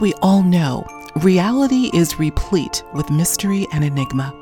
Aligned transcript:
We 0.00 0.14
all 0.22 0.44
know, 0.44 0.86
reality 1.16 1.90
is 1.92 2.20
replete 2.20 2.84
with 2.94 3.10
mystery 3.10 3.66
and 3.72 3.82
enigma, 3.82 4.32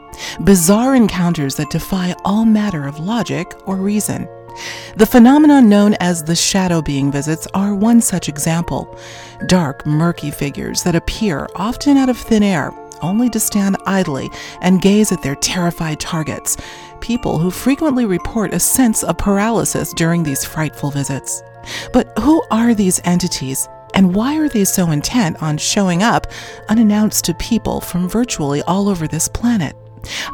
bizarre 0.44 0.94
encounters 0.94 1.54
that 1.54 1.70
defy 1.70 2.14
all 2.26 2.44
matter 2.44 2.86
of 2.86 2.98
logic 3.00 3.54
or 3.64 3.76
reason. 3.76 4.28
The 4.96 5.06
phenomenon 5.06 5.70
known 5.70 5.94
as 6.00 6.22
the 6.22 6.36
shadow 6.36 6.82
being 6.82 7.10
visits 7.10 7.46
are 7.54 7.74
one 7.74 8.02
such 8.02 8.28
example. 8.28 8.98
Dark, 9.46 9.86
murky 9.86 10.30
figures 10.30 10.82
that 10.82 10.94
appear 10.94 11.48
often 11.54 11.96
out 11.96 12.10
of 12.10 12.18
thin 12.18 12.42
air, 12.42 12.70
only 13.00 13.30
to 13.30 13.40
stand 13.40 13.78
idly 13.86 14.28
and 14.60 14.82
gaze 14.82 15.10
at 15.10 15.22
their 15.22 15.36
terrified 15.36 16.00
targets. 16.00 16.58
People 17.00 17.38
who 17.38 17.50
frequently 17.50 18.04
report 18.04 18.52
a 18.52 18.60
sense 18.60 19.02
of 19.02 19.16
paralysis 19.16 19.94
during 19.94 20.22
these 20.22 20.44
frightful 20.44 20.90
visits. 20.90 21.42
But 21.94 22.12
who 22.18 22.42
are 22.50 22.74
these 22.74 23.00
entities? 23.04 23.68
And 23.96 24.14
why 24.14 24.36
are 24.36 24.48
they 24.48 24.66
so 24.66 24.90
intent 24.90 25.42
on 25.42 25.56
showing 25.56 26.02
up 26.02 26.26
unannounced 26.68 27.24
to 27.24 27.34
people 27.34 27.80
from 27.80 28.10
virtually 28.10 28.60
all 28.62 28.90
over 28.90 29.08
this 29.08 29.26
planet? 29.26 29.74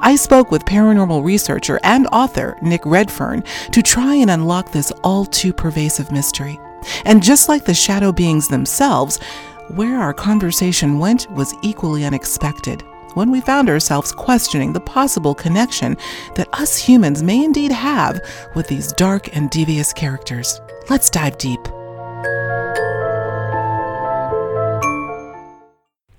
I 0.00 0.16
spoke 0.16 0.50
with 0.50 0.64
paranormal 0.64 1.24
researcher 1.24 1.78
and 1.84 2.08
author 2.08 2.58
Nick 2.60 2.84
Redfern 2.84 3.44
to 3.70 3.80
try 3.80 4.16
and 4.16 4.32
unlock 4.32 4.72
this 4.72 4.90
all 5.04 5.24
too 5.24 5.52
pervasive 5.52 6.10
mystery. 6.10 6.58
And 7.04 7.22
just 7.22 7.48
like 7.48 7.64
the 7.64 7.72
shadow 7.72 8.10
beings 8.10 8.48
themselves, 8.48 9.20
where 9.76 9.96
our 9.96 10.12
conversation 10.12 10.98
went 10.98 11.30
was 11.30 11.54
equally 11.62 12.04
unexpected 12.04 12.82
when 13.14 13.30
we 13.30 13.40
found 13.40 13.68
ourselves 13.68 14.10
questioning 14.10 14.72
the 14.72 14.80
possible 14.80 15.34
connection 15.34 15.96
that 16.34 16.48
us 16.54 16.76
humans 16.76 17.22
may 17.22 17.44
indeed 17.44 17.70
have 17.70 18.20
with 18.56 18.66
these 18.66 18.92
dark 18.94 19.36
and 19.36 19.50
devious 19.50 19.92
characters. 19.92 20.60
Let's 20.88 21.10
dive 21.10 21.38
deep. 21.38 21.60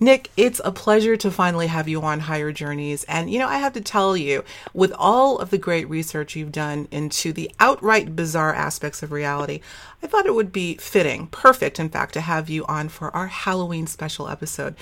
Nick, 0.03 0.29
it's 0.35 0.59
a 0.65 0.71
pleasure 0.73 1.15
to 1.15 1.31
finally 1.31 1.67
have 1.67 1.87
you 1.87 2.01
on 2.01 2.19
Higher 2.19 2.51
Journeys. 2.51 3.05
And, 3.05 3.31
you 3.31 3.39
know, 3.39 3.47
I 3.47 3.59
have 3.59 3.71
to 3.71 3.81
tell 3.81 4.17
you, 4.17 4.43
with 4.73 4.91
all 4.97 5.39
of 5.39 5.49
the 5.49 5.57
great 5.57 5.89
research 5.89 6.35
you've 6.35 6.51
done 6.51 6.89
into 6.91 7.31
the 7.31 7.49
outright 7.57 8.13
bizarre 8.13 8.53
aspects 8.53 9.01
of 9.01 9.13
reality, 9.13 9.61
I 10.03 10.07
thought 10.07 10.25
it 10.25 10.35
would 10.35 10.51
be 10.51 10.75
fitting, 10.75 11.27
perfect, 11.27 11.79
in 11.79 11.87
fact, 11.87 12.13
to 12.15 12.21
have 12.21 12.49
you 12.49 12.65
on 12.65 12.89
for 12.89 13.15
our 13.15 13.27
Halloween 13.27 13.87
special 13.87 14.27
episode, 14.27 14.75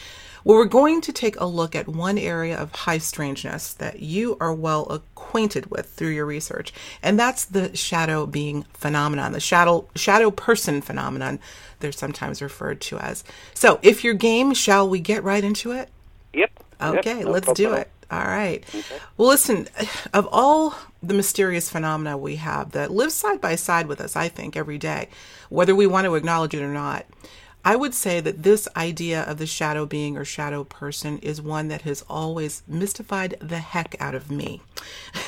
where 0.43 0.57
we're 0.57 0.65
going 0.65 1.01
to 1.01 1.13
take 1.13 1.39
a 1.39 1.45
look 1.45 1.75
at 1.75 1.87
one 1.87 2.17
area 2.17 2.57
of 2.57 2.73
high 2.73 2.97
strangeness 2.97 3.73
that 3.73 3.99
you 3.99 4.37
are 4.41 4.53
well 4.53 4.87
acquainted 4.89 5.69
with 5.69 5.85
through 5.85 6.09
your 6.09 6.25
research, 6.25 6.73
and 7.03 7.19
that's 7.19 7.45
the 7.45 7.75
shadow 7.77 8.25
being 8.25 8.63
phenomenon, 8.73 9.33
the 9.33 9.39
shadow 9.39 9.87
shadow 9.95 10.31
person 10.31 10.81
phenomenon 10.81 11.39
they're 11.81 11.91
sometimes 11.91 12.41
referred 12.41 12.81
to 12.81 12.97
as. 12.99 13.23
So, 13.53 13.79
if 13.81 14.03
you're 14.03 14.13
game, 14.13 14.53
shall 14.53 14.87
we 14.87 14.99
get 14.99 15.23
right 15.23 15.43
into 15.43 15.71
it? 15.71 15.89
Yep. 16.33 16.51
Okay, 16.81 17.17
yep, 17.17 17.25
no 17.25 17.31
let's 17.31 17.53
do 17.53 17.73
it. 17.73 17.89
All 18.09 18.19
right. 18.19 18.63
Okay. 18.67 18.99
Well, 19.17 19.29
listen, 19.29 19.67
of 20.13 20.27
all 20.31 20.75
the 21.01 21.13
mysterious 21.13 21.69
phenomena 21.69 22.17
we 22.17 22.35
have 22.37 22.71
that 22.71 22.91
live 22.91 23.11
side 23.11 23.39
by 23.39 23.55
side 23.55 23.87
with 23.87 24.01
us, 24.01 24.15
I 24.15 24.27
think, 24.27 24.57
every 24.57 24.77
day, 24.77 25.07
whether 25.49 25.73
we 25.73 25.87
want 25.87 26.05
to 26.05 26.15
acknowledge 26.15 26.53
it 26.53 26.61
or 26.61 26.73
not, 26.73 27.05
I 27.63 27.75
would 27.75 27.93
say 27.93 28.19
that 28.19 28.43
this 28.43 28.67
idea 28.75 29.21
of 29.23 29.37
the 29.37 29.45
shadow 29.45 29.85
being 29.85 30.17
or 30.17 30.25
shadow 30.25 30.63
person 30.63 31.19
is 31.19 31.41
one 31.41 31.67
that 31.67 31.83
has 31.83 32.03
always 32.09 32.63
mystified 32.67 33.37
the 33.39 33.59
heck 33.59 33.95
out 33.99 34.15
of 34.15 34.31
me. 34.31 34.61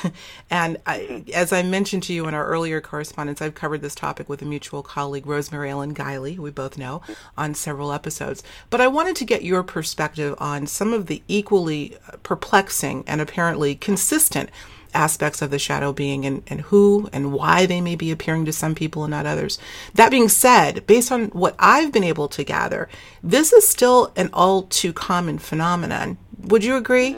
and 0.50 0.78
I, 0.86 1.24
as 1.32 1.52
I 1.52 1.62
mentioned 1.62 2.02
to 2.04 2.12
you 2.12 2.26
in 2.26 2.34
our 2.34 2.46
earlier 2.46 2.80
correspondence, 2.80 3.40
I've 3.40 3.54
covered 3.54 3.82
this 3.82 3.94
topic 3.94 4.28
with 4.28 4.42
a 4.42 4.46
mutual 4.46 4.82
colleague, 4.82 5.26
Rosemary 5.26 5.70
Ellen 5.70 5.94
Guiley, 5.94 6.34
who 6.34 6.42
we 6.42 6.50
both 6.50 6.76
know, 6.76 7.02
on 7.38 7.54
several 7.54 7.92
episodes. 7.92 8.42
But 8.68 8.80
I 8.80 8.88
wanted 8.88 9.14
to 9.16 9.24
get 9.24 9.44
your 9.44 9.62
perspective 9.62 10.34
on 10.38 10.66
some 10.66 10.92
of 10.92 11.06
the 11.06 11.22
equally 11.28 11.96
perplexing 12.24 13.04
and 13.06 13.20
apparently 13.20 13.76
consistent 13.76 14.50
aspects 14.94 15.42
of 15.42 15.50
the 15.50 15.58
shadow 15.58 15.92
being 15.92 16.24
and, 16.24 16.42
and 16.46 16.60
who 16.62 17.08
and 17.12 17.32
why 17.32 17.66
they 17.66 17.80
may 17.80 17.96
be 17.96 18.10
appearing 18.10 18.44
to 18.46 18.52
some 18.52 18.74
people 18.74 19.04
and 19.04 19.10
not 19.10 19.26
others. 19.26 19.58
That 19.94 20.10
being 20.10 20.28
said, 20.28 20.86
based 20.86 21.12
on 21.12 21.26
what 21.26 21.54
I've 21.58 21.92
been 21.92 22.04
able 22.04 22.28
to 22.28 22.44
gather, 22.44 22.88
this 23.22 23.52
is 23.52 23.66
still 23.66 24.12
an 24.16 24.30
all 24.32 24.62
too 24.62 24.92
common 24.92 25.38
phenomenon. 25.38 26.18
Would 26.42 26.64
you 26.64 26.76
agree? 26.76 27.16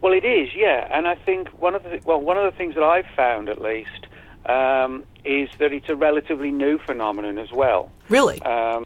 Well, 0.00 0.12
it 0.12 0.24
is, 0.24 0.54
yeah. 0.54 0.86
And 0.90 1.08
I 1.08 1.14
think 1.14 1.48
one 1.60 1.74
of 1.74 1.82
the 1.82 2.00
well, 2.04 2.20
one 2.20 2.36
of 2.36 2.44
the 2.44 2.56
things 2.56 2.74
that 2.74 2.84
I've 2.84 3.06
found, 3.16 3.48
at 3.48 3.62
least, 3.62 4.06
um, 4.44 5.04
is 5.24 5.48
that 5.58 5.72
it's 5.72 5.88
a 5.88 5.96
relatively 5.96 6.50
new 6.50 6.78
phenomenon 6.78 7.38
as 7.38 7.50
well. 7.52 7.90
Really? 8.10 8.42
Um, 8.42 8.84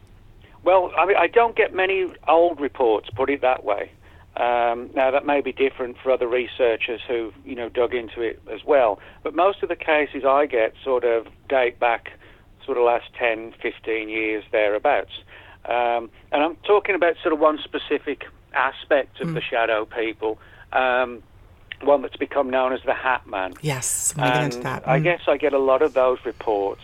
well, 0.62 0.92
I 0.96 1.06
mean, 1.06 1.16
I 1.16 1.26
don't 1.26 1.56
get 1.56 1.74
many 1.74 2.06
old 2.28 2.60
reports, 2.60 3.10
put 3.10 3.30
it 3.30 3.40
that 3.40 3.64
way. 3.64 3.90
Um, 4.36 4.90
now 4.94 5.10
that 5.10 5.26
may 5.26 5.40
be 5.40 5.52
different 5.52 5.96
for 6.02 6.12
other 6.12 6.28
researchers 6.28 7.00
who 7.08 7.32
you 7.44 7.56
know 7.56 7.68
dug 7.68 7.94
into 7.94 8.20
it 8.20 8.40
as 8.52 8.64
well, 8.64 9.00
but 9.22 9.34
most 9.34 9.62
of 9.62 9.68
the 9.68 9.76
cases 9.76 10.24
I 10.24 10.46
get 10.46 10.74
sort 10.84 11.04
of 11.04 11.26
date 11.48 11.80
back 11.80 12.12
sort 12.68 12.76
of 12.76 12.84
last 12.84 13.06
10, 13.18 13.54
15 13.62 14.08
years 14.10 14.44
thereabouts. 14.52 15.22
Um, 15.64 16.10
and 16.30 16.42
I'm 16.42 16.56
talking 16.56 16.94
about 16.94 17.16
sort 17.22 17.32
of 17.32 17.40
one 17.40 17.58
specific 17.64 18.26
aspect 18.52 19.20
of 19.20 19.28
mm. 19.28 19.34
the 19.34 19.40
shadow 19.40 19.86
people, 19.86 20.38
um, 20.72 21.22
one 21.80 22.02
that's 22.02 22.16
become 22.16 22.50
known 22.50 22.74
as 22.74 22.80
the 22.84 22.92
Hat 22.92 23.26
Man. 23.26 23.54
Yes, 23.62 24.12
I 24.18 24.28
get 24.28 24.44
into 24.44 24.60
that. 24.60 24.84
Mm. 24.84 24.88
I 24.88 24.98
guess 24.98 25.22
I 25.26 25.38
get 25.38 25.54
a 25.54 25.58
lot 25.58 25.80
of 25.80 25.94
those 25.94 26.18
reports 26.26 26.82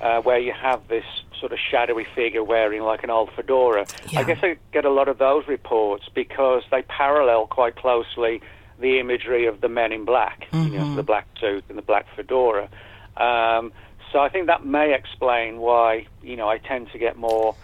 uh, 0.00 0.22
where 0.22 0.38
you 0.38 0.52
have 0.52 0.88
this 0.88 1.04
sort 1.40 1.52
of 1.52 1.58
shadowy 1.58 2.06
figure 2.14 2.42
wearing 2.42 2.82
like 2.82 3.02
an 3.02 3.10
old 3.10 3.30
fedora. 3.34 3.86
Yeah. 4.10 4.20
I 4.20 4.24
guess 4.24 4.38
I 4.42 4.56
get 4.72 4.84
a 4.84 4.90
lot 4.90 5.08
of 5.08 5.18
those 5.18 5.46
reports 5.46 6.04
because 6.14 6.62
they 6.70 6.82
parallel 6.82 7.46
quite 7.46 7.76
closely 7.76 8.40
the 8.78 8.98
imagery 9.00 9.46
of 9.46 9.60
the 9.60 9.68
men 9.68 9.92
in 9.92 10.04
black, 10.04 10.48
mm-hmm. 10.50 10.72
you 10.72 10.78
know, 10.78 10.84
mm-hmm. 10.84 10.96
the 10.96 11.02
black 11.02 11.26
suit 11.40 11.64
and 11.68 11.78
the 11.78 11.82
black 11.82 12.06
fedora. 12.14 12.68
Um, 13.16 13.72
so 14.12 14.20
I 14.20 14.28
think 14.28 14.46
that 14.46 14.64
may 14.64 14.94
explain 14.94 15.58
why 15.58 16.06
you 16.22 16.36
know 16.36 16.48
I 16.48 16.58
tend 16.58 16.90
to 16.92 16.98
get 16.98 17.16
more 17.16 17.54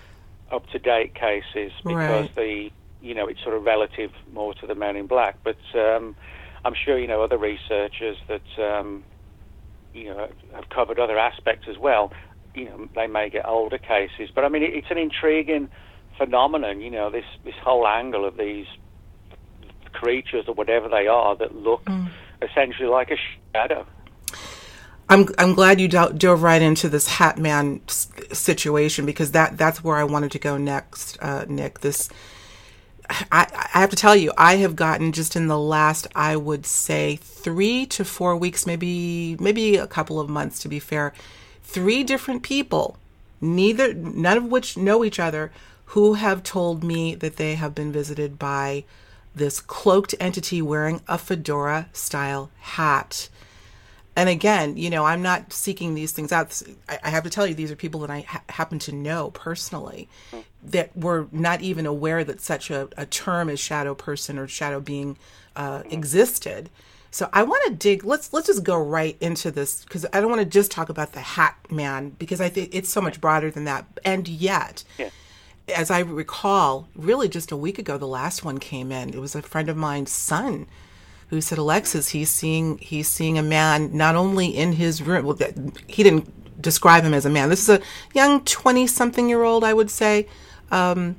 up 0.50 0.69
to 0.71 0.78
date 0.78 1.15
cases 1.15 1.72
because 1.84 2.27
right. 2.27 2.34
the 2.34 2.71
you 3.00 3.15
know 3.15 3.27
it's 3.27 3.43
sort 3.43 3.56
of 3.56 3.65
relative 3.65 4.10
more 4.33 4.54
to 4.54 4.66
the 4.66 4.75
men 4.75 4.97
in 4.97 5.06
black. 5.06 5.39
But 5.44 5.59
um, 5.75 6.16
I'm 6.65 6.75
sure 6.75 6.99
you 6.99 7.06
know 7.06 7.22
other 7.22 7.39
researchers 7.39 8.16
that 8.28 8.62
um, 8.62 9.04
you 9.94 10.06
know 10.06 10.28
have 10.54 10.69
covered 10.69 10.99
other 10.99 11.19
aspects 11.19 11.69
as 11.69 11.78
well 11.78 12.12
you 12.54 12.66
know, 12.66 12.88
they 12.94 13.06
may 13.06 13.30
get 13.30 13.46
older 13.46 13.78
cases. 13.78 14.30
But 14.34 14.44
I 14.44 14.48
mean, 14.48 14.62
it's 14.62 14.90
an 14.90 14.98
intriguing 14.98 15.68
phenomenon. 16.18 16.80
You 16.80 16.90
know, 16.90 17.10
this 17.10 17.24
this 17.44 17.54
whole 17.62 17.86
angle 17.86 18.24
of 18.24 18.36
these 18.36 18.66
creatures 19.92 20.46
or 20.48 20.54
whatever 20.54 20.88
they 20.88 21.06
are 21.06 21.36
that 21.36 21.54
look 21.54 21.84
mm. 21.84 22.10
essentially 22.41 22.88
like 22.88 23.10
a 23.10 23.16
shadow. 23.52 23.86
I'm 25.08 25.26
I'm 25.38 25.54
glad 25.54 25.80
you 25.80 25.88
dove 25.88 26.42
right 26.42 26.62
into 26.62 26.88
this 26.88 27.06
Hat 27.06 27.38
Man 27.38 27.80
situation 27.88 29.04
because 29.04 29.32
that 29.32 29.58
that's 29.58 29.84
where 29.84 29.96
I 29.96 30.04
wanted 30.04 30.30
to 30.32 30.38
go 30.38 30.56
next, 30.56 31.18
uh, 31.20 31.44
Nick. 31.48 31.80
This. 31.80 32.08
I, 33.30 33.46
I 33.74 33.80
have 33.80 33.91
to 33.91 33.96
tell 33.96 34.16
you, 34.16 34.32
I 34.38 34.56
have 34.56 34.74
gotten 34.74 35.12
just 35.12 35.36
in 35.36 35.48
the 35.48 35.58
last, 35.58 36.06
I 36.14 36.36
would 36.36 36.64
say, 36.64 37.16
three 37.16 37.84
to 37.86 38.06
four 38.06 38.36
weeks, 38.36 38.64
maybe 38.64 39.36
maybe 39.38 39.76
a 39.76 39.86
couple 39.86 40.18
of 40.18 40.30
months, 40.30 40.60
to 40.60 40.68
be 40.68 40.78
fair, 40.78 41.12
three 41.72 42.05
different 42.05 42.43
people, 42.43 42.97
neither 43.41 43.94
none 43.94 44.37
of 44.37 44.44
which 44.44 44.77
know 44.77 45.05
each 45.05 45.19
other, 45.19 45.50
who 45.87 46.15
have 46.15 46.43
told 46.43 46.84
me 46.84 47.15
that 47.15 47.37
they 47.37 47.55
have 47.55 47.75
been 47.75 47.93
visited 47.93 48.38
by 48.38 48.84
this 49.34 49.60
cloaked 49.60 50.15
entity 50.21 50.60
wearing 50.60 51.01
a 51.09 51.19
fedora 51.19 51.89
style 51.92 52.51
hat. 52.60 53.28
And 54.15 54.28
again, 54.28 54.77
you 54.77 54.91
know, 54.91 55.07
I'm 55.07 55.22
not 55.22 55.53
seeking 55.53 55.95
these 55.95 56.13
things 56.13 56.33
out. 56.33 56.60
I 57.03 57.09
have 57.09 57.24
to 57.24 57.30
tell 57.30 57.47
you, 57.47 57.54
these 57.54 57.71
are 57.71 57.77
people 57.77 58.01
that 58.01 58.10
I 58.10 58.21
ha- 58.21 58.42
happen 58.51 58.78
to 58.80 58.92
know 58.92 59.30
personally 59.30 60.09
that 60.63 60.95
were 60.95 61.28
not 61.33 61.63
even 61.63 61.86
aware 61.86 62.22
that 62.22 62.41
such 62.41 62.71
a, 62.71 62.89
a 62.97 63.07
term 63.07 63.48
as 63.48 63.59
shadow 63.59 63.95
person 63.95 64.39
or 64.39 64.47
shadow 64.47 64.80
being 64.80 65.16
uh, 65.57 65.83
existed. 65.91 66.68
So 67.14 67.28
I 67.30 67.42
want 67.42 67.62
to 67.66 67.74
dig. 67.74 68.04
Let's 68.04 68.32
let's 68.32 68.47
just 68.47 68.64
go 68.64 68.76
right 68.82 69.18
into 69.20 69.50
this 69.50 69.84
because 69.84 70.06
I 70.14 70.20
don't 70.20 70.30
want 70.30 70.41
to 70.41 70.47
just 70.47 70.70
talk 70.70 70.88
about 70.88 71.12
the 71.12 71.20
Hat 71.20 71.54
Man 71.70 72.10
because 72.18 72.41
I 72.41 72.48
think 72.48 72.74
it's 72.74 72.88
so 72.88 73.03
much 73.03 73.20
broader 73.20 73.50
than 73.50 73.64
that. 73.64 73.84
And 74.03 74.26
yet, 74.26 74.82
yeah. 74.97 75.10
as 75.76 75.91
I 75.91 75.98
recall, 76.00 76.88
really 76.97 77.28
just 77.28 77.53
a 77.53 77.56
week 77.56 77.78
ago, 77.78 77.98
the 77.98 78.06
last 78.06 78.47
one 78.47 78.56
came 78.56 78.91
in. 78.91 79.10
It 79.10 79.20
was 79.20 79.34
a 79.34 79.42
friend 79.42 79.68
of 79.68 79.76
mine's 79.76 80.10
son 80.10 80.66
who 81.28 81.42
said, 81.42 81.59
"Alexis, 81.59 82.09
he's 82.09 82.30
seeing 82.30 82.78
he's 82.78 83.09
seeing 83.09 83.36
a 83.36 83.42
man 83.42 83.94
not 83.94 84.16
only 84.16 84.47
in 84.47 84.72
his 84.72 85.03
room. 85.03 85.26
Well, 85.26 85.38
he 85.86 86.03
didn't 86.03 86.62
describe 86.62 87.04
him 87.04 87.12
as 87.12 87.26
a 87.26 87.30
man. 87.30 87.50
This 87.50 87.68
is 87.68 87.68
a 87.68 87.82
young 88.15 88.42
twenty-something-year-old, 88.44 89.65
I 89.65 89.74
would 89.74 89.91
say, 89.91 90.28
um, 90.70 91.16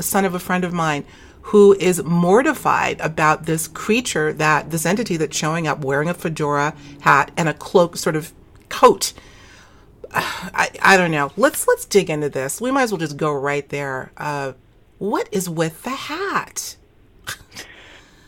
son 0.00 0.24
of 0.24 0.34
a 0.34 0.40
friend 0.40 0.64
of 0.64 0.72
mine." 0.72 1.04
Who 1.46 1.74
is 1.74 2.02
mortified 2.02 3.00
about 3.00 3.46
this 3.46 3.68
creature 3.68 4.32
that 4.32 4.70
this 4.70 4.84
entity 4.84 5.16
that's 5.16 5.36
showing 5.36 5.68
up 5.68 5.84
wearing 5.84 6.08
a 6.08 6.14
fedora 6.14 6.74
hat 7.02 7.30
and 7.36 7.48
a 7.48 7.54
cloak 7.54 7.96
sort 7.96 8.16
of 8.16 8.32
coat. 8.68 9.12
I, 10.10 10.70
I 10.82 10.96
don't 10.96 11.12
know. 11.12 11.30
Let's 11.36 11.68
let's 11.68 11.84
dig 11.84 12.10
into 12.10 12.28
this. 12.28 12.60
We 12.60 12.72
might 12.72 12.82
as 12.82 12.92
well 12.92 12.98
just 12.98 13.16
go 13.16 13.32
right 13.32 13.68
there. 13.68 14.10
Uh, 14.16 14.54
what 14.98 15.28
is 15.30 15.48
with 15.48 15.82
the 15.82 15.90
hat? 15.90 16.76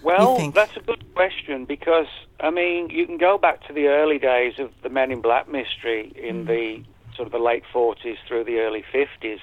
Well, 0.01 0.53
that's 0.53 0.77
a 0.77 0.81
good 0.81 1.05
question 1.13 1.65
because 1.65 2.07
I 2.41 2.51
mean, 2.51 2.89
you 2.89 3.05
can 3.05 3.19
go 3.19 3.37
back 3.37 3.67
to 3.67 3.73
the 3.73 3.89
early 3.89 4.19
days 4.19 4.59
of 4.59 4.71
the 4.83 4.89
Men 4.89 5.11
in 5.11 5.21
Black 5.21 5.49
mystery 5.49 6.13
in 6.17 6.45
mm. 6.45 6.47
the 6.47 6.85
sort 7.17 7.27
of 7.27 7.33
the 7.33 7.39
late 7.39 7.65
40s 7.75 8.17
through 8.27 8.45
the 8.45 8.61
early 8.61 8.85
50s, 8.95 9.41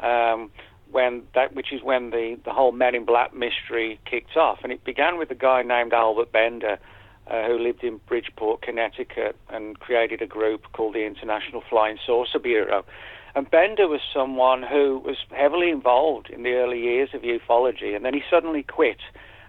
um, 0.00 0.50
when 0.90 1.22
that 1.34 1.54
which 1.54 1.72
is 1.72 1.82
when 1.82 2.10
the 2.10 2.38
the 2.44 2.52
whole 2.52 2.72
Men 2.72 2.94
in 2.94 3.04
Black 3.04 3.34
mystery 3.34 4.00
kicked 4.04 4.36
off, 4.36 4.58
and 4.62 4.72
it 4.72 4.84
began 4.84 5.18
with 5.18 5.30
a 5.30 5.34
guy 5.34 5.62
named 5.62 5.92
Albert 5.92 6.32
Bender. 6.32 6.78
Uh, 7.30 7.46
who 7.46 7.58
lived 7.58 7.84
in 7.84 8.00
Bridgeport, 8.06 8.62
Connecticut, 8.62 9.36
and 9.50 9.78
created 9.78 10.22
a 10.22 10.26
group 10.26 10.62
called 10.72 10.94
the 10.94 11.04
International 11.04 11.62
Flying 11.68 11.98
Saucer 12.06 12.38
Bureau. 12.38 12.86
And 13.34 13.50
Bender 13.50 13.86
was 13.86 14.00
someone 14.14 14.62
who 14.62 14.98
was 15.04 15.18
heavily 15.30 15.68
involved 15.68 16.30
in 16.30 16.42
the 16.42 16.54
early 16.54 16.80
years 16.80 17.10
of 17.12 17.20
ufology, 17.20 17.94
and 17.94 18.02
then 18.02 18.14
he 18.14 18.22
suddenly 18.30 18.62
quit 18.62 19.00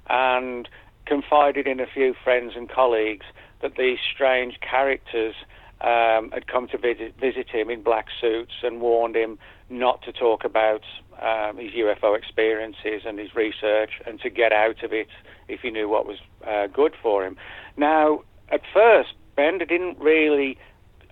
and 0.09 0.67
confided 1.05 1.67
in 1.67 1.79
a 1.79 1.87
few 1.87 2.13
friends 2.21 2.53
and 2.55 2.69
colleagues 2.69 3.25
that 3.61 3.77
these 3.77 3.97
strange 4.13 4.59
characters 4.59 5.35
um, 5.81 6.31
had 6.31 6.47
come 6.47 6.67
to 6.69 6.77
visit, 6.77 7.15
visit, 7.19 7.49
him 7.49 7.69
in 7.69 7.81
black 7.81 8.07
suits 8.19 8.53
and 8.63 8.81
warned 8.81 9.15
him 9.15 9.39
not 9.69 10.01
to 10.03 10.11
talk 10.11 10.43
about 10.43 10.81
um, 11.21 11.57
his 11.57 11.71
UFO 11.71 12.17
experiences 12.17 13.03
and 13.05 13.17
his 13.17 13.33
research 13.35 13.91
and 14.05 14.19
to 14.21 14.29
get 14.29 14.51
out 14.51 14.83
of 14.83 14.91
it 14.91 15.07
if 15.47 15.61
he 15.61 15.69
knew 15.69 15.87
what 15.87 16.05
was 16.05 16.17
uh, 16.45 16.67
good 16.67 16.93
for 17.01 17.25
him. 17.25 17.37
Now, 17.77 18.23
at 18.49 18.61
first, 18.73 19.13
Bender 19.35 19.65
didn't 19.65 19.99
really 19.99 20.57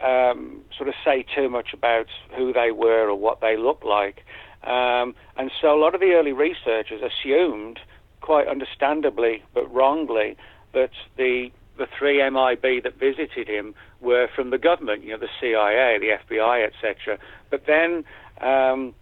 um, 0.03 0.61
sort 0.75 0.89
of 0.89 0.95
say 1.03 1.25
too 1.33 1.49
much 1.49 1.73
about 1.73 2.07
who 2.35 2.51
they 2.51 2.71
were 2.71 3.09
or 3.09 3.15
what 3.15 3.41
they 3.41 3.57
looked 3.57 3.85
like. 3.85 4.25
Um, 4.63 5.15
and 5.37 5.51
so 5.61 5.77
a 5.77 5.79
lot 5.79 5.95
of 5.95 6.01
the 6.01 6.11
early 6.13 6.33
researchers 6.33 7.01
assumed 7.01 7.79
quite 8.21 8.47
understandably 8.47 9.43
but 9.53 9.71
wrongly 9.73 10.35
that 10.73 10.91
the 11.15 11.51
the 11.77 11.88
three 11.97 12.18
MIB 12.18 12.83
that 12.83 13.00
visited 13.00 13.47
him 13.47 13.75
were 14.01 14.27
from 14.35 14.50
the 14.50 14.57
government, 14.57 15.03
you 15.03 15.12
know, 15.12 15.18
the 15.18 15.29
CIA, 15.39 15.97
the 16.00 16.35
FBI, 16.35 16.68
etc. 16.68 17.18
But 17.50 17.65
then 17.65 18.03
um, 18.41 18.94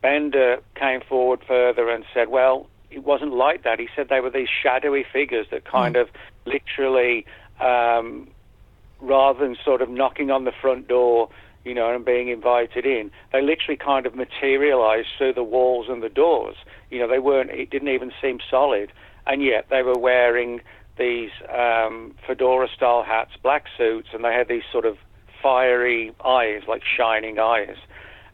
Bender 0.00 0.58
came 0.74 1.00
forward 1.00 1.40
further 1.46 1.88
and 1.90 2.04
said, 2.12 2.28
well, 2.28 2.66
it 2.90 3.04
wasn't 3.04 3.32
like 3.32 3.62
that. 3.64 3.78
He 3.78 3.88
said 3.96 4.08
they 4.08 4.20
were 4.20 4.30
these 4.30 4.48
shadowy 4.62 5.04
figures 5.10 5.46
that 5.50 5.64
kind 5.64 5.94
mm. 5.94 6.02
of 6.02 6.08
literally, 6.44 7.24
um, 7.60 8.28
rather 9.00 9.38
than 9.40 9.56
sort 9.64 9.80
of 9.80 9.88
knocking 9.88 10.30
on 10.30 10.44
the 10.44 10.52
front 10.52 10.88
door, 10.88 11.30
you 11.64 11.74
know, 11.74 11.94
and 11.94 12.04
being 12.04 12.28
invited 12.28 12.84
in, 12.84 13.10
they 13.32 13.40
literally 13.40 13.76
kind 13.76 14.04
of 14.04 14.14
materialized 14.14 15.08
through 15.16 15.32
the 15.32 15.44
walls 15.44 15.86
and 15.88 16.02
the 16.02 16.08
doors. 16.08 16.56
You 16.90 16.98
know, 16.98 17.08
they 17.08 17.20
weren't, 17.20 17.50
it 17.50 17.70
didn't 17.70 17.88
even 17.88 18.12
seem 18.20 18.38
solid. 18.50 18.92
And 19.26 19.42
yet 19.42 19.66
they 19.70 19.82
were 19.82 19.96
wearing 19.96 20.60
these 20.98 21.30
um, 21.54 22.14
fedora 22.26 22.68
style 22.74 23.02
hats, 23.02 23.32
black 23.42 23.64
suits, 23.76 24.08
and 24.12 24.24
they 24.24 24.32
had 24.32 24.48
these 24.48 24.62
sort 24.70 24.84
of 24.84 24.96
fiery 25.42 26.12
eyes, 26.24 26.62
like 26.68 26.82
shining 26.84 27.38
eyes. 27.38 27.76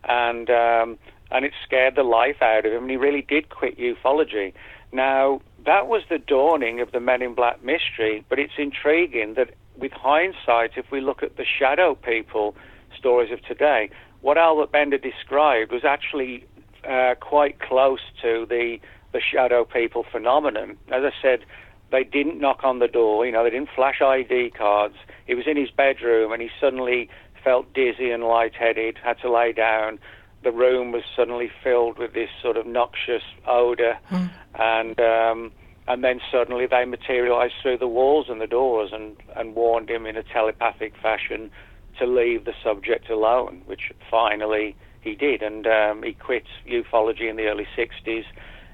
And, 0.05 0.51
um, 0.51 0.99
and 1.31 1.45
it 1.45 1.53
scared 1.65 1.95
the 1.97 2.03
life 2.03 2.41
out 2.43 2.67
of 2.67 2.73
him, 2.73 2.83
and 2.83 2.91
he 2.91 2.97
really 2.97 3.23
did 3.23 3.49
quit 3.49 3.79
ufology. 3.79 4.53
Now, 4.93 5.41
that 5.67 5.87
was 5.87 6.03
the 6.09 6.19
dawning 6.19 6.81
of 6.81 6.93
the 6.93 7.01
Men 7.01 7.23
in 7.23 7.35
Black 7.35 7.63
mystery, 7.63 8.25
but 8.29 8.39
it's 8.39 8.55
intriguing 8.59 9.35
that 9.35 9.55
with 9.77 9.93
hindsight, 9.93 10.73
if 10.77 10.91
we 10.91 11.01
look 11.01 11.23
at 11.23 11.37
the 11.37 11.45
shadow 11.45 11.95
people 11.95 12.57
stories 12.97 13.31
of 13.31 13.43
today, 13.43 13.91
what 14.21 14.39
Albert 14.39 14.73
Bender 14.73 14.99
described 14.99 15.71
was 15.71 15.85
actually 15.85 16.45
uh, 16.89 17.15
quite 17.21 17.61
close 17.61 18.01
to 18.23 18.47
the 18.49 18.79
the 19.13 19.21
shadow 19.21 19.65
people 19.65 20.05
phenomenon. 20.13 20.77
As 20.89 21.03
I 21.03 21.13
said, 21.23 21.41
they 21.91 22.05
didn't 22.05 22.41
knock 22.41 22.61
on 22.65 22.79
the 22.79 22.89
door. 22.89 23.25
You 23.25 23.33
know, 23.33 23.45
they 23.45 23.51
didn't 23.51 23.71
flash 23.75 24.01
ID 24.01 24.51
cards. 24.51 24.97
He 25.27 25.35
was 25.35 25.47
in 25.47 25.57
his 25.57 25.71
bedroom, 25.71 26.33
and 26.33 26.43
he 26.43 26.51
suddenly 26.61 27.09
felt 27.43 27.73
dizzy 27.73 28.11
and 28.11 28.25
lightheaded. 28.25 28.99
Had 29.03 29.19
to 29.21 29.31
lay 29.31 29.53
down. 29.53 29.99
The 30.45 30.53
room 30.53 30.93
was 30.93 31.03
suddenly 31.17 31.51
filled 31.65 31.99
with 31.99 32.13
this 32.13 32.31
sort 32.43 32.57
of 32.57 32.67
noxious 32.67 33.23
odor, 33.47 33.99
mm. 34.11 34.31
and 34.55 35.01
um, 35.01 35.53
and 35.89 36.05
then 36.05 36.21
suddenly 36.31 36.67
they 36.67 36.85
materialized 36.85 37.55
through 37.61 37.79
the 37.79 37.89
walls 37.89 38.27
and 38.29 38.41
the 38.41 38.47
doors 38.47 38.91
and 38.93 39.17
and 39.35 39.55
warned 39.55 39.91
him 39.91 40.07
in 40.07 40.17
a 40.17 40.23
telepathic 40.23 40.95
fashion 41.03 41.51
to 41.99 42.07
leave 42.07 42.45
the 42.45 42.55
subject 42.63 43.11
alone, 43.11 43.63
which 43.67 43.91
finally 44.11 44.77
he 45.01 45.15
did, 45.15 45.43
and 45.43 45.67
um, 45.67 46.03
he 46.03 46.13
quit 46.13 46.45
ufology 46.67 47.29
in 47.29 47.37
the 47.37 47.47
early 47.47 47.67
60s. 47.77 48.25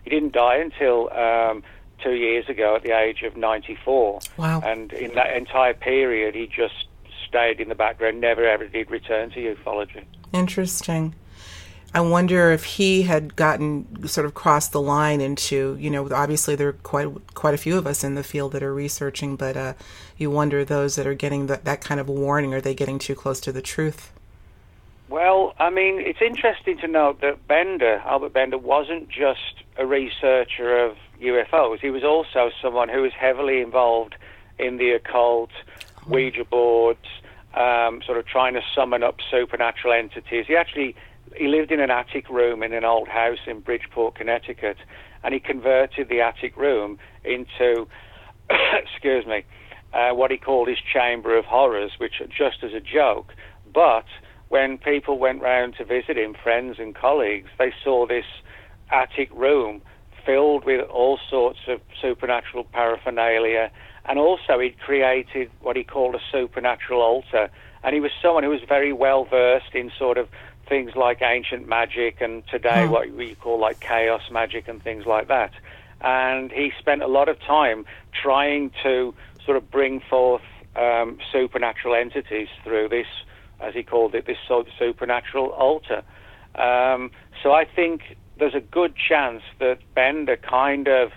He 0.02 0.10
didn't 0.10 0.32
die 0.32 0.56
until 0.56 1.10
um, 1.12 1.62
two 2.04 2.14
years 2.14 2.48
ago 2.48 2.76
at 2.76 2.82
the 2.82 2.92
age 2.92 3.22
of 3.22 3.36
94. 3.36 4.20
Wow. 4.36 4.60
And 4.64 4.92
in 4.92 5.14
that 5.14 5.34
entire 5.36 5.74
period, 5.74 6.34
he 6.34 6.46
just 6.46 6.86
stayed 7.26 7.60
in 7.60 7.68
the 7.68 7.74
background, 7.74 8.20
never 8.20 8.46
ever 8.46 8.68
did 8.68 8.90
return 8.90 9.30
to 9.30 9.56
ufology. 9.56 10.04
Interesting. 10.32 11.14
I 11.96 12.00
wonder 12.00 12.50
if 12.50 12.64
he 12.64 13.02
had 13.02 13.36
gotten 13.36 14.08
sort 14.08 14.26
of 14.26 14.34
crossed 14.34 14.72
the 14.72 14.80
line 14.80 15.20
into, 15.20 15.76
you 15.78 15.90
know, 15.90 16.12
obviously 16.12 16.56
there 16.56 16.68
are 16.68 16.72
quite 16.72 17.08
quite 17.34 17.54
a 17.54 17.56
few 17.56 17.78
of 17.78 17.86
us 17.86 18.02
in 18.02 18.16
the 18.16 18.24
field 18.24 18.50
that 18.52 18.64
are 18.64 18.74
researching, 18.74 19.36
but 19.36 19.56
uh, 19.56 19.74
you 20.16 20.28
wonder 20.28 20.64
those 20.64 20.96
that 20.96 21.06
are 21.06 21.14
getting 21.14 21.46
the, 21.46 21.60
that 21.62 21.80
kind 21.80 22.00
of 22.00 22.08
warning, 22.08 22.52
are 22.52 22.60
they 22.60 22.74
getting 22.74 22.98
too 22.98 23.14
close 23.14 23.38
to 23.40 23.52
the 23.52 23.62
truth? 23.62 24.12
Well, 25.08 25.54
I 25.60 25.70
mean, 25.70 26.00
it's 26.00 26.20
interesting 26.20 26.78
to 26.78 26.88
note 26.88 27.20
that 27.20 27.46
Bender, 27.46 28.02
Albert 28.04 28.32
Bender, 28.32 28.58
wasn't 28.58 29.08
just 29.08 29.62
a 29.76 29.86
researcher 29.86 30.76
of 30.76 30.96
UFOs. 31.20 31.80
He 31.80 31.90
was 31.90 32.04
also 32.04 32.50
someone 32.62 32.88
who 32.88 33.02
was 33.02 33.12
heavily 33.12 33.60
involved 33.60 34.14
in 34.58 34.76
the 34.76 34.90
occult, 34.90 35.50
Ouija 36.08 36.44
boards, 36.44 37.06
um, 37.54 38.02
sort 38.04 38.18
of 38.18 38.26
trying 38.26 38.54
to 38.54 38.60
summon 38.74 39.02
up 39.02 39.16
supernatural 39.30 39.94
entities. 39.94 40.46
He 40.46 40.56
actually 40.56 40.96
he 41.36 41.48
lived 41.48 41.72
in 41.72 41.80
an 41.80 41.90
attic 41.90 42.28
room 42.28 42.62
in 42.62 42.72
an 42.72 42.84
old 42.84 43.08
house 43.08 43.38
in 43.46 43.60
Bridgeport, 43.60 44.14
Connecticut, 44.14 44.76
and 45.22 45.34
he 45.34 45.40
converted 45.40 46.08
the 46.08 46.20
attic 46.20 46.56
room 46.56 46.98
into, 47.24 47.88
excuse 48.50 49.26
me, 49.26 49.44
uh, 49.92 50.10
what 50.10 50.30
he 50.30 50.36
called 50.36 50.68
his 50.68 50.78
chamber 50.78 51.36
of 51.36 51.44
horrors, 51.44 51.92
which 51.98 52.20
just 52.36 52.62
as 52.62 52.72
a 52.72 52.80
joke. 52.80 53.34
But 53.72 54.04
when 54.48 54.78
people 54.78 55.18
went 55.18 55.40
round 55.42 55.76
to 55.78 55.84
visit 55.84 56.16
him, 56.18 56.34
friends 56.40 56.76
and 56.78 56.94
colleagues, 56.94 57.48
they 57.58 57.72
saw 57.82 58.06
this 58.06 58.26
attic 58.90 59.30
room 59.32 59.82
filled 60.24 60.64
with 60.64 60.88
all 60.88 61.18
sorts 61.30 61.60
of 61.68 61.80
supernatural 62.00 62.64
paraphernalia, 62.64 63.70
and 64.06 64.18
also 64.18 64.58
he'd 64.58 64.78
created 64.78 65.50
what 65.60 65.76
he 65.76 65.84
called 65.84 66.14
a 66.14 66.20
supernatural 66.30 67.00
altar. 67.00 67.50
And 67.82 67.94
he 67.94 68.00
was 68.00 68.10
someone 68.22 68.42
who 68.42 68.50
was 68.50 68.62
very 68.66 68.92
well 68.92 69.24
versed 69.24 69.74
in 69.74 69.90
sort 69.98 70.18
of 70.18 70.28
things 70.68 70.96
like 70.96 71.20
ancient 71.22 71.68
magic 71.68 72.20
and 72.20 72.46
today 72.48 72.86
hmm. 72.86 72.92
what 72.92 73.10
we 73.10 73.34
call 73.34 73.58
like 73.58 73.80
chaos 73.80 74.22
magic 74.30 74.68
and 74.68 74.82
things 74.82 75.06
like 75.06 75.28
that. 75.28 75.52
And 76.00 76.50
he 76.50 76.72
spent 76.78 77.02
a 77.02 77.06
lot 77.06 77.28
of 77.28 77.40
time 77.40 77.86
trying 78.12 78.70
to 78.82 79.14
sort 79.44 79.56
of 79.56 79.70
bring 79.70 80.00
forth 80.00 80.42
um, 80.76 81.18
supernatural 81.32 81.94
entities 81.94 82.48
through 82.62 82.88
this, 82.88 83.06
as 83.60 83.74
he 83.74 83.82
called 83.82 84.14
it, 84.14 84.26
this 84.26 84.38
sort 84.46 84.66
of 84.66 84.72
supernatural 84.78 85.50
altar. 85.50 86.02
Um, 86.54 87.10
so 87.42 87.52
I 87.52 87.64
think 87.64 88.16
there's 88.38 88.54
a 88.54 88.60
good 88.60 88.94
chance 88.96 89.42
that 89.60 89.78
Bender 89.94 90.36
kind 90.36 90.88
of 90.88 91.12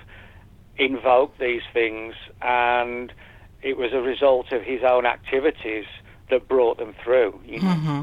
invoked 0.77 1.39
these 1.39 1.63
things 1.73 2.13
and 2.41 3.11
it 3.61 3.77
was 3.77 3.91
a 3.93 4.01
result 4.01 4.51
of 4.51 4.61
his 4.61 4.83
own 4.83 5.05
activities 5.05 5.85
that 6.29 6.47
brought 6.47 6.77
them 6.77 6.93
through. 7.03 7.39
You 7.45 7.59
know? 7.59 7.67
mm-hmm. 7.67 8.01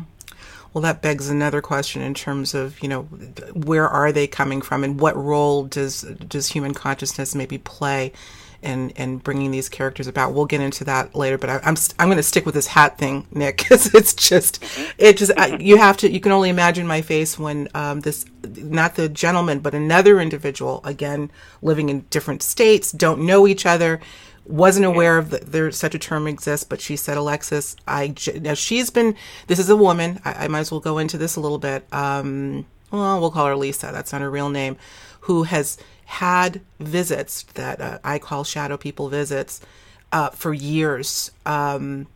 Well, 0.72 0.82
that 0.82 1.02
begs 1.02 1.28
another 1.28 1.62
question 1.62 2.02
in 2.02 2.14
terms 2.14 2.52
of 2.52 2.82
you 2.82 2.88
know 2.88 3.02
where 3.54 3.88
are 3.88 4.10
they 4.10 4.26
coming 4.26 4.60
from 4.60 4.82
and 4.82 4.98
what 4.98 5.16
role 5.16 5.64
does 5.64 6.02
does 6.02 6.48
human 6.48 6.74
consciousness 6.74 7.32
maybe 7.34 7.58
play 7.58 8.12
in 8.64 8.90
in 8.90 9.18
bringing 9.18 9.50
these 9.50 9.68
characters 9.68 10.06
about. 10.06 10.32
We'll 10.32 10.46
get 10.46 10.60
into 10.60 10.84
that 10.84 11.14
later, 11.14 11.38
but 11.38 11.50
I, 11.50 11.54
am 11.56 11.60
I'm, 11.64 11.76
I'm 11.98 12.08
going 12.08 12.16
to 12.16 12.22
stick 12.22 12.46
with 12.46 12.54
this 12.54 12.66
hat 12.66 12.98
thing, 12.98 13.26
Nick, 13.30 13.58
because 13.58 13.94
it's 13.94 14.14
just 14.14 14.64
it 14.98 15.16
just 15.16 15.32
I, 15.36 15.56
you 15.58 15.76
have 15.76 15.96
to 15.98 16.10
you 16.10 16.20
can 16.20 16.32
only 16.32 16.50
imagine 16.50 16.86
my 16.86 17.02
face 17.02 17.38
when 17.38 17.68
um, 17.74 18.00
this 18.00 18.24
not 18.42 18.96
the 18.96 19.08
gentleman 19.08 19.60
but 19.60 19.74
another 19.74 20.20
individual 20.20 20.80
again 20.84 21.30
living 21.62 21.88
in 21.88 22.00
different 22.10 22.42
states 22.42 22.92
don't 22.92 23.24
know 23.24 23.46
each 23.46 23.64
other 23.64 24.00
wasn't 24.46 24.84
aware 24.84 25.16
of 25.18 25.30
that 25.30 25.52
there 25.52 25.70
such 25.70 25.94
a 25.94 25.98
term 25.98 26.26
exists, 26.26 26.64
but 26.64 26.80
she 26.80 26.96
said, 26.96 27.16
Alexis, 27.16 27.76
I 27.88 28.14
now 28.40 28.54
she's 28.54 28.90
been. 28.90 29.16
This 29.46 29.58
is 29.58 29.70
a 29.70 29.76
woman. 29.76 30.20
I, 30.24 30.44
I 30.44 30.48
might 30.48 30.60
as 30.60 30.70
well 30.70 30.80
go 30.80 30.98
into 30.98 31.16
this 31.18 31.36
a 31.36 31.40
little 31.40 31.58
bit. 31.58 31.86
Um, 31.92 32.66
well, 32.90 33.20
we'll 33.20 33.30
call 33.30 33.46
her 33.46 33.56
Lisa. 33.56 33.90
That's 33.92 34.12
not 34.12 34.20
her 34.20 34.30
real 34.30 34.50
name. 34.50 34.76
Who 35.20 35.44
has 35.44 35.78
had 36.06 36.60
visits 36.78 37.44
that 37.54 37.80
uh, 37.80 37.98
I 38.04 38.18
call 38.18 38.44
shadow 38.44 38.76
people 38.76 39.08
visits 39.08 39.60
uh, 40.12 40.30
for 40.30 40.52
years. 40.52 41.30
Um, 41.46 42.06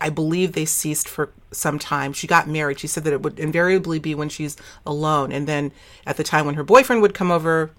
I 0.00 0.10
believe 0.10 0.52
they 0.52 0.64
ceased 0.64 1.08
for 1.08 1.32
some 1.52 1.78
time. 1.78 2.12
She 2.12 2.26
got 2.26 2.48
married. 2.48 2.80
She 2.80 2.86
said 2.86 3.04
that 3.04 3.12
it 3.12 3.22
would 3.22 3.38
invariably 3.38 3.98
be 3.98 4.14
when 4.14 4.28
she's 4.28 4.56
alone. 4.86 5.32
And 5.32 5.46
then 5.46 5.72
at 6.06 6.16
the 6.16 6.24
time 6.24 6.46
when 6.46 6.54
her 6.54 6.64
boyfriend 6.64 7.02
would 7.02 7.14
come 7.14 7.30
over, 7.30 7.70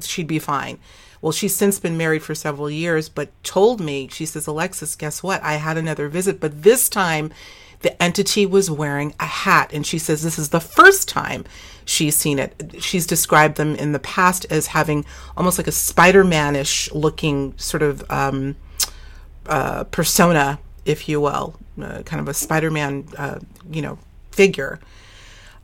she'd 0.00 0.26
be 0.26 0.38
fine. 0.38 0.78
Well, 1.20 1.32
she's 1.32 1.56
since 1.56 1.78
been 1.78 1.96
married 1.96 2.22
for 2.22 2.34
several 2.34 2.70
years, 2.70 3.08
but 3.08 3.30
told 3.42 3.80
me, 3.80 4.08
she 4.08 4.26
says, 4.26 4.46
Alexis, 4.46 4.94
guess 4.94 5.22
what? 5.22 5.42
I 5.42 5.54
had 5.54 5.76
another 5.76 6.08
visit, 6.08 6.38
but 6.38 6.62
this 6.62 6.88
time 6.88 7.32
the 7.80 8.02
entity 8.02 8.46
was 8.46 8.70
wearing 8.70 9.14
a 9.18 9.26
hat. 9.26 9.70
And 9.72 9.86
she 9.86 9.98
says 9.98 10.22
this 10.22 10.38
is 10.38 10.50
the 10.50 10.60
first 10.60 11.08
time 11.08 11.44
she's 11.84 12.16
seen 12.16 12.38
it. 12.38 12.76
She's 12.80 13.06
described 13.06 13.56
them 13.56 13.74
in 13.76 13.92
the 13.92 13.98
past 13.98 14.46
as 14.50 14.68
having 14.68 15.04
almost 15.36 15.58
like 15.58 15.66
a 15.66 15.72
Spider 15.72 16.24
Manish 16.24 16.92
looking 16.94 17.56
sort 17.56 17.82
of 17.82 18.08
um, 18.10 18.56
uh, 19.46 19.84
persona, 19.84 20.58
if 20.84 21.08
you 21.08 21.20
will, 21.20 21.54
uh, 21.80 22.02
kind 22.02 22.20
of 22.20 22.28
a 22.28 22.34
Spider 22.34 22.70
Man, 22.70 23.06
uh, 23.16 23.38
you 23.70 23.82
know, 23.82 23.98
figure. 24.30 24.80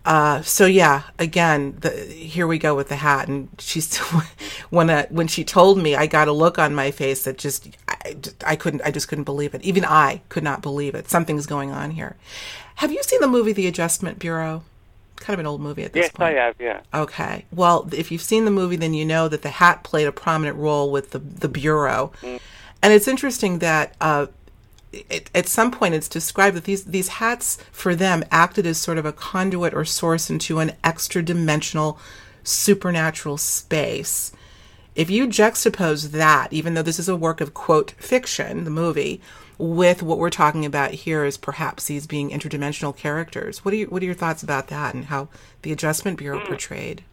Uh, 0.05 0.41
so 0.41 0.65
yeah, 0.65 1.03
again, 1.19 1.77
the, 1.81 1.91
here 1.91 2.47
we 2.47 2.59
go 2.59 2.75
with 2.75 2.89
the 2.89 2.97
hat, 2.97 3.29
and 3.29 3.49
she's 3.59 3.97
when 4.71 4.89
when 5.11 5.27
she 5.27 5.45
told 5.45 5.79
me, 5.79 5.95
I 5.95 6.07
got 6.07 6.29
a 6.29 6.33
look 6.33 6.59
on 6.59 6.75
my 6.75 6.91
face 6.91 7.25
that 7.25 7.37
just 7.37 7.69
I, 7.87 8.17
I 8.47 8.57
couldn't, 8.57 8.83
I 8.83 8.91
just 8.91 9.09
couldn't 9.09 9.25
believe 9.25 9.55
it. 9.55 9.63
Even 9.63 9.85
I 9.85 10.23
could 10.31 10.43
not 10.43 10.63
believe 10.63 10.95
it. 10.95 11.11
Something's 11.11 11.47
going 11.47 11.71
on 11.71 11.91
here. 11.91 12.17
Have 12.77 12.93
you 12.93 13.03
seen 13.03 13.21
the 13.21 13.29
movie 13.29 13.53
The 13.53 13.67
Adjustment 13.67 14.19
Bureau? 14.19 14.63
Kind 15.21 15.35
of 15.35 15.41
an 15.41 15.47
old 15.47 15.61
movie 15.61 15.85
at 15.85 15.93
this 15.93 16.07
yes, 16.07 16.13
point. 16.13 16.35
Yes, 16.35 16.41
I 16.41 16.45
have. 16.47 16.57
Yeah. 16.59 17.01
Okay. 17.03 17.45
Well, 17.53 17.89
if 17.93 18.11
you've 18.11 18.23
seen 18.23 18.45
the 18.45 18.51
movie, 18.51 18.77
then 18.77 18.95
you 18.95 19.05
know 19.05 19.29
that 19.29 19.43
the 19.43 19.51
hat 19.51 19.85
played 19.85 20.07
a 20.07 20.13
prominent 20.13 20.57
role 20.57 20.91
with 20.91 21.11
the 21.11 21.19
the 21.19 21.49
bureau, 21.49 22.13
mm. 22.23 22.41
and 22.83 22.93
it's 22.93 23.07
interesting 23.07 23.59
that 23.59 23.95
uh, 24.01 24.27
it, 24.93 25.31
at 25.35 25.47
some 25.47 25.71
point 25.71 25.95
it's 25.95 26.09
described 26.09 26.57
that 26.57 26.65
these 26.65 26.85
these 26.85 27.09
hats 27.09 27.59
for 27.71 27.95
them 27.95 28.25
acted 28.31 28.67
as 28.67 28.79
sort 28.79 28.99
of 28.99 29.07
a 29.07 29.13
conduit 29.13 29.75
or 29.75 29.85
source 29.85 30.31
into 30.31 30.59
an 30.59 30.73
extra 30.83 31.23
dimensional 31.23 31.99
supernatural 32.43 33.37
space 33.37 34.33
if 34.95 35.11
you 35.11 35.27
juxtapose 35.27 36.11
that 36.11 36.53
even 36.53 36.75
though 36.75 36.83
this 36.83 36.99
is 36.99 37.09
a 37.09 37.17
work 37.17 37.41
of 37.41 37.55
quote 37.55 37.93
fiction 37.93 38.65
the 38.65 38.71
movie 38.71 39.21
with 39.61 40.03
what 40.03 40.19
we're 40.19 40.31
talking 40.31 40.65
about 40.65 40.91
here 40.93 41.25
is 41.25 41.37
perhaps 41.37 41.87
these 41.87 42.07
being 42.07 42.31
interdimensional 42.31 42.97
characters 42.97 43.65
what 43.65 43.73
are 43.73 43.79
your, 43.79 43.89
what 43.89 44.03
are 44.03 44.07
your 44.07 44.15
thoughts 44.15 44.43
about 44.43 44.69
that 44.69 44.95
and 44.95 45.07
how 45.07 45.29
the 45.63 45.73
adjustment 45.73 46.19
bureau 46.19 46.41
mm. 46.41 46.47
portrayed 46.47 47.05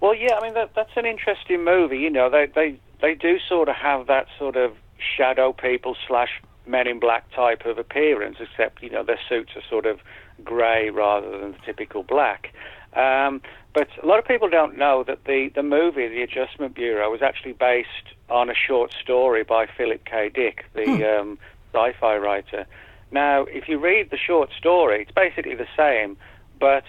well 0.00 0.14
yeah 0.14 0.36
i 0.38 0.42
mean 0.42 0.54
that, 0.54 0.70
that's 0.74 0.96
an 0.96 1.06
interesting 1.06 1.62
movie 1.64 1.98
you 1.98 2.10
know 2.10 2.30
they 2.30 2.46
they 2.54 2.78
they 3.00 3.14
do 3.14 3.38
sort 3.48 3.68
of 3.68 3.76
have 3.76 4.06
that 4.06 4.26
sort 4.38 4.56
of 4.56 4.74
shadow 5.16 5.52
people 5.52 5.96
slash 6.06 6.40
Men 6.66 6.86
in 6.86 7.00
Black 7.00 7.30
type 7.32 7.64
of 7.66 7.78
appearance, 7.78 8.36
except 8.38 8.82
you 8.82 8.90
know 8.90 9.02
their 9.02 9.18
suits 9.28 9.52
are 9.56 9.62
sort 9.68 9.86
of 9.86 10.00
grey 10.44 10.90
rather 10.90 11.38
than 11.38 11.52
the 11.52 11.58
typical 11.64 12.02
black. 12.02 12.52
Um, 12.94 13.40
but 13.72 13.88
a 14.02 14.06
lot 14.06 14.18
of 14.18 14.24
people 14.24 14.48
don't 14.48 14.76
know 14.76 15.04
that 15.04 15.24
the, 15.24 15.50
the 15.54 15.62
movie, 15.62 16.08
The 16.08 16.22
Adjustment 16.22 16.74
Bureau, 16.74 17.10
was 17.10 17.22
actually 17.22 17.52
based 17.52 18.14
on 18.30 18.50
a 18.50 18.54
short 18.54 18.92
story 19.02 19.42
by 19.42 19.66
Philip 19.66 20.04
K. 20.04 20.30
Dick, 20.32 20.64
the 20.74 20.84
hmm. 20.84 21.02
um, 21.02 21.38
sci 21.72 21.92
fi 22.00 22.16
writer. 22.16 22.66
Now, 23.10 23.42
if 23.44 23.68
you 23.68 23.78
read 23.78 24.10
the 24.10 24.16
short 24.16 24.50
story, 24.56 25.02
it's 25.02 25.12
basically 25.12 25.54
the 25.54 25.66
same, 25.76 26.16
but 26.58 26.84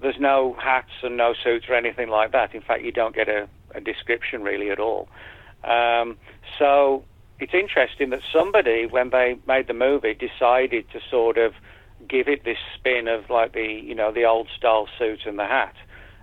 there's 0.00 0.20
no 0.20 0.54
hats 0.62 0.92
and 1.02 1.16
no 1.16 1.34
suits 1.34 1.66
or 1.68 1.74
anything 1.74 2.08
like 2.08 2.32
that. 2.32 2.54
In 2.54 2.60
fact, 2.60 2.84
you 2.84 2.92
don't 2.92 3.14
get 3.14 3.28
a, 3.28 3.48
a 3.74 3.80
description 3.80 4.42
really 4.42 4.70
at 4.70 4.78
all. 4.78 5.08
Um, 5.64 6.16
so 6.58 7.04
it's 7.40 7.54
interesting 7.54 8.10
that 8.10 8.20
somebody, 8.32 8.86
when 8.86 9.10
they 9.10 9.38
made 9.46 9.66
the 9.66 9.74
movie, 9.74 10.14
decided 10.14 10.90
to 10.92 11.00
sort 11.10 11.38
of 11.38 11.54
give 12.08 12.28
it 12.28 12.44
this 12.44 12.58
spin 12.74 13.08
of 13.08 13.30
like 13.30 13.52
the 13.52 13.82
you 13.82 13.94
know 13.94 14.12
the 14.12 14.24
old 14.24 14.48
style 14.56 14.88
suit 14.98 15.20
and 15.26 15.38
the 15.38 15.46
hat. 15.46 15.74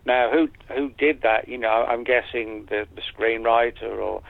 Now, 0.06 0.32
who 0.32 0.50
who 0.74 0.90
did 0.90 1.22
that? 1.24 1.48
You 1.48 1.58
know, 1.58 1.86
I'm 1.88 2.04
guessing 2.04 2.68
the 2.70 2.88
the 2.96 3.02
screenwriter 3.02 3.98
or 4.00 4.22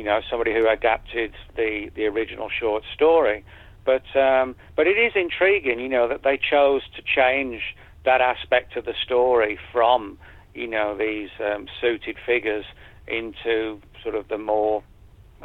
you 0.00 0.06
know 0.06 0.22
somebody 0.30 0.54
who 0.54 0.66
adapted 0.66 1.32
the 1.56 1.90
the 1.94 2.06
original 2.06 2.48
short 2.48 2.84
story. 2.94 3.44
But 3.84 4.16
um, 4.16 4.56
but 4.76 4.86
it 4.86 4.96
is 4.96 5.12
intriguing, 5.14 5.78
you 5.78 5.90
know, 5.90 6.08
that 6.08 6.22
they 6.22 6.38
chose 6.38 6.80
to 6.96 7.02
change 7.02 7.76
that 8.06 8.22
aspect 8.22 8.76
of 8.78 8.86
the 8.86 8.94
story 9.04 9.58
from 9.70 10.16
you 10.54 10.66
know 10.66 10.96
these 10.96 11.28
um, 11.38 11.68
suited 11.82 12.16
figures 12.24 12.64
into 13.06 13.78
sort 14.02 14.14
of 14.14 14.28
the 14.28 14.38
more 14.38 14.82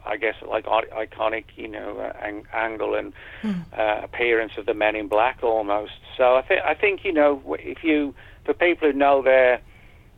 I 0.05 0.15
guess, 0.15 0.35
like 0.47 0.65
iconic, 0.65 1.45
you 1.55 1.67
know, 1.67 1.99
uh, 1.99 2.25
ang- 2.25 2.47
angle 2.53 2.95
and 2.95 3.13
mm. 3.43 3.65
uh, 3.77 4.03
appearance 4.03 4.53
of 4.57 4.65
the 4.65 4.73
Men 4.73 4.95
in 4.95 5.09
Black 5.09 5.39
almost. 5.43 5.99
So 6.15 6.35
I 6.37 6.43
think 6.43 6.61
I 6.63 6.75
think 6.75 7.03
you 7.03 7.11
know 7.11 7.57
if 7.59 7.83
you 7.83 8.15
for 8.45 8.53
people 8.53 8.89
who 8.89 8.97
know 8.97 9.21
their 9.21 9.59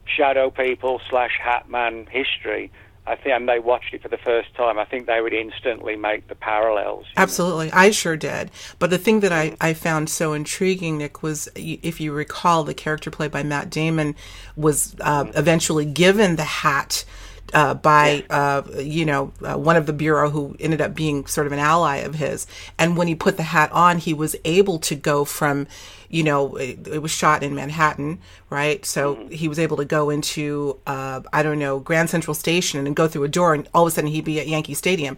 shadow 0.05 0.51
people 0.51 1.01
slash 1.09 1.39
Hatman 1.43 2.07
history. 2.09 2.71
I 3.07 3.15
think, 3.15 3.33
and 3.35 3.47
they 3.47 3.59
watched 3.59 3.93
it 3.93 4.01
for 4.01 4.09
the 4.09 4.17
first 4.17 4.53
time. 4.55 4.77
I 4.77 4.85
think 4.85 5.07
they 5.07 5.21
would 5.21 5.33
instantly 5.33 5.95
make 5.95 6.27
the 6.27 6.35
parallels. 6.35 7.05
Absolutely, 7.15 7.67
know? 7.67 7.73
I 7.75 7.91
sure 7.91 8.17
did. 8.17 8.51
But 8.79 8.89
the 8.89 8.97
thing 8.97 9.21
that 9.21 9.31
I, 9.31 9.55
I 9.61 9.73
found 9.73 10.09
so 10.09 10.33
intriguing, 10.33 10.97
Nick, 10.97 11.23
was 11.23 11.47
if 11.55 12.01
you 12.01 12.11
recall, 12.11 12.63
the 12.63 12.73
character 12.73 13.09
played 13.09 13.31
by 13.31 13.43
Matt 13.43 13.69
Damon 13.69 14.15
was 14.55 14.95
uh, 14.99 15.23
mm. 15.23 15.37
eventually 15.37 15.85
given 15.85 16.35
the 16.35 16.43
hat 16.43 17.05
uh, 17.53 17.73
by 17.73 18.25
yeah. 18.29 18.35
uh, 18.37 18.79
you 18.79 19.05
know 19.05 19.31
uh, 19.43 19.57
one 19.57 19.75
of 19.75 19.85
the 19.85 19.93
bureau 19.93 20.29
who 20.29 20.55
ended 20.59 20.81
up 20.81 20.93
being 20.93 21.25
sort 21.25 21.47
of 21.47 21.53
an 21.53 21.59
ally 21.59 21.97
of 21.97 22.15
his. 22.15 22.47
And 22.77 22.97
when 22.97 23.07
he 23.07 23.15
put 23.15 23.37
the 23.37 23.43
hat 23.43 23.71
on, 23.71 23.97
he 23.97 24.13
was 24.13 24.35
able 24.45 24.79
to 24.79 24.95
go 24.95 25.25
from 25.25 25.67
you 26.09 26.23
know 26.23 26.55
it, 26.55 26.87
it 26.87 26.99
was 26.99 27.11
shot 27.11 27.43
in 27.43 27.55
Manhattan, 27.55 28.19
right? 28.49 28.85
So 28.85 29.15
mm-hmm. 29.15 29.29
he 29.31 29.47
was 29.47 29.59
able 29.59 29.77
to 29.77 29.85
go 29.85 30.09
into 30.09 30.79
uh, 30.85 31.21
I 31.33 31.43
don't 31.43 31.59
know 31.59 31.79
Grand 31.79 32.09
Central 32.09 32.33
Station 32.33 32.85
and 32.85 32.95
go 32.95 33.07
through 33.07 33.23
a 33.23 33.29
door, 33.29 33.53
and 33.53 33.67
all 33.73 33.83
of 33.83 33.87
a 33.87 33.91
sudden 33.91 34.09
he'd 34.09 34.25
be 34.25 34.39
at 34.39 34.47
Yankee 34.47 34.73
Stadium. 34.73 35.17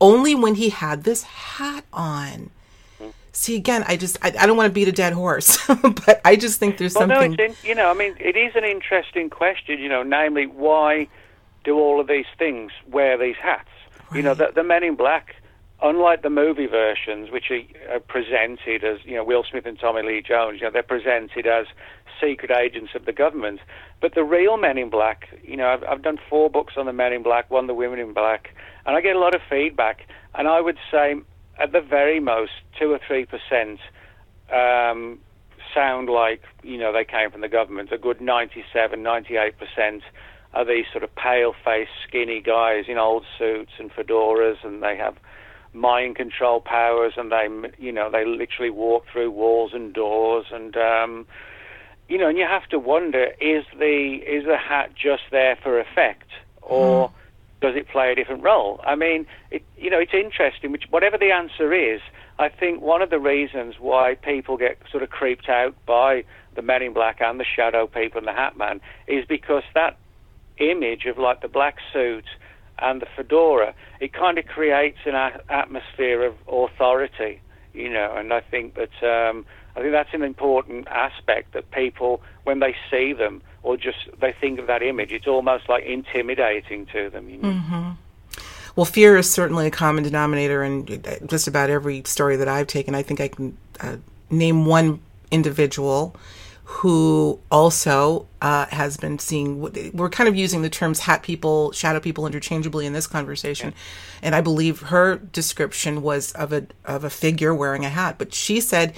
Only 0.00 0.34
when 0.34 0.54
he 0.54 0.70
had 0.70 1.04
this 1.04 1.24
hat 1.24 1.84
on 1.92 2.50
mm-hmm. 2.98 3.10
see 3.32 3.54
again 3.54 3.84
i 3.86 3.98
just 3.98 4.16
i, 4.22 4.28
I 4.28 4.46
don't 4.46 4.56
want 4.56 4.68
to 4.68 4.72
beat 4.72 4.88
a 4.88 4.92
dead 4.92 5.12
horse 5.12 5.58
but 5.82 6.22
i 6.24 6.36
just 6.36 6.58
think 6.58 6.78
there's 6.78 6.94
well, 6.94 7.02
something 7.02 7.32
no, 7.32 7.44
it's 7.44 7.62
in, 7.62 7.68
you 7.68 7.74
know 7.74 7.90
i 7.90 7.92
mean 7.92 8.14
it 8.18 8.34
is 8.34 8.56
an 8.56 8.64
interesting 8.64 9.28
question 9.28 9.78
you 9.78 9.90
know 9.90 10.02
namely 10.02 10.46
why 10.46 11.06
do 11.64 11.78
all 11.78 12.00
of 12.00 12.06
these 12.06 12.26
things, 12.38 12.72
wear 12.90 13.18
these 13.18 13.36
hats. 13.40 13.68
Right. 14.10 14.18
You 14.18 14.22
know, 14.22 14.34
the, 14.34 14.52
the 14.54 14.64
Men 14.64 14.82
in 14.82 14.96
Black, 14.96 15.34
unlike 15.82 16.22
the 16.22 16.30
movie 16.30 16.66
versions, 16.66 17.30
which 17.30 17.50
are, 17.50 17.94
are 17.94 18.00
presented 18.00 18.84
as, 18.84 18.98
you 19.04 19.14
know, 19.14 19.24
Will 19.24 19.44
Smith 19.48 19.66
and 19.66 19.78
Tommy 19.78 20.02
Lee 20.02 20.22
Jones, 20.22 20.60
you 20.60 20.66
know, 20.66 20.70
they're 20.72 20.82
presented 20.82 21.46
as 21.46 21.66
secret 22.20 22.50
agents 22.50 22.92
of 22.94 23.06
the 23.06 23.12
government. 23.12 23.60
But 24.00 24.14
the 24.14 24.24
real 24.24 24.56
Men 24.56 24.78
in 24.78 24.90
Black, 24.90 25.28
you 25.42 25.56
know, 25.56 25.68
I've, 25.68 25.84
I've 25.84 26.02
done 26.02 26.18
four 26.28 26.50
books 26.50 26.74
on 26.76 26.86
the 26.86 26.92
Men 26.92 27.12
in 27.12 27.22
Black, 27.22 27.50
one 27.50 27.66
the 27.66 27.74
Women 27.74 27.98
in 27.98 28.12
Black, 28.12 28.54
and 28.86 28.96
I 28.96 29.00
get 29.00 29.16
a 29.16 29.18
lot 29.18 29.34
of 29.34 29.40
feedback. 29.48 30.06
And 30.34 30.48
I 30.48 30.60
would 30.60 30.78
say, 30.90 31.14
at 31.58 31.72
the 31.72 31.80
very 31.80 32.20
most, 32.20 32.52
two 32.78 32.92
or 32.92 33.00
three 33.06 33.26
percent 33.26 33.80
um, 34.52 35.18
sound 35.74 36.08
like, 36.08 36.42
you 36.62 36.78
know, 36.78 36.92
they 36.92 37.04
came 37.04 37.30
from 37.30 37.40
the 37.40 37.48
government. 37.48 37.92
A 37.92 37.98
good 37.98 38.20
97, 38.20 39.02
98 39.02 39.58
percent 39.58 40.02
are 40.52 40.64
these 40.64 40.86
sort 40.90 41.04
of 41.04 41.14
pale-faced, 41.14 41.90
skinny 42.06 42.40
guys 42.40 42.84
in 42.88 42.98
old 42.98 43.24
suits 43.38 43.72
and 43.78 43.90
fedoras, 43.92 44.64
and 44.64 44.82
they 44.82 44.96
have 44.96 45.16
mind 45.72 46.16
control 46.16 46.60
powers, 46.60 47.14
and 47.16 47.30
they, 47.30 47.48
you 47.78 47.92
know, 47.92 48.10
they 48.10 48.24
literally 48.24 48.70
walk 48.70 49.04
through 49.12 49.30
walls 49.30 49.72
and 49.72 49.92
doors, 49.92 50.46
and 50.52 50.76
um, 50.76 51.26
you 52.08 52.18
know, 52.18 52.28
and 52.28 52.36
you 52.36 52.44
have 52.44 52.66
to 52.70 52.78
wonder: 52.78 53.28
is 53.40 53.64
the 53.78 54.20
is 54.26 54.44
the 54.44 54.56
hat 54.56 54.92
just 54.94 55.22
there 55.30 55.56
for 55.62 55.78
effect, 55.78 56.28
or 56.62 57.08
mm. 57.08 57.12
does 57.60 57.76
it 57.76 57.88
play 57.88 58.10
a 58.10 58.14
different 58.16 58.42
role? 58.42 58.80
I 58.84 58.96
mean, 58.96 59.26
it, 59.52 59.62
you 59.78 59.90
know, 59.90 60.00
it's 60.00 60.14
interesting. 60.14 60.72
Which, 60.72 60.84
whatever 60.90 61.16
the 61.16 61.30
answer 61.30 61.72
is, 61.72 62.00
I 62.40 62.48
think 62.48 62.80
one 62.80 63.02
of 63.02 63.10
the 63.10 63.20
reasons 63.20 63.76
why 63.78 64.16
people 64.16 64.56
get 64.56 64.78
sort 64.90 65.04
of 65.04 65.10
creeped 65.10 65.48
out 65.48 65.76
by 65.86 66.24
the 66.56 66.62
Men 66.62 66.82
in 66.82 66.92
Black 66.92 67.20
and 67.20 67.38
the 67.38 67.44
Shadow 67.44 67.86
People 67.86 68.18
and 68.18 68.26
the 68.26 68.32
Hat 68.32 68.56
Man 68.56 68.80
is 69.06 69.24
because 69.24 69.62
that 69.74 69.96
image 70.60 71.06
of 71.06 71.18
like 71.18 71.40
the 71.40 71.48
black 71.48 71.76
suit 71.92 72.26
and 72.78 73.02
the 73.02 73.06
fedora, 73.16 73.74
it 74.00 74.12
kind 74.12 74.38
of 74.38 74.46
creates 74.46 74.98
an 75.04 75.14
a- 75.14 75.40
atmosphere 75.48 76.24
of 76.24 76.34
authority, 76.48 77.40
you 77.74 77.90
know. 77.90 78.14
And 78.16 78.32
I 78.32 78.40
think 78.40 78.74
that 78.74 79.02
um, 79.02 79.44
I 79.76 79.80
think 79.80 79.92
that's 79.92 80.14
an 80.14 80.22
important 80.22 80.88
aspect 80.88 81.52
that 81.52 81.70
people, 81.70 82.22
when 82.44 82.60
they 82.60 82.74
see 82.90 83.12
them 83.12 83.42
or 83.62 83.76
just 83.76 83.98
they 84.20 84.32
think 84.32 84.58
of 84.58 84.66
that 84.66 84.82
image, 84.82 85.12
it's 85.12 85.26
almost 85.26 85.68
like 85.68 85.84
intimidating 85.84 86.86
to 86.86 87.10
them. 87.10 87.28
You 87.28 87.38
know? 87.38 87.48
mm-hmm. 87.48 87.90
Well, 88.76 88.86
fear 88.86 89.16
is 89.16 89.30
certainly 89.30 89.66
a 89.66 89.70
common 89.70 90.04
denominator 90.04 90.62
in 90.62 90.86
just 91.26 91.48
about 91.48 91.70
every 91.70 92.02
story 92.04 92.36
that 92.36 92.48
I've 92.48 92.66
taken. 92.66 92.94
I 92.94 93.02
think 93.02 93.20
I 93.20 93.28
can 93.28 93.56
uh, 93.80 93.96
name 94.30 94.64
one 94.64 95.00
individual 95.30 96.16
who 96.70 97.40
also 97.50 98.28
uh, 98.40 98.64
has 98.66 98.96
been 98.96 99.18
seeing. 99.18 99.60
We're 99.92 100.08
kind 100.08 100.28
of 100.28 100.36
using 100.36 100.62
the 100.62 100.70
terms 100.70 101.00
hat 101.00 101.24
people, 101.24 101.72
shadow 101.72 101.98
people 101.98 102.28
interchangeably 102.28 102.86
in 102.86 102.92
this 102.92 103.08
conversation, 103.08 103.74
and 104.22 104.36
I 104.36 104.40
believe 104.40 104.80
her 104.82 105.16
description 105.16 106.00
was 106.00 106.30
of 106.32 106.52
a 106.52 106.66
of 106.84 107.02
a 107.02 107.10
figure 107.10 107.52
wearing 107.52 107.84
a 107.84 107.88
hat. 107.88 108.18
But 108.18 108.32
she 108.32 108.60
said, 108.60 108.94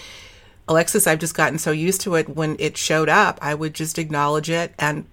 "Alexis, 0.68 1.06
I've 1.06 1.18
just 1.18 1.34
gotten 1.34 1.58
so 1.58 1.70
used 1.70 2.02
to 2.02 2.14
it. 2.14 2.28
When 2.28 2.56
it 2.58 2.76
showed 2.76 3.08
up, 3.08 3.38
I 3.40 3.54
would 3.54 3.74
just 3.74 3.98
acknowledge 3.98 4.50
it 4.50 4.74
and." 4.78 5.06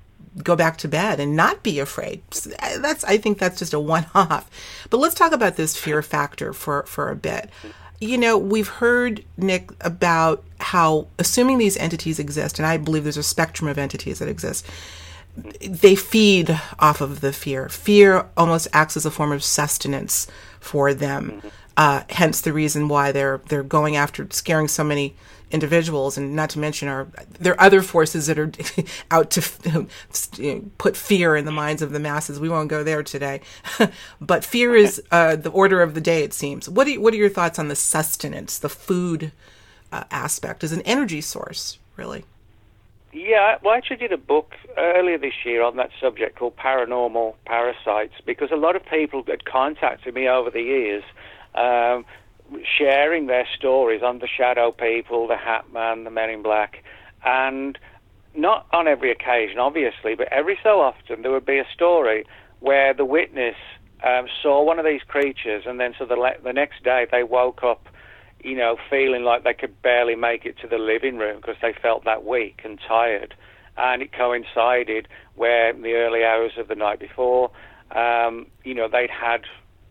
go 0.43 0.55
back 0.55 0.77
to 0.77 0.87
bed 0.87 1.19
and 1.19 1.35
not 1.35 1.63
be 1.63 1.79
afraid 1.79 2.21
that's 2.77 3.03
i 3.05 3.17
think 3.17 3.39
that's 3.39 3.57
just 3.57 3.73
a 3.73 3.79
one 3.79 4.05
off 4.13 4.49
but 4.91 4.99
let's 4.99 5.15
talk 5.15 5.31
about 5.31 5.55
this 5.55 5.75
fear 5.75 6.03
factor 6.03 6.53
for 6.53 6.83
for 6.83 7.09
a 7.09 7.15
bit 7.15 7.49
you 7.99 8.17
know, 8.17 8.37
we've 8.37 8.67
heard, 8.67 9.23
Nick, 9.37 9.71
about 9.81 10.43
how, 10.59 11.07
assuming 11.17 11.57
these 11.57 11.77
entities 11.77 12.19
exist, 12.19 12.59
and 12.59 12.65
I 12.65 12.77
believe 12.77 13.03
there's 13.03 13.17
a 13.17 13.23
spectrum 13.23 13.67
of 13.67 13.77
entities 13.77 14.19
that 14.19 14.29
exist, 14.29 14.65
they 15.61 15.95
feed 15.95 16.59
off 16.79 17.01
of 17.01 17.21
the 17.21 17.33
fear. 17.33 17.69
Fear 17.69 18.25
almost 18.35 18.67
acts 18.73 18.97
as 18.97 19.05
a 19.05 19.11
form 19.11 19.31
of 19.31 19.43
sustenance 19.43 20.27
for 20.59 20.93
them. 20.93 21.41
Uh, 21.77 22.03
hence 22.09 22.41
the 22.41 22.51
reason 22.51 22.89
why 22.89 23.11
they're 23.11 23.39
they're 23.47 23.63
going 23.63 23.95
after 23.95 24.27
scaring 24.31 24.67
so 24.67 24.83
many 24.83 25.15
individuals, 25.51 26.17
and 26.17 26.35
not 26.35 26.49
to 26.51 26.59
mention 26.59 26.87
our 26.87 27.07
there 27.39 27.53
are 27.53 27.61
other 27.61 27.81
forces 27.81 28.27
that 28.27 28.37
are 28.37 28.51
out 29.11 29.31
to 29.31 29.41
you 30.37 30.55
know, 30.55 30.65
put 30.77 30.95
fear 30.95 31.35
in 31.35 31.45
the 31.45 31.51
minds 31.51 31.81
of 31.81 31.91
the 31.91 31.99
masses. 31.99 32.39
We 32.39 32.49
won't 32.49 32.69
go 32.69 32.83
there 32.83 33.03
today, 33.03 33.41
but 34.21 34.45
fear 34.45 34.75
is 34.75 35.01
uh, 35.11 35.35
the 35.35 35.51
order 35.51 35.81
of 35.81 35.93
the 35.93 36.01
day. 36.01 36.23
It 36.23 36.33
seems. 36.33 36.69
What 36.69 36.87
are 36.87 36.99
what 36.99 37.13
are 37.13 37.17
your 37.17 37.29
thoughts 37.29 37.59
on 37.59 37.67
the 37.67 37.75
sustenance, 37.75 38.57
the 38.57 38.69
food 38.69 39.31
uh, 39.91 40.03
aspect 40.11 40.63
as 40.63 40.71
an 40.71 40.81
energy 40.81 41.21
source, 41.21 41.79
really? 41.95 42.25
Yeah, 43.11 43.57
well, 43.63 43.73
I 43.73 43.77
actually 43.77 43.97
did 43.97 44.11
a 44.11 44.17
book 44.17 44.53
earlier 44.77 45.17
this 45.17 45.33
year 45.43 45.63
on 45.63 45.77
that 45.77 45.89
subject 45.99 46.37
called 46.37 46.55
Paranormal 46.57 47.33
Parasites 47.45 48.13
because 48.23 48.51
a 48.51 48.55
lot 48.55 48.75
of 48.75 48.85
people 48.85 49.23
had 49.27 49.45
contacted 49.45 50.13
me 50.13 50.27
over 50.27 50.51
the 50.51 50.61
years 50.61 51.03
um, 51.55 52.05
sharing 52.77 53.27
their 53.27 53.47
stories 53.55 54.01
on 54.03 54.19
the 54.19 54.27
Shadow 54.27 54.71
People, 54.71 55.27
the 55.27 55.37
Hat 55.37 55.65
Man, 55.73 56.03
the 56.03 56.09
Men 56.09 56.29
in 56.29 56.41
Black, 56.41 56.83
and 57.25 57.77
not 58.35 58.67
on 58.71 58.87
every 58.87 59.11
occasion, 59.11 59.59
obviously, 59.59 60.15
but 60.15 60.27
every 60.31 60.57
so 60.63 60.81
often 60.81 61.21
there 61.21 61.31
would 61.31 61.45
be 61.45 61.57
a 61.57 61.65
story 61.73 62.25
where 62.59 62.93
the 62.93 63.05
witness 63.05 63.55
um, 64.03 64.27
saw 64.41 64.63
one 64.63 64.79
of 64.79 64.85
these 64.85 65.01
creatures, 65.07 65.63
and 65.65 65.79
then 65.79 65.93
so 65.97 66.05
the 66.05 66.15
le- 66.15 66.39
the 66.43 66.53
next 66.53 66.83
day 66.83 67.05
they 67.11 67.23
woke 67.23 67.63
up, 67.63 67.87
you 68.43 68.55
know, 68.55 68.77
feeling 68.89 69.23
like 69.23 69.43
they 69.43 69.53
could 69.53 69.81
barely 69.81 70.15
make 70.15 70.45
it 70.45 70.57
to 70.61 70.67
the 70.67 70.77
living 70.77 71.17
room 71.17 71.37
because 71.37 71.57
they 71.61 71.73
felt 71.73 72.05
that 72.05 72.23
weak 72.25 72.61
and 72.63 72.79
tired, 72.87 73.33
and 73.77 74.01
it 74.01 74.11
coincided 74.13 75.07
where 75.35 75.69
in 75.71 75.81
the 75.81 75.93
early 75.93 76.23
hours 76.23 76.53
of 76.57 76.67
the 76.67 76.75
night 76.75 76.99
before, 76.99 77.51
um, 77.91 78.45
you 78.63 78.73
know, 78.73 78.87
they'd 78.87 79.09
had 79.09 79.41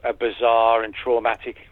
a 0.05 0.13
bizarre 0.13 0.83
and 0.83 0.95
traumatic 0.95 1.68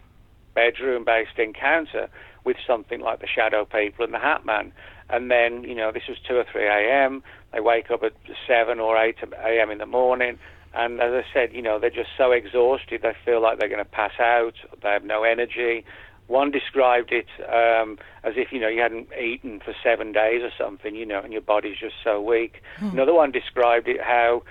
bedroom 0.57 1.05
based 1.05 1.37
encounter 1.37 2.09
with 2.43 2.57
something 2.65 2.99
like 2.99 3.19
the 3.19 3.27
Shadow 3.27 3.63
People 3.63 4.03
and 4.03 4.13
the 4.13 4.19
Hat 4.19 4.43
Man. 4.43 4.73
And 5.07 5.29
then, 5.29 5.63
you 5.63 5.75
know, 5.75 5.91
this 5.91 6.03
was 6.09 6.17
2 6.27 6.35
or 6.35 6.45
3 6.51 6.65
a.m. 6.65 7.21
They 7.53 7.59
wake 7.59 7.91
up 7.91 8.01
at 8.01 8.13
7 8.47 8.79
or 8.79 8.97
8 8.97 9.15
a.m. 9.45 9.69
in 9.69 9.77
the 9.77 9.85
morning. 9.85 10.39
And 10.73 10.99
as 10.99 11.13
I 11.13 11.23
said, 11.31 11.53
you 11.53 11.61
know, 11.61 11.79
they're 11.79 11.89
just 11.91 12.09
so 12.17 12.31
exhausted, 12.31 13.01
they 13.03 13.15
feel 13.23 13.41
like 13.41 13.59
they're 13.59 13.69
going 13.69 13.83
to 13.83 13.85
pass 13.85 14.19
out, 14.19 14.55
they 14.81 14.89
have 14.89 15.03
no 15.03 15.23
energy. 15.23 15.85
One 16.25 16.51
described 16.51 17.13
it 17.13 17.27
um, 17.47 17.99
as 18.23 18.33
if, 18.35 18.51
you 18.51 18.59
know, 18.59 18.67
you 18.67 18.81
hadn't 18.81 19.09
eaten 19.13 19.61
for 19.63 19.73
seven 19.83 20.11
days 20.11 20.41
or 20.41 20.51
something, 20.57 20.95
you 20.95 21.05
know, 21.05 21.21
and 21.21 21.31
your 21.31 21.41
body's 21.41 21.77
just 21.77 21.95
so 22.03 22.19
weak. 22.19 22.61
Hmm. 22.77 22.89
Another 22.89 23.13
one 23.13 23.31
described 23.31 23.87
it 23.87 24.01
how 24.01 24.43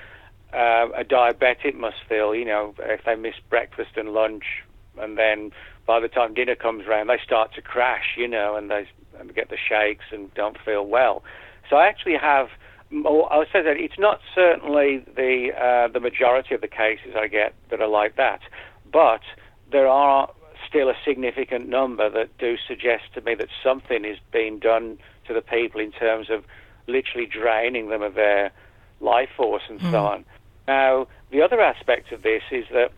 uh, 0.55 0.89
a 0.97 1.05
diabetic 1.05 1.75
must 1.75 1.99
feel, 2.09 2.35
you 2.35 2.45
know, 2.45 2.75
if 2.79 3.05
they 3.05 3.17
miss 3.17 3.35
breakfast 3.51 3.91
and 3.97 4.11
lunch 4.11 4.45
and 4.99 5.19
then 5.19 5.53
by 5.87 6.01
the 6.01 6.09
time 6.09 6.35
dinner 6.35 6.57
comes 6.57 6.87
around, 6.87 7.09
they 7.09 7.21
start 7.25 7.55
to 7.55 7.63
crash, 7.63 8.17
you 8.17 8.29
know, 8.29 8.57
and 8.57 8.71
they 8.71 8.87
get 9.35 9.49
the 9.51 9.57
shakes 9.57 10.05
and 10.11 10.33
don't 10.35 10.59
feel 10.65 10.85
well. 10.85 11.23
So 11.71 11.77
I 11.77 11.87
actually 11.87 12.17
have. 12.17 12.49
I 12.93 13.39
would 13.39 13.49
say 13.53 13.63
that 13.63 13.77
it's 13.77 13.99
not 13.99 14.21
certainly 14.33 15.05
the 15.17 15.51
uh, 15.61 15.89
the 15.89 15.99
majority 15.99 16.55
of 16.55 16.61
the 16.61 16.69
cases 16.69 17.15
I 17.17 17.27
get 17.27 17.55
that 17.71 17.81
are 17.81 17.89
like 17.89 18.17
that, 18.17 18.41
but 18.93 19.23
there 19.73 19.89
are 19.89 20.31
still 20.69 20.89
a 20.89 20.95
significant 21.05 21.69
number 21.69 22.09
that 22.11 22.37
do 22.39 22.57
suggest 22.67 23.05
to 23.15 23.21
me 23.21 23.35
that 23.35 23.49
something 23.63 24.05
is 24.05 24.19
being 24.33 24.59
done 24.59 24.99
to 25.27 25.35
the 25.35 25.41
people 25.41 25.81
in 25.81 25.93
terms 25.93 26.31
of 26.31 26.45
literally 26.87 27.27
draining 27.27 27.89
them 27.89 28.03
of 28.03 28.15
their 28.15 28.53
life 29.01 29.29
force 29.37 29.63
and 29.69 29.81
mm. 29.81 29.91
so 29.91 30.01
hmm. 30.01 30.07
on. 30.07 30.25
Now, 30.69 31.09
the 31.31 31.43
other 31.43 31.61
aspect 31.61 32.13
of 32.13 32.23
this 32.23 32.43
is 32.51 32.65
that, 32.73 32.93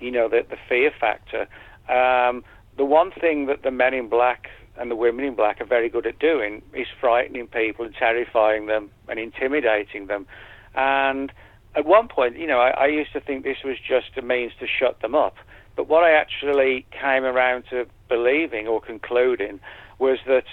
you 0.00 0.10
know, 0.10 0.28
the, 0.28 0.44
the 0.48 0.56
fear 0.68 0.90
factor. 0.98 1.48
Um, 1.88 2.44
the 2.76 2.84
one 2.84 3.10
thing 3.12 3.46
that 3.46 3.62
the 3.62 3.70
men 3.70 3.94
in 3.94 4.08
black 4.08 4.48
and 4.76 4.90
the 4.90 4.96
women 4.96 5.24
in 5.24 5.34
black 5.34 5.60
are 5.60 5.66
very 5.66 5.88
good 5.88 6.06
at 6.06 6.18
doing 6.18 6.62
is 6.72 6.86
frightening 7.00 7.46
people 7.46 7.84
and 7.84 7.94
terrifying 7.94 8.66
them 8.66 8.90
and 9.08 9.18
intimidating 9.18 10.06
them. 10.06 10.26
And 10.74 11.32
at 11.76 11.86
one 11.86 12.08
point, 12.08 12.36
you 12.36 12.46
know, 12.46 12.58
I, 12.58 12.70
I 12.70 12.86
used 12.86 13.12
to 13.12 13.20
think 13.20 13.44
this 13.44 13.58
was 13.64 13.76
just 13.78 14.16
a 14.16 14.22
means 14.22 14.52
to 14.60 14.66
shut 14.66 15.00
them 15.00 15.14
up. 15.14 15.36
But 15.76 15.88
what 15.88 16.04
I 16.04 16.12
actually 16.12 16.86
came 16.90 17.24
around 17.24 17.64
to 17.70 17.86
believing 18.08 18.66
or 18.66 18.80
concluding 18.80 19.60
was 19.98 20.18
that 20.26 20.44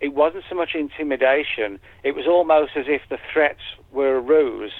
it 0.00 0.14
wasn't 0.14 0.44
so 0.48 0.54
much 0.54 0.70
intimidation, 0.74 1.78
it 2.02 2.14
was 2.14 2.26
almost 2.26 2.72
as 2.76 2.86
if 2.88 3.02
the 3.10 3.18
threats 3.32 3.60
were 3.92 4.16
a 4.16 4.20
ruse 4.20 4.72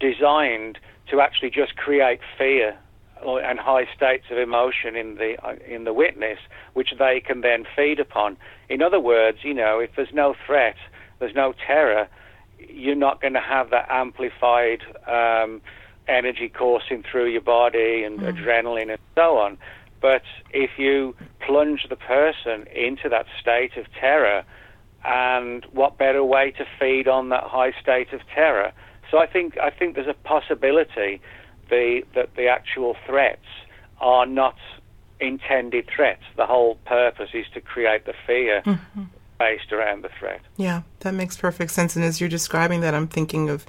designed 0.00 0.78
to 1.10 1.20
actually 1.20 1.50
just 1.50 1.76
create 1.76 2.20
fear 2.36 2.76
and 3.24 3.58
high 3.58 3.86
states 3.94 4.24
of 4.30 4.38
emotion 4.38 4.96
in 4.96 5.16
the 5.16 5.36
uh, 5.44 5.56
in 5.66 5.84
the 5.84 5.92
witness, 5.92 6.38
which 6.74 6.94
they 6.98 7.20
can 7.20 7.40
then 7.40 7.64
feed 7.76 8.00
upon. 8.00 8.36
In 8.68 8.82
other 8.82 9.00
words, 9.00 9.38
you 9.42 9.54
know, 9.54 9.80
if 9.80 9.90
there's 9.96 10.12
no 10.12 10.34
threat, 10.46 10.76
there's 11.18 11.34
no 11.34 11.54
terror, 11.66 12.08
you're 12.58 12.94
not 12.94 13.20
going 13.20 13.34
to 13.34 13.40
have 13.40 13.70
that 13.70 13.86
amplified 13.90 14.82
um, 15.06 15.60
energy 16.06 16.48
coursing 16.48 17.04
through 17.10 17.26
your 17.28 17.40
body 17.40 18.02
and 18.04 18.20
mm. 18.20 18.32
adrenaline 18.32 18.90
and 18.90 19.00
so 19.14 19.38
on. 19.38 19.58
But 20.00 20.22
if 20.50 20.70
you 20.78 21.14
plunge 21.40 21.86
the 21.88 21.96
person 21.96 22.66
into 22.68 23.08
that 23.08 23.26
state 23.40 23.76
of 23.76 23.86
terror, 23.92 24.44
and 25.04 25.64
what 25.72 25.98
better 25.98 26.24
way 26.24 26.50
to 26.52 26.66
feed 26.78 27.08
on 27.08 27.28
that 27.28 27.44
high 27.44 27.72
state 27.80 28.12
of 28.12 28.20
terror? 28.34 28.72
So 29.10 29.18
I 29.18 29.26
think 29.26 29.58
I 29.58 29.70
think 29.70 29.94
there's 29.94 30.08
a 30.08 30.14
possibility 30.14 31.20
the, 31.68 32.02
that 32.14 32.34
the 32.36 32.48
actual 32.48 32.96
threats 33.06 33.46
are 34.00 34.26
not 34.26 34.56
intended 35.20 35.88
threats. 35.94 36.22
The 36.36 36.46
whole 36.46 36.76
purpose 36.84 37.30
is 37.34 37.46
to 37.54 37.60
create 37.60 38.04
the 38.06 38.14
fear 38.26 38.62
mm-hmm. 38.64 39.04
based 39.38 39.72
around 39.72 40.02
the 40.04 40.10
threat. 40.18 40.40
Yeah, 40.56 40.82
that 41.00 41.14
makes 41.14 41.36
perfect 41.36 41.70
sense. 41.72 41.96
And 41.96 42.04
as 42.04 42.20
you're 42.20 42.28
describing 42.28 42.80
that, 42.82 42.94
I'm 42.94 43.08
thinking 43.08 43.48
of 43.48 43.66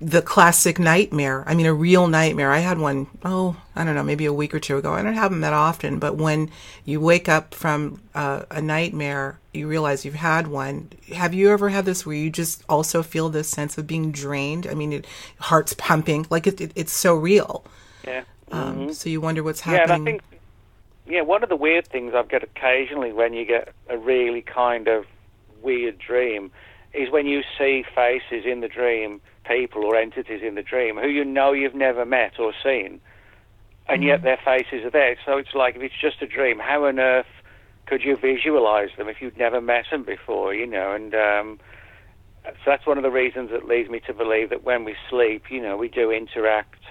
the 0.00 0.20
classic 0.20 0.78
nightmare. 0.78 1.42
I 1.46 1.54
mean, 1.54 1.66
a 1.66 1.72
real 1.72 2.06
nightmare. 2.06 2.52
I 2.52 2.58
had 2.58 2.78
one, 2.78 3.06
oh, 3.24 3.56
I 3.74 3.84
don't 3.84 3.94
know, 3.94 4.02
maybe 4.02 4.26
a 4.26 4.32
week 4.32 4.54
or 4.54 4.60
two 4.60 4.76
ago. 4.76 4.92
I 4.92 5.02
don't 5.02 5.14
have 5.14 5.30
them 5.30 5.40
that 5.40 5.54
often, 5.54 5.98
but 5.98 6.16
when 6.16 6.50
you 6.84 7.00
wake 7.00 7.28
up 7.28 7.54
from 7.54 8.02
uh, 8.14 8.42
a 8.50 8.60
nightmare, 8.60 9.38
you 9.54 9.66
realize 9.66 10.04
you've 10.04 10.14
had 10.14 10.48
one. 10.48 10.90
Have 11.14 11.32
you 11.32 11.50
ever 11.50 11.70
had 11.70 11.86
this 11.86 12.04
where 12.04 12.16
you 12.16 12.28
just 12.28 12.62
also 12.68 13.02
feel 13.02 13.30
this 13.30 13.48
sense 13.48 13.78
of 13.78 13.86
being 13.86 14.12
drained? 14.12 14.66
I 14.66 14.74
mean, 14.74 14.92
it, 14.92 15.06
heart's 15.38 15.72
pumping, 15.72 16.26
like 16.28 16.46
it, 16.46 16.60
it, 16.60 16.72
it's 16.74 16.92
so 16.92 17.14
real. 17.14 17.64
Yeah. 18.06 18.24
Um, 18.52 18.76
mm-hmm. 18.76 18.92
So 18.92 19.08
you 19.08 19.20
wonder 19.22 19.42
what's 19.42 19.60
happening. 19.60 19.88
Yeah, 19.88 19.94
and 19.94 20.02
I 20.02 20.10
think, 20.10 20.22
yeah, 21.06 21.20
one 21.22 21.42
of 21.42 21.48
the 21.48 21.56
weird 21.56 21.86
things 21.86 22.12
I've 22.14 22.28
got 22.28 22.42
occasionally 22.42 23.12
when 23.12 23.32
you 23.32 23.46
get 23.46 23.72
a 23.88 23.96
really 23.96 24.42
kind 24.42 24.88
of 24.88 25.06
weird 25.62 25.98
dream 25.98 26.50
is 26.92 27.10
when 27.10 27.26
you 27.26 27.42
see 27.58 27.84
faces 27.94 28.44
in 28.44 28.60
the 28.60 28.68
dream 28.68 29.20
people 29.48 29.84
or 29.84 29.96
entities 29.96 30.42
in 30.42 30.54
the 30.54 30.62
dream 30.62 30.96
who 30.96 31.08
you 31.08 31.24
know 31.24 31.52
you've 31.52 31.74
never 31.74 32.04
met 32.04 32.38
or 32.38 32.52
seen, 32.62 33.00
and 33.88 34.02
mm 34.02 34.06
yet 34.06 34.22
their 34.22 34.38
faces 34.44 34.84
are 34.84 34.90
there. 34.90 35.16
So 35.24 35.36
it's 35.38 35.54
like 35.54 35.76
if 35.76 35.82
it's 35.82 35.94
just 36.00 36.20
a 36.20 36.26
dream, 36.26 36.58
how 36.58 36.86
on 36.86 36.98
earth 36.98 37.26
could 37.86 38.02
you 38.02 38.16
visualize 38.16 38.90
them 38.98 39.08
if 39.08 39.22
you'd 39.22 39.38
never 39.38 39.60
met 39.60 39.84
them 39.90 40.02
before? 40.02 40.54
You 40.54 40.66
know, 40.66 40.92
and 40.92 41.14
um, 41.14 41.58
so 42.44 42.52
that's 42.66 42.86
one 42.86 42.98
of 42.98 43.02
the 43.02 43.10
reasons 43.10 43.50
that 43.50 43.66
leads 43.66 43.88
me 43.88 44.00
to 44.06 44.12
believe 44.12 44.50
that 44.50 44.64
when 44.64 44.84
we 44.84 44.94
sleep, 45.08 45.44
you 45.50 45.60
know, 45.60 45.76
we 45.76 45.88
do 45.88 46.10
interact 46.10 46.82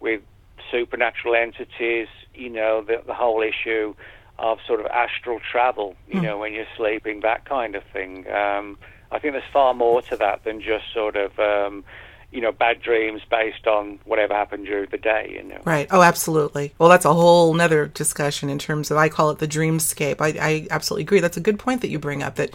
with 0.00 0.22
supernatural 0.70 1.34
entities. 1.34 2.08
You 2.34 2.50
know, 2.50 2.84
the, 2.86 3.02
the 3.06 3.14
whole 3.14 3.42
issue 3.42 3.94
of 4.38 4.58
sort 4.66 4.80
of 4.80 4.86
astral 4.86 5.40
travel. 5.40 5.96
You 6.06 6.20
mm. 6.20 6.22
know, 6.22 6.38
when 6.38 6.52
you're 6.52 6.66
sleeping, 6.76 7.20
that 7.20 7.44
kind 7.44 7.74
of 7.74 7.82
thing. 7.92 8.30
Um, 8.30 8.78
I 9.10 9.18
think 9.18 9.32
there's 9.32 9.44
far 9.52 9.74
more 9.74 10.02
to 10.02 10.16
that 10.16 10.44
than 10.44 10.60
just 10.60 10.92
sort 10.92 11.16
of. 11.16 11.38
Um, 11.38 11.84
you 12.30 12.42
know, 12.42 12.52
bad 12.52 12.82
dreams 12.82 13.22
based 13.30 13.66
on 13.66 13.98
whatever 14.04 14.34
happened 14.34 14.66
during 14.66 14.86
the 14.90 14.98
day, 14.98 15.30
you 15.34 15.42
know. 15.42 15.62
Right. 15.64 15.88
Oh, 15.90 16.02
absolutely. 16.02 16.74
Well, 16.76 16.90
that's 16.90 17.06
a 17.06 17.14
whole 17.14 17.54
nother 17.54 17.86
discussion 17.86 18.50
in 18.50 18.58
terms 18.58 18.90
of, 18.90 18.98
I 18.98 19.08
call 19.08 19.30
it 19.30 19.38
the 19.38 19.48
dreamscape. 19.48 20.20
I, 20.20 20.36
I 20.38 20.66
absolutely 20.70 21.04
agree. 21.04 21.20
That's 21.20 21.38
a 21.38 21.40
good 21.40 21.58
point 21.58 21.80
that 21.80 21.88
you 21.88 21.98
bring 21.98 22.22
up 22.22 22.34
that 22.34 22.54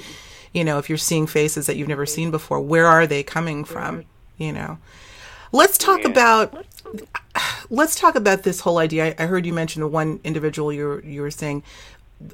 you 0.53 0.63
know, 0.63 0.77
if 0.77 0.87
you're 0.87 0.97
seeing 0.97 1.27
faces 1.27 1.65
that 1.65 1.75
you've 1.75 1.87
never 1.87 2.05
seen 2.05 2.31
before, 2.31 2.61
where 2.61 2.85
are 2.85 3.05
they 3.05 3.23
coming 3.23 3.63
from? 3.63 4.05
You 4.37 4.53
know, 4.53 4.77
let's 5.51 5.77
talk 5.77 6.01
yeah. 6.03 6.09
about 6.09 6.65
let's 7.69 7.95
talk 7.95 8.15
about 8.15 8.43
this 8.43 8.59
whole 8.61 8.77
idea. 8.77 9.15
I, 9.19 9.23
I 9.23 9.25
heard 9.25 9.45
you 9.45 9.53
mention 9.53 9.81
the 9.81 9.87
one 9.87 10.19
individual 10.23 10.71
you 10.71 10.85
were, 10.85 11.03
you 11.03 11.21
were 11.21 11.31
saying 11.31 11.63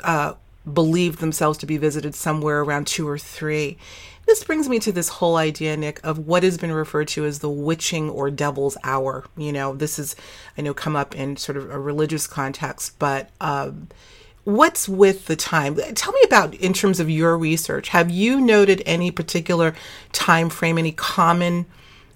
uh, 0.04 0.34
believed 0.74 1.20
themselves 1.20 1.58
to 1.60 1.66
be 1.66 1.78
visited 1.78 2.16
somewhere 2.16 2.62
around 2.62 2.88
two 2.88 3.08
or 3.08 3.18
three. 3.18 3.78
This 4.26 4.44
brings 4.44 4.70
me 4.70 4.78
to 4.80 4.92
this 4.92 5.10
whole 5.10 5.38
idea, 5.38 5.76
Nick, 5.76 6.00
of 6.04 6.20
what 6.20 6.44
has 6.44 6.58
been 6.58 6.72
referred 6.72 7.08
to 7.10 7.26
as 7.26 7.40
the 7.40 7.50
witching 7.50 8.10
or 8.10 8.30
devil's 8.30 8.78
hour. 8.84 9.26
You 9.36 9.52
know, 9.52 9.76
this 9.76 9.98
is, 9.98 10.16
I 10.58 10.62
know, 10.62 10.74
come 10.74 10.96
up 10.96 11.16
in 11.16 11.36
sort 11.36 11.58
of 11.58 11.72
a 11.72 11.80
religious 11.80 12.28
context, 12.28 13.00
but 13.00 13.32
um, 13.42 13.88
what's 14.44 14.88
with 14.88 15.26
the 15.26 15.36
time? 15.36 15.76
Tell 15.96 16.14
me 16.14 16.22
about, 16.26 16.54
in 16.54 16.74
terms 16.74 17.00
of 17.00 17.10
your 17.10 17.38
research, 17.38 17.90
have 17.90 18.12
you 18.12 18.40
noted 18.40 18.84
any 18.86 19.10
particular 19.10 19.74
time 20.12 20.50
frame, 20.50 20.78
any 20.78 20.92
common 20.92 21.66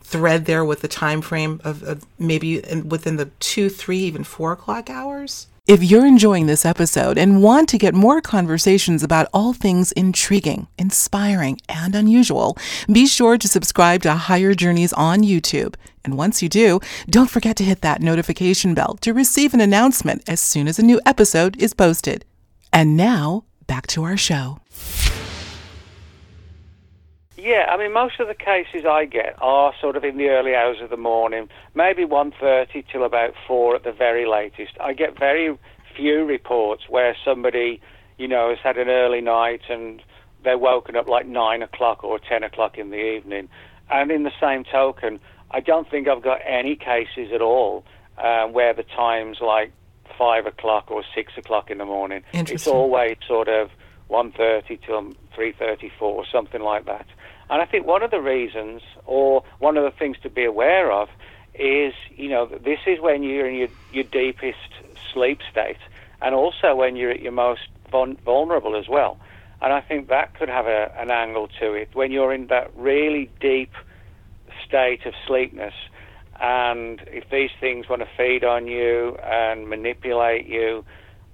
thread 0.01 0.45
there 0.45 0.63
with 0.63 0.81
the 0.81 0.87
time 0.87 1.21
frame 1.21 1.61
of, 1.63 1.81
of 1.81 2.05
maybe 2.19 2.59
within 2.87 3.15
the 3.15 3.31
two, 3.39 3.69
three, 3.69 3.99
even 3.99 4.23
four 4.23 4.51
o'clock 4.51 4.89
hours? 4.89 5.47
If 5.65 5.81
you're 5.81 6.05
enjoying 6.05 6.47
this 6.47 6.65
episode 6.65 7.17
and 7.17 7.41
want 7.41 7.69
to 7.69 7.77
get 7.77 7.93
more 7.93 8.19
conversations 8.19 9.01
about 9.01 9.29
all 9.33 9.53
things 9.53 9.93
intriguing, 9.93 10.67
inspiring, 10.77 11.57
and 11.69 11.95
unusual, 11.95 12.57
be 12.91 13.07
sure 13.07 13.37
to 13.37 13.47
subscribe 13.47 14.01
to 14.01 14.13
Higher 14.13 14.55
Journeys 14.55 14.91
on 14.91 15.21
YouTube. 15.21 15.75
And 16.03 16.17
once 16.17 16.43
you 16.43 16.49
do, 16.49 16.81
don't 17.09 17.29
forget 17.29 17.55
to 17.55 17.63
hit 17.63 17.79
that 17.79 18.01
notification 18.01 18.73
bell 18.73 18.95
to 18.95 19.13
receive 19.13 19.53
an 19.53 19.61
announcement 19.61 20.21
as 20.27 20.41
soon 20.41 20.67
as 20.67 20.79
a 20.79 20.83
new 20.83 20.99
episode 21.05 21.55
is 21.61 21.73
posted. 21.73 22.25
And 22.73 22.97
now, 22.97 23.45
back 23.65 23.87
to 23.87 24.03
our 24.03 24.17
show. 24.17 24.59
Yeah, 27.43 27.65
I 27.69 27.75
mean, 27.75 27.91
most 27.91 28.21
of 28.21 28.29
the 28.29 28.33
cases 28.33 28.85
I 28.89 29.03
get 29.03 29.35
are 29.41 29.73
sort 29.81 29.97
of 29.97 30.05
in 30.05 30.15
the 30.15 30.29
early 30.29 30.55
hours 30.55 30.77
of 30.81 30.89
the 30.89 30.95
morning, 30.95 31.49
maybe 31.75 32.05
1.30 32.05 32.85
till 32.89 33.03
about 33.03 33.33
4 33.45 33.75
at 33.75 33.83
the 33.83 33.91
very 33.91 34.25
latest. 34.25 34.71
I 34.79 34.93
get 34.93 35.19
very 35.19 35.57
few 35.93 36.23
reports 36.23 36.83
where 36.87 37.17
somebody, 37.25 37.81
you 38.17 38.29
know, 38.29 38.47
has 38.51 38.59
had 38.63 38.77
an 38.77 38.87
early 38.87 39.19
night 39.19 39.59
and 39.67 40.01
they're 40.45 40.57
woken 40.57 40.95
up 40.95 41.09
like 41.09 41.27
9 41.27 41.61
o'clock 41.61 42.05
or 42.05 42.17
10 42.17 42.43
o'clock 42.43 42.77
in 42.77 42.91
the 42.91 43.15
evening. 43.17 43.49
And 43.91 44.09
in 44.09 44.23
the 44.23 44.31
same 44.39 44.63
token, 44.63 45.19
I 45.51 45.59
don't 45.59 45.89
think 45.91 46.07
I've 46.07 46.23
got 46.23 46.39
any 46.47 46.77
cases 46.77 47.33
at 47.33 47.41
all 47.41 47.83
um, 48.23 48.53
where 48.53 48.73
the 48.73 48.83
time's 48.83 49.41
like 49.41 49.73
5 50.17 50.45
o'clock 50.45 50.89
or 50.89 51.03
6 51.13 51.33
o'clock 51.35 51.69
in 51.69 51.79
the 51.79 51.85
morning. 51.85 52.23
It's 52.53 52.67
always 52.67 53.17
sort 53.27 53.49
of 53.49 53.69
1.30 54.09 54.85
till 54.85 55.01
3.34, 55.37 55.91
or 56.01 56.25
something 56.31 56.61
like 56.61 56.85
that. 56.85 57.05
And 57.53 57.61
I 57.61 57.65
think 57.65 57.85
one 57.85 58.01
of 58.01 58.09
the 58.09 58.19
reasons, 58.19 58.81
or 59.05 59.43
one 59.59 59.77
of 59.77 59.83
the 59.83 59.91
things 59.91 60.17
to 60.23 60.29
be 60.31 60.43
aware 60.43 60.91
of, 60.91 61.07
is 61.53 61.93
you 62.09 62.27
know 62.27 62.47
this 62.47 62.79
is 62.87 62.99
when 62.99 63.21
you're 63.21 63.47
in 63.47 63.55
your, 63.55 63.67
your 63.91 64.05
deepest 64.05 64.57
sleep 65.13 65.37
state, 65.51 65.77
and 66.19 66.33
also 66.33 66.73
when 66.73 66.95
you're 66.95 67.11
at 67.11 67.21
your 67.21 67.31
most 67.31 67.61
vulnerable 67.91 68.75
as 68.75 68.89
well. 68.89 69.19
And 69.61 69.71
I 69.71 69.81
think 69.81 70.07
that 70.07 70.33
could 70.33 70.49
have 70.49 70.65
a, 70.65 70.91
an 70.97 71.11
angle 71.11 71.47
to 71.59 71.73
it 71.73 71.89
when 71.93 72.11
you're 72.11 72.33
in 72.33 72.47
that 72.47 72.75
really 72.75 73.29
deep 73.39 73.73
state 74.67 75.05
of 75.05 75.13
sleepness. 75.27 75.75
And 76.41 77.03
if 77.05 77.29
these 77.29 77.51
things 77.59 77.87
want 77.87 78.01
to 78.01 78.07
feed 78.17 78.43
on 78.43 78.65
you 78.65 79.15
and 79.23 79.69
manipulate 79.69 80.47
you, 80.47 80.83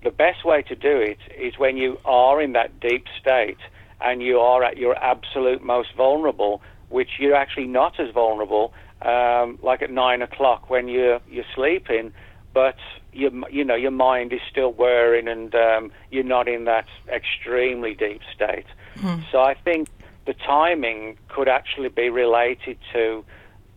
the 0.04 0.12
best 0.12 0.44
way 0.44 0.64
to 0.64 0.76
do 0.76 0.98
it 0.98 1.20
is 1.42 1.58
when 1.58 1.78
you 1.78 1.98
are 2.04 2.42
in 2.42 2.52
that 2.54 2.78
deep 2.82 3.06
state 3.22 3.60
and 4.02 4.22
you 4.22 4.40
are 4.40 4.64
at 4.64 4.78
your 4.78 4.96
absolute 4.98 5.64
most 5.64 5.94
vulnerable, 5.96 6.62
which 6.90 7.10
you're 7.20 7.36
actually 7.36 7.68
not 7.68 8.00
as 8.00 8.12
vulnerable, 8.14 8.74
um, 9.02 9.60
like 9.62 9.82
at 9.82 9.92
nine 9.92 10.22
o'clock 10.22 10.70
when 10.70 10.88
you're 10.88 11.20
you're 11.30 11.46
sleeping, 11.56 12.14
but 12.54 12.78
you 13.14 13.46
you 13.50 13.64
know 13.64 13.76
your 13.76 13.92
mind 13.92 14.34
is 14.34 14.42
still 14.50 14.72
whirring 14.72 15.28
and 15.28 15.54
um, 15.56 15.92
you're 16.12 16.24
not 16.24 16.48
in 16.48 16.66
that 16.66 16.88
extremely 17.12 17.94
deep 17.94 18.22
state. 18.34 18.66
Mm. 18.98 19.24
So 19.32 19.42
I 19.42 19.54
think 19.54 19.88
the 20.26 20.34
timing 20.34 21.18
could 21.28 21.48
actually 21.48 21.90
be 21.90 22.10
related 22.10 22.78
to 22.94 23.24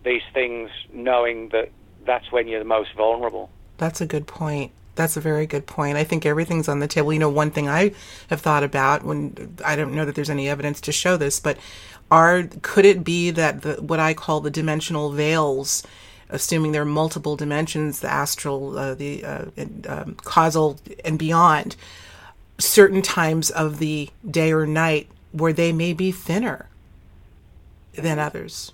these 0.04 0.22
things, 0.34 0.70
knowing 0.92 1.48
that 1.50 1.70
that's 2.04 2.32
when 2.32 2.48
you're 2.48 2.58
the 2.58 2.64
most 2.64 2.92
vulnerable. 2.94 3.50
That's 3.78 4.00
a 4.00 4.06
good 4.06 4.26
point. 4.26 4.72
That's 4.94 5.16
a 5.16 5.20
very 5.20 5.46
good 5.46 5.66
point. 5.66 5.96
I 5.96 6.04
think 6.04 6.26
everything's 6.26 6.68
on 6.68 6.80
the 6.80 6.86
table. 6.86 7.12
You 7.12 7.18
know, 7.18 7.30
one 7.30 7.50
thing 7.50 7.68
I 7.68 7.92
have 8.28 8.40
thought 8.40 8.62
about 8.62 9.04
when 9.04 9.56
I 9.64 9.74
don't 9.74 9.94
know 9.94 10.04
that 10.04 10.14
there's 10.14 10.30
any 10.30 10.48
evidence 10.48 10.80
to 10.82 10.92
show 10.92 11.16
this, 11.16 11.40
but 11.40 11.56
are 12.10 12.42
could 12.60 12.84
it 12.84 13.02
be 13.02 13.30
that 13.30 13.62
the 13.62 13.74
what 13.80 14.00
I 14.00 14.12
call 14.12 14.40
the 14.40 14.50
dimensional 14.50 15.10
veils, 15.10 15.82
assuming 16.28 16.72
there 16.72 16.82
are 16.82 16.86
multiple 16.86 17.36
dimensions, 17.36 18.00
the 18.00 18.10
astral, 18.10 18.78
uh, 18.78 18.94
the 18.94 19.24
uh, 19.24 19.44
um, 19.88 20.16
causal, 20.16 20.78
and 21.04 21.18
beyond, 21.18 21.74
certain 22.58 23.00
times 23.00 23.50
of 23.50 23.78
the 23.78 24.10
day 24.28 24.52
or 24.52 24.66
night 24.66 25.08
where 25.32 25.54
they 25.54 25.72
may 25.72 25.94
be 25.94 26.12
thinner 26.12 26.68
than 27.94 28.18
others. 28.18 28.72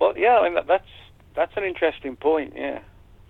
Well, 0.00 0.16
yeah, 0.16 0.38
I 0.38 0.48
mean 0.48 0.66
that's 0.66 0.88
that's 1.36 1.56
an 1.56 1.62
interesting 1.62 2.16
point. 2.16 2.54
Yeah. 2.56 2.80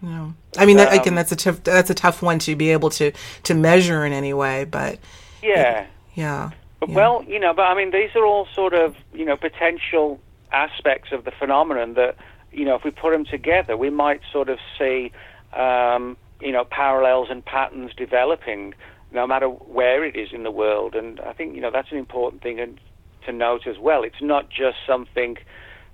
No, 0.00 0.34
I 0.56 0.64
mean 0.64 0.76
that, 0.76 0.92
um, 0.92 0.98
again. 0.98 1.14
That's 1.14 1.32
a 1.32 1.36
tough. 1.36 1.62
That's 1.64 1.90
a 1.90 1.94
tough 1.94 2.22
one 2.22 2.38
to 2.40 2.54
be 2.54 2.70
able 2.70 2.90
to 2.90 3.12
to 3.44 3.54
measure 3.54 4.04
in 4.04 4.12
any 4.12 4.32
way. 4.32 4.64
But 4.64 4.98
yeah, 5.42 5.80
it, 5.80 5.88
yeah, 6.14 6.50
yeah. 6.80 6.94
Well, 6.94 7.24
you 7.26 7.40
know, 7.40 7.52
but 7.52 7.62
I 7.62 7.74
mean, 7.74 7.90
these 7.90 8.10
are 8.14 8.24
all 8.24 8.46
sort 8.54 8.74
of 8.74 8.94
you 9.12 9.24
know 9.24 9.36
potential 9.36 10.20
aspects 10.52 11.12
of 11.12 11.24
the 11.24 11.32
phenomenon 11.32 11.94
that 11.94 12.16
you 12.52 12.64
know 12.64 12.76
if 12.76 12.84
we 12.84 12.90
put 12.90 13.10
them 13.10 13.24
together, 13.24 13.76
we 13.76 13.90
might 13.90 14.20
sort 14.32 14.48
of 14.48 14.58
see 14.78 15.10
um, 15.52 16.16
you 16.40 16.52
know 16.52 16.64
parallels 16.64 17.28
and 17.30 17.44
patterns 17.44 17.92
developing, 17.96 18.74
no 19.10 19.26
matter 19.26 19.48
where 19.48 20.04
it 20.04 20.14
is 20.14 20.32
in 20.32 20.44
the 20.44 20.52
world. 20.52 20.94
And 20.94 21.18
I 21.20 21.32
think 21.32 21.56
you 21.56 21.60
know 21.60 21.72
that's 21.72 21.90
an 21.90 21.98
important 21.98 22.42
thing 22.42 22.78
to 23.26 23.32
note 23.32 23.66
as 23.66 23.78
well. 23.78 24.04
It's 24.04 24.22
not 24.22 24.48
just 24.48 24.76
something 24.86 25.38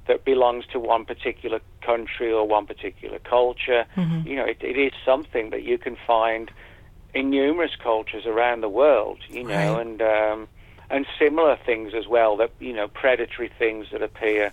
that 0.07 0.25
belongs 0.25 0.67
to 0.73 0.79
one 0.79 1.05
particular 1.05 1.61
country 1.81 2.33
or 2.33 2.47
one 2.47 2.67
particular 2.67 3.19
culture. 3.19 3.87
Mm-hmm. 3.97 4.29
You 4.29 4.37
know, 4.37 4.45
it, 4.45 4.59
it 4.63 4.79
is 4.79 4.93
something 5.05 5.51
that 5.51 5.63
you 5.63 5.79
can 5.79 5.97
find 6.07 6.51
in 7.15 7.31
numerous 7.31 7.77
cultures 7.77 8.27
around 8.27 8.61
the 8.61 8.69
world. 8.69 9.19
You 9.29 9.45
know, 9.45 9.75
right. 9.75 9.81
and 9.81 10.03
um, 10.03 10.49
and 10.91 11.07
similar 11.19 11.57
things 11.65 11.95
as 11.95 12.07
well. 12.07 12.37
That 12.37 12.51
you 12.61 12.73
know, 12.73 12.89
predatory 12.89 13.51
things 13.59 13.89
that 13.93 14.03
appear 14.03 14.53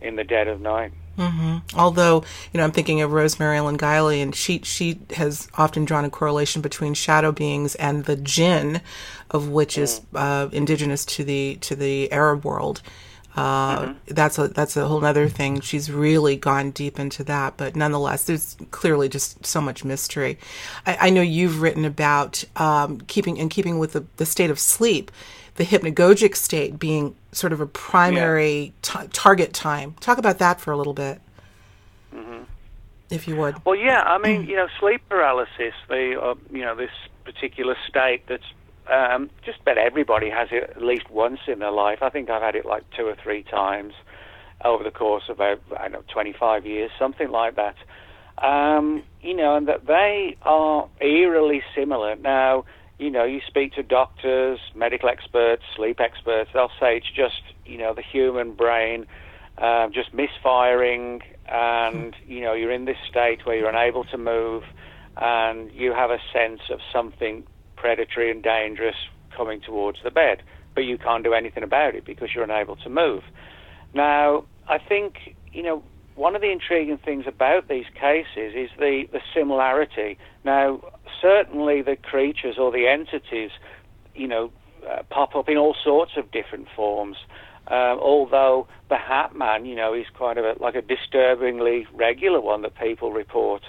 in 0.00 0.16
the 0.16 0.24
dead 0.24 0.48
of 0.48 0.60
night. 0.60 0.92
Mm-hmm. 1.18 1.78
Although, 1.78 2.24
you 2.52 2.58
know, 2.58 2.64
I'm 2.64 2.72
thinking 2.72 3.02
of 3.02 3.12
Rosemary 3.12 3.58
Ellen 3.58 3.76
Guiley, 3.76 4.22
and 4.22 4.34
she 4.34 4.60
she 4.62 5.00
has 5.14 5.48
often 5.54 5.84
drawn 5.84 6.04
a 6.04 6.10
correlation 6.10 6.62
between 6.62 6.94
shadow 6.94 7.32
beings 7.32 7.74
and 7.74 8.04
the 8.06 8.16
jinn, 8.16 8.80
of 9.30 9.48
which 9.48 9.76
mm. 9.76 9.82
is 9.82 10.00
uh, 10.14 10.48
indigenous 10.52 11.04
to 11.06 11.24
the 11.24 11.56
to 11.56 11.74
the 11.74 12.10
Arab 12.10 12.44
world. 12.44 12.82
Uh, 13.34 13.78
mm-hmm. 13.78 14.14
That's 14.14 14.38
a 14.38 14.48
that's 14.48 14.76
a 14.76 14.86
whole 14.86 15.02
other 15.04 15.28
thing. 15.28 15.60
She's 15.60 15.90
really 15.90 16.36
gone 16.36 16.70
deep 16.70 16.98
into 16.98 17.24
that, 17.24 17.56
but 17.56 17.74
nonetheless, 17.74 18.24
there's 18.24 18.56
clearly 18.70 19.08
just 19.08 19.46
so 19.46 19.60
much 19.60 19.84
mystery. 19.84 20.38
I, 20.86 20.98
I 21.00 21.10
know 21.10 21.22
you've 21.22 21.62
written 21.62 21.84
about 21.84 22.44
um, 22.56 23.00
keeping 23.02 23.40
and 23.40 23.50
keeping 23.50 23.78
with 23.78 23.92
the, 23.92 24.04
the 24.18 24.26
state 24.26 24.50
of 24.50 24.58
sleep, 24.58 25.10
the 25.54 25.64
hypnagogic 25.64 26.36
state 26.36 26.78
being 26.78 27.16
sort 27.32 27.54
of 27.54 27.60
a 27.60 27.66
primary 27.66 28.74
yeah. 28.84 29.00
t- 29.02 29.08
target 29.12 29.54
time. 29.54 29.94
Talk 30.00 30.18
about 30.18 30.38
that 30.38 30.60
for 30.60 30.70
a 30.70 30.76
little 30.76 30.92
bit, 30.92 31.18
mm-hmm. 32.14 32.42
if 33.08 33.26
you 33.26 33.36
would. 33.36 33.64
Well, 33.64 33.76
yeah, 33.76 34.02
I 34.02 34.18
mean, 34.18 34.44
you 34.48 34.56
know, 34.56 34.68
sleep 34.78 35.00
paralysis, 35.08 35.72
the 35.88 36.20
uh, 36.20 36.34
you 36.50 36.60
know 36.60 36.74
this 36.74 36.92
particular 37.24 37.76
state 37.88 38.26
that's 38.26 38.44
um, 38.90 39.30
just 39.44 39.60
about 39.60 39.78
everybody 39.78 40.30
has 40.30 40.48
it 40.50 40.70
at 40.76 40.82
least 40.82 41.10
once 41.10 41.40
in 41.46 41.58
their 41.58 41.70
life. 41.70 41.98
I 42.02 42.10
think 42.10 42.30
I've 42.30 42.42
had 42.42 42.54
it 42.54 42.66
like 42.66 42.84
two 42.96 43.06
or 43.06 43.16
three 43.22 43.42
times 43.42 43.94
over 44.64 44.84
the 44.84 44.90
course 44.90 45.24
of 45.28 45.36
about 45.36 45.60
I 45.78 45.88
don't 45.88 45.92
know 45.92 46.02
25 46.12 46.66
years, 46.66 46.90
something 46.98 47.30
like 47.30 47.56
that. 47.56 47.76
Um, 48.44 49.02
you 49.20 49.34
know, 49.34 49.56
and 49.56 49.68
that 49.68 49.86
they 49.86 50.36
are 50.42 50.88
eerily 51.00 51.62
similar. 51.76 52.16
Now, 52.16 52.64
you 52.98 53.10
know, 53.10 53.24
you 53.24 53.40
speak 53.46 53.74
to 53.74 53.82
doctors, 53.82 54.58
medical 54.74 55.08
experts, 55.08 55.62
sleep 55.76 56.00
experts, 56.00 56.50
they'll 56.54 56.70
say 56.80 56.96
it's 56.96 57.10
just, 57.14 57.42
you 57.66 57.78
know, 57.78 57.94
the 57.94 58.02
human 58.02 58.54
brain 58.54 59.06
uh, 59.58 59.88
just 59.88 60.14
misfiring, 60.14 61.20
and, 61.46 62.14
you 62.26 62.40
know, 62.40 62.54
you're 62.54 62.72
in 62.72 62.84
this 62.84 62.96
state 63.08 63.44
where 63.44 63.56
you're 63.56 63.68
unable 63.68 64.04
to 64.04 64.16
move, 64.16 64.62
and 65.16 65.70
you 65.72 65.92
have 65.92 66.10
a 66.10 66.18
sense 66.32 66.60
of 66.70 66.80
something 66.92 67.44
predatory 67.82 68.30
and 68.30 68.42
dangerous 68.44 68.94
coming 69.36 69.60
towards 69.60 69.98
the 70.04 70.10
bed, 70.10 70.40
but 70.74 70.82
you 70.82 70.96
can't 70.96 71.24
do 71.24 71.34
anything 71.34 71.64
about 71.64 71.96
it 71.96 72.04
because 72.04 72.28
you're 72.32 72.44
unable 72.44 72.76
to 72.76 72.88
move. 72.88 73.24
Now, 73.92 74.44
I 74.68 74.78
think, 74.78 75.34
you 75.52 75.64
know, 75.64 75.82
one 76.14 76.36
of 76.36 76.42
the 76.42 76.52
intriguing 76.52 76.98
things 77.04 77.24
about 77.26 77.68
these 77.68 77.86
cases 77.94 78.54
is 78.54 78.70
the, 78.78 79.04
the 79.10 79.20
similarity. 79.34 80.16
Now, 80.44 80.80
certainly 81.20 81.82
the 81.82 81.96
creatures 81.96 82.56
or 82.56 82.70
the 82.70 82.86
entities, 82.86 83.50
you 84.14 84.28
know, 84.28 84.52
uh, 84.88 85.02
pop 85.10 85.34
up 85.34 85.48
in 85.48 85.56
all 85.56 85.74
sorts 85.82 86.12
of 86.16 86.30
different 86.30 86.68
forms. 86.76 87.16
Um, 87.66 87.98
although 87.98 88.68
the 88.90 88.96
Hat 88.96 89.34
Man, 89.34 89.64
you 89.64 89.74
know, 89.74 89.92
is 89.94 90.06
quite 90.16 90.38
a, 90.38 90.54
like 90.60 90.76
a 90.76 90.82
disturbingly 90.82 91.86
regular 91.92 92.40
one 92.40 92.62
that 92.62 92.78
people 92.78 93.12
report. 93.12 93.62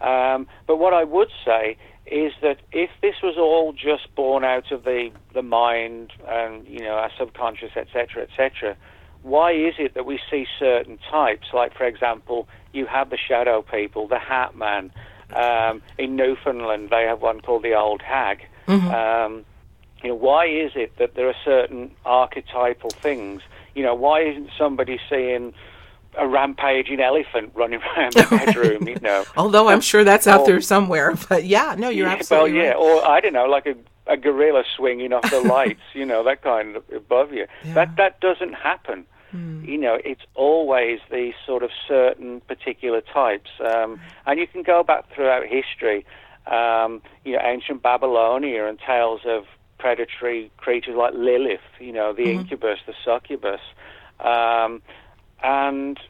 Um, 0.00 0.46
but 0.66 0.76
what 0.76 0.92
I 0.92 1.04
would 1.04 1.30
say 1.46 1.78
is 2.06 2.32
that 2.42 2.58
if 2.72 2.90
this 3.00 3.14
was 3.22 3.36
all 3.38 3.72
just 3.72 4.14
born 4.14 4.44
out 4.44 4.70
of 4.70 4.84
the, 4.84 5.10
the 5.32 5.42
mind 5.42 6.12
and, 6.28 6.66
you 6.66 6.80
know, 6.80 6.94
our 6.94 7.10
subconscious, 7.18 7.70
etc., 7.76 8.22
etc., 8.24 8.76
why 9.22 9.52
is 9.52 9.74
it 9.78 9.94
that 9.94 10.04
we 10.04 10.20
see 10.30 10.46
certain 10.58 10.98
types? 11.10 11.46
Like, 11.54 11.74
for 11.74 11.84
example, 11.84 12.46
you 12.74 12.84
have 12.84 13.08
the 13.08 13.16
shadow 13.16 13.62
people, 13.62 14.06
the 14.06 14.18
Hat 14.18 14.54
Man. 14.54 14.92
Um, 15.34 15.80
in 15.96 16.14
Newfoundland, 16.14 16.90
they 16.90 17.04
have 17.04 17.22
one 17.22 17.40
called 17.40 17.62
the 17.62 17.74
Old 17.74 18.02
Hag. 18.02 18.42
Mm-hmm. 18.68 18.90
Um, 18.90 19.44
you 20.02 20.10
know, 20.10 20.14
why 20.16 20.46
is 20.46 20.72
it 20.74 20.98
that 20.98 21.14
there 21.14 21.26
are 21.28 21.36
certain 21.42 21.90
archetypal 22.04 22.90
things? 22.90 23.40
You 23.74 23.82
know, 23.82 23.94
why 23.94 24.20
isn't 24.20 24.50
somebody 24.58 25.00
seeing 25.08 25.54
a 26.16 26.26
rampaging 26.26 27.00
elephant 27.00 27.52
running 27.54 27.80
around 27.82 28.14
the 28.14 28.26
bedroom? 28.30 28.88
you 28.88 28.98
know, 29.00 29.24
although 29.36 29.68
I'm 29.68 29.80
sure 29.80 30.04
that's 30.04 30.26
out 30.26 30.40
or, 30.40 30.46
there 30.46 30.60
somewhere. 30.60 31.14
But 31.28 31.44
yeah, 31.44 31.74
no, 31.78 31.88
you're 31.88 32.06
yeah, 32.06 32.14
absolutely 32.14 32.52
well, 32.52 32.62
yeah, 32.62 32.70
right. 32.70 32.76
or 32.76 33.08
I 33.08 33.20
don't 33.20 33.32
know, 33.32 33.46
like 33.46 33.66
a 33.66 33.76
a 34.06 34.16
gorilla 34.16 34.64
swinging 34.76 35.12
off 35.12 35.30
the 35.30 35.40
lights, 35.48 35.80
you 35.94 36.04
know, 36.04 36.22
that 36.24 36.42
kind 36.42 36.76
of 36.76 36.84
above 36.94 37.32
you. 37.32 37.46
Yeah. 37.64 37.74
That 37.74 37.96
that 37.96 38.20
doesn't 38.20 38.54
happen. 38.54 39.06
Mm. 39.34 39.66
You 39.66 39.78
know, 39.78 39.98
it's 40.04 40.22
always 40.34 41.00
these 41.10 41.34
sort 41.44 41.62
of 41.62 41.70
certain 41.88 42.40
particular 42.42 43.00
types, 43.00 43.50
um, 43.60 44.00
and 44.26 44.38
you 44.38 44.46
can 44.46 44.62
go 44.62 44.82
back 44.82 45.12
throughout 45.14 45.44
history. 45.46 46.06
Um, 46.46 47.00
you 47.24 47.32
know, 47.32 47.40
ancient 47.42 47.82
Babylonia 47.82 48.66
and 48.66 48.78
tales 48.78 49.22
of 49.24 49.46
predatory 49.78 50.50
creatures 50.58 50.94
like 50.94 51.14
Lilith, 51.14 51.60
you 51.80 51.92
know, 51.92 52.12
the 52.12 52.24
mm-hmm. 52.24 52.40
incubus, 52.40 52.78
the 52.86 52.94
succubus. 53.04 53.60
Um, 54.20 54.82
and 55.44 56.00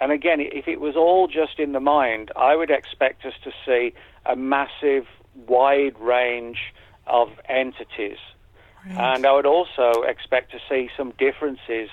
and 0.00 0.12
again, 0.12 0.40
if 0.40 0.68
it 0.68 0.80
was 0.80 0.96
all 0.96 1.26
just 1.26 1.58
in 1.58 1.72
the 1.72 1.80
mind, 1.80 2.30
I 2.36 2.56
would 2.56 2.70
expect 2.70 3.24
us 3.26 3.34
to 3.44 3.50
see 3.66 3.92
a 4.24 4.34
massive, 4.34 5.06
wide 5.46 5.98
range 5.98 6.72
of 7.06 7.28
entities. 7.48 8.18
Right. 8.86 9.16
And 9.16 9.26
I 9.26 9.32
would 9.32 9.44
also 9.44 10.02
expect 10.02 10.52
to 10.52 10.58
see 10.70 10.88
some 10.96 11.12
differences 11.18 11.90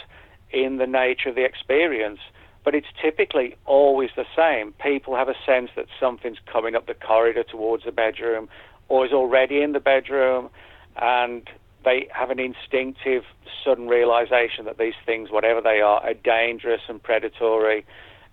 in 0.52 0.78
the 0.78 0.88
nature 0.88 1.30
of 1.30 1.36
the 1.36 1.44
experience. 1.44 2.20
But 2.64 2.76
it's 2.76 2.88
typically 3.02 3.56
always 3.66 4.10
the 4.16 4.26
same. 4.36 4.74
People 4.74 5.16
have 5.16 5.30
a 5.30 5.36
sense 5.46 5.72
that 5.76 5.88
something's 6.00 6.40
coming 6.52 6.76
up 6.76 6.88
the 6.88 6.94
corridor 6.94 7.44
towards 7.44 7.84
the 7.84 7.92
bedroom 7.92 8.48
or 8.88 9.06
is 9.06 9.12
already 9.12 9.62
in 9.62 9.74
the 9.74 9.80
bedroom 9.80 10.50
and 10.96 11.50
they 11.88 12.08
have 12.14 12.30
an 12.30 12.40
instinctive, 12.40 13.24
sudden 13.64 13.88
realization 13.88 14.66
that 14.66 14.78
these 14.78 15.00
things, 15.06 15.32
whatever 15.32 15.62
they 15.62 15.80
are, 15.80 16.02
are 16.02 16.14
dangerous 16.14 16.82
and 16.90 17.02
predatory. 17.02 17.86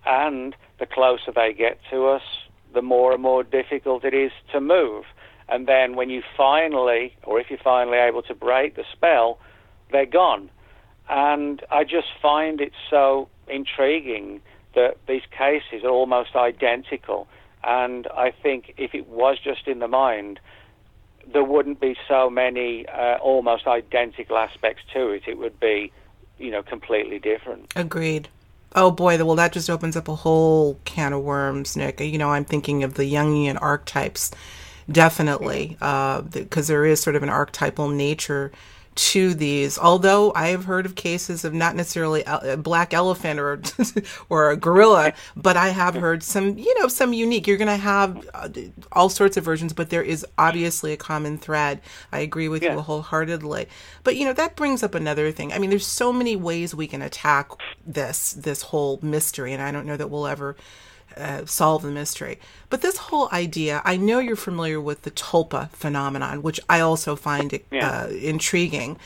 And 0.05 0.53
the 0.77 0.85
closer 0.85 1.31
they 1.33 1.53
get 1.53 1.79
to 1.89 2.07
us, 2.07 2.21
the 2.73 2.81
more 2.81 3.13
and 3.13 3.21
more 3.21 3.43
difficult 3.43 4.03
it 4.03 4.13
is 4.13 4.31
to 4.51 4.59
move. 4.59 5.05
And 5.47 5.67
then 5.67 5.95
when 5.95 6.09
you 6.09 6.21
finally, 6.35 7.15
or 7.23 7.39
if 7.39 7.49
you're 7.49 7.59
finally 7.63 7.97
able 7.97 8.23
to 8.23 8.35
break 8.35 8.75
the 8.75 8.83
spell, 8.91 9.39
they're 9.89 10.05
gone. 10.05 10.49
And 11.07 11.63
I 11.71 11.85
just 11.85 12.07
find 12.21 12.59
it 12.59 12.73
so 12.89 13.29
intriguing 13.47 14.41
that 14.73 14.97
these 15.07 15.21
cases 15.31 15.85
are 15.85 15.91
almost 15.91 16.35
identical. 16.35 17.27
And 17.63 18.05
I 18.07 18.31
think 18.31 18.73
if 18.75 18.93
it 18.93 19.07
was 19.07 19.37
just 19.41 19.65
in 19.65 19.79
the 19.79 19.87
mind, 19.87 20.41
there 21.31 21.43
wouldn't 21.43 21.79
be 21.79 21.95
so 22.07 22.29
many 22.29 22.87
uh, 22.87 23.17
almost 23.17 23.67
identical 23.67 24.37
aspects 24.37 24.83
to 24.93 25.09
it. 25.09 25.23
It 25.27 25.37
would 25.37 25.59
be, 25.59 25.91
you 26.37 26.51
know, 26.51 26.63
completely 26.63 27.19
different. 27.19 27.71
Agreed. 27.75 28.29
Oh 28.77 28.91
boy, 28.91 29.23
well 29.23 29.35
that 29.35 29.53
just 29.53 29.69
opens 29.69 29.95
up 29.95 30.07
a 30.07 30.15
whole 30.15 30.77
can 30.83 31.13
of 31.13 31.23
worms, 31.23 31.77
Nick. 31.77 32.01
You 32.01 32.17
know, 32.17 32.31
I'm 32.31 32.43
thinking 32.43 32.83
of 32.83 32.95
the 32.95 33.11
Jungian 33.11 33.57
archetypes, 33.61 34.31
definitely, 34.91 35.77
because 35.79 36.69
uh, 36.69 36.73
there 36.73 36.85
is 36.85 37.01
sort 37.01 37.15
of 37.15 37.23
an 37.23 37.29
archetypal 37.29 37.87
nature 37.87 38.51
to 38.95 39.33
these. 39.33 39.77
Although 39.77 40.31
I 40.35 40.47
have 40.47 40.65
heard 40.65 40.85
of 40.85 40.95
cases 40.95 41.43
of 41.43 41.53
not 41.53 41.75
necessarily 41.75 42.23
a 42.25 42.55
black 42.55 42.93
elephant 42.93 43.39
or 43.39 43.61
or 44.29 44.51
a 44.51 44.57
gorilla, 44.57 45.13
but 45.35 45.57
I 45.57 45.69
have 45.69 45.95
heard 45.95 46.23
some, 46.23 46.57
you 46.57 46.79
know, 46.79 46.87
some 46.87 47.13
unique. 47.13 47.45
You're 47.45 47.57
going 47.57 47.67
to 47.67 47.75
have 47.75 48.27
uh, 48.33 48.49
all 48.93 49.09
sorts 49.09 49.35
of 49.37 49.43
versions, 49.43 49.73
but 49.73 49.89
there 49.89 50.01
is 50.01 50.25
obviously 50.37 50.93
a 50.93 50.97
common 50.97 51.37
thread. 51.37 51.81
I 52.11 52.19
agree 52.19 52.47
with 52.47 52.63
yeah. 52.63 52.75
you 52.75 52.81
wholeheartedly. 52.81 53.67
But 54.03 54.15
you 54.15 54.25
know, 54.25 54.33
that 54.33 54.55
brings 54.55 54.81
up 54.81 54.95
another 54.95 55.31
thing. 55.31 55.51
I 55.51 55.59
mean, 55.59 55.69
there's 55.69 55.87
so 55.87 56.13
many 56.13 56.35
ways 56.35 56.73
we 56.73 56.87
can 56.87 57.01
attack 57.01 57.51
this 57.85 58.31
this 58.33 58.61
whole 58.61 58.99
mystery, 59.01 59.51
and 59.51 59.61
I 59.61 59.71
don't 59.71 59.85
know 59.85 59.97
that 59.97 60.09
we'll 60.09 60.27
ever 60.27 60.55
uh, 61.17 61.45
solve 61.45 61.83
the 61.83 61.91
mystery. 61.91 62.39
But 62.69 62.81
this 62.81 62.97
whole 62.97 63.29
idea, 63.31 63.81
I 63.85 63.97
know 63.97 64.19
you're 64.19 64.35
familiar 64.35 64.81
with 64.81 65.03
the 65.03 65.11
tulpa 65.11 65.69
phenomenon, 65.71 66.41
which 66.41 66.59
I 66.69 66.79
also 66.81 67.15
find 67.15 67.59
yeah. 67.71 68.03
uh, 68.03 68.07
intriguing. 68.07 68.97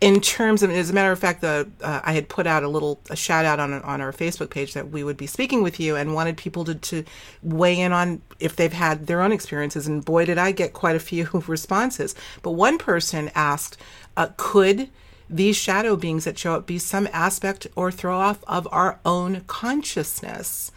In 0.00 0.20
terms 0.20 0.62
of, 0.62 0.70
as 0.70 0.88
a 0.88 0.94
matter 0.94 1.12
of 1.12 1.18
fact, 1.18 1.42
the 1.42 1.68
uh, 1.82 2.00
I 2.02 2.12
had 2.12 2.30
put 2.30 2.46
out 2.46 2.62
a 2.62 2.68
little 2.68 3.00
a 3.10 3.16
shout 3.16 3.44
out 3.44 3.60
on 3.60 3.74
on 3.74 4.00
our 4.00 4.12
Facebook 4.12 4.48
page 4.48 4.72
that 4.72 4.90
we 4.90 5.04
would 5.04 5.18
be 5.18 5.26
speaking 5.26 5.62
with 5.62 5.78
you 5.78 5.94
and 5.94 6.14
wanted 6.14 6.38
people 6.38 6.64
to, 6.64 6.74
to 6.74 7.04
weigh 7.42 7.78
in 7.78 7.92
on 7.92 8.22
if 8.38 8.56
they've 8.56 8.72
had 8.72 9.08
their 9.08 9.20
own 9.20 9.30
experiences. 9.30 9.86
And 9.86 10.02
boy, 10.02 10.24
did 10.24 10.38
I 10.38 10.52
get 10.52 10.72
quite 10.72 10.96
a 10.96 11.00
few 11.00 11.28
responses. 11.46 12.14
But 12.40 12.52
one 12.52 12.78
person 12.78 13.30
asked, 13.34 13.76
uh, 14.16 14.28
"Could 14.38 14.88
these 15.28 15.56
shadow 15.56 15.96
beings 15.96 16.24
that 16.24 16.38
show 16.38 16.54
up 16.54 16.66
be 16.66 16.78
some 16.78 17.06
aspect 17.12 17.66
or 17.76 17.92
throw 17.92 18.16
off 18.16 18.42
of 18.46 18.66
our 18.72 19.00
own 19.04 19.42
consciousness?" 19.48 20.72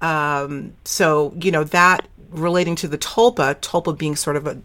Um, 0.00 0.74
so, 0.84 1.34
you 1.40 1.50
know, 1.50 1.64
that 1.64 2.06
relating 2.30 2.76
to 2.76 2.88
the 2.88 2.98
tulpa, 2.98 3.56
tulpa 3.56 3.96
being 3.96 4.16
sort 4.16 4.36
of 4.36 4.46
a, 4.46 4.58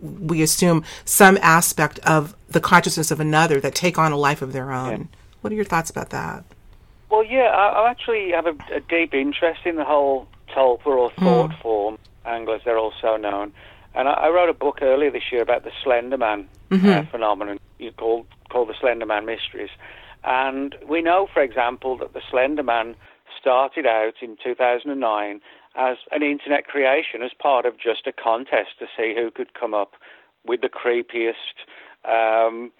we 0.00 0.42
assume 0.42 0.84
some 1.04 1.38
aspect 1.42 1.98
of 2.00 2.36
the 2.48 2.60
consciousness 2.60 3.10
of 3.10 3.20
another 3.20 3.60
that 3.60 3.74
take 3.74 3.98
on 3.98 4.12
a 4.12 4.16
life 4.16 4.42
of 4.42 4.52
their 4.52 4.72
own. 4.72 5.00
Yeah. 5.00 5.18
What 5.40 5.52
are 5.52 5.56
your 5.56 5.64
thoughts 5.64 5.90
about 5.90 6.10
that? 6.10 6.44
Well, 7.10 7.24
yeah, 7.24 7.48
I, 7.48 7.82
I 7.82 7.90
actually 7.90 8.30
have 8.30 8.46
a, 8.46 8.56
a, 8.72 8.80
deep 8.80 9.14
interest 9.14 9.62
in 9.64 9.76
the 9.76 9.84
whole 9.84 10.28
tulpa 10.54 10.86
or 10.86 11.10
hmm. 11.10 11.24
thought 11.24 11.50
mm. 11.50 11.62
form 11.62 11.98
angle, 12.24 12.54
as 12.54 12.60
they're 12.64 12.78
also 12.78 13.16
known. 13.16 13.52
And 13.94 14.08
I, 14.08 14.12
I, 14.12 14.28
wrote 14.28 14.48
a 14.48 14.54
book 14.54 14.78
earlier 14.82 15.10
this 15.10 15.32
year 15.32 15.42
about 15.42 15.64
the 15.64 15.72
Slender 15.82 16.16
Man 16.16 16.48
mm-hmm. 16.70 16.88
uh, 16.88 17.02
phenomenon 17.10 17.58
you 17.78 17.90
called, 17.92 18.26
called 18.48 18.68
the 18.68 18.74
Slender 18.80 19.06
Man 19.06 19.24
Mysteries. 19.26 19.70
And 20.22 20.76
we 20.86 21.02
know, 21.02 21.28
for 21.32 21.42
example, 21.42 21.96
that 21.98 22.12
the 22.12 22.22
Slender 22.30 22.62
Man 22.62 22.94
started 23.40 23.86
out 23.86 24.14
in 24.22 24.36
2009 24.42 25.40
as 25.76 25.96
an 26.10 26.22
internet 26.22 26.66
creation 26.66 27.22
as 27.22 27.30
part 27.38 27.64
of 27.66 27.78
just 27.78 28.06
a 28.06 28.12
contest 28.12 28.78
to 28.78 28.86
see 28.96 29.14
who 29.14 29.30
could 29.30 29.54
come 29.54 29.74
up 29.74 29.94
with 30.44 30.60
the 30.60 30.68
creepiest, 30.68 31.54
um, 32.04 32.72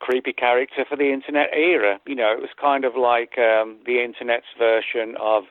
creepy 0.00 0.32
character 0.32 0.84
for 0.88 0.96
the 0.96 1.12
internet 1.12 1.48
era. 1.52 1.98
You 2.06 2.14
know, 2.14 2.32
it 2.32 2.40
was 2.40 2.50
kind 2.60 2.84
of 2.84 2.96
like 2.96 3.38
um, 3.38 3.78
the 3.86 4.02
internet's 4.02 4.46
version 4.58 5.14
of 5.20 5.44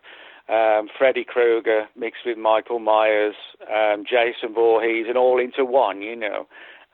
um, 0.48 0.90
Freddy 0.96 1.24
Krueger 1.24 1.88
mixed 1.96 2.22
with 2.26 2.38
Michael 2.38 2.80
Myers, 2.80 3.36
um, 3.74 4.04
Jason 4.08 4.54
Voorhees, 4.54 5.06
and 5.08 5.18
all 5.18 5.40
into 5.40 5.66
one, 5.66 6.02
you 6.02 6.16
know. 6.16 6.48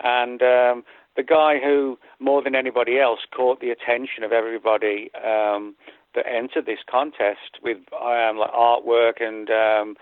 And 0.04 0.42
um, 0.42 0.84
the 1.18 1.24
guy 1.24 1.60
who, 1.62 2.00
more 2.20 2.42
than 2.42 2.56
anybody 2.56 3.00
else, 3.00 3.20
caught 3.36 3.60
the 3.60 3.70
attention 3.70 4.24
of 4.24 4.32
everybody 4.32 5.12
um, 5.16 5.76
that 6.16 6.26
entered 6.28 6.66
this 6.66 6.80
contest 6.90 7.60
with 7.64 7.78
um, 7.94 8.38
like 8.38 8.52
artwork 8.52 9.22
and 9.22 9.50
um, 9.50 9.96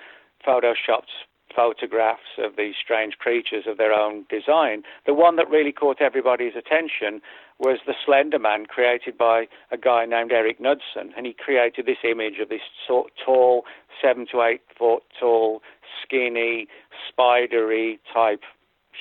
photoshopped 0.45 1.25
photographs 1.55 2.37
of 2.37 2.55
these 2.57 2.75
strange 2.81 3.17
creatures 3.17 3.65
of 3.67 3.77
their 3.77 3.93
own 3.93 4.25
design. 4.29 4.83
The 5.05 5.13
one 5.13 5.35
that 5.37 5.49
really 5.49 5.71
caught 5.71 6.01
everybody's 6.01 6.55
attention 6.55 7.21
was 7.57 7.79
the 7.85 7.95
Slender 8.05 8.39
Man, 8.39 8.65
created 8.65 9.17
by 9.17 9.47
a 9.71 9.77
guy 9.77 10.05
named 10.05 10.31
Eric 10.31 10.59
Knudsen, 10.59 11.13
and 11.17 11.25
he 11.25 11.33
created 11.33 11.85
this 11.85 11.97
image 12.03 12.39
of 12.41 12.49
this 12.49 12.61
tall, 12.87 13.65
seven 14.01 14.25
to 14.31 14.41
eight 14.43 14.61
foot 14.77 15.03
tall, 15.19 15.61
skinny, 16.03 16.67
spidery 17.07 17.99
type 18.13 18.43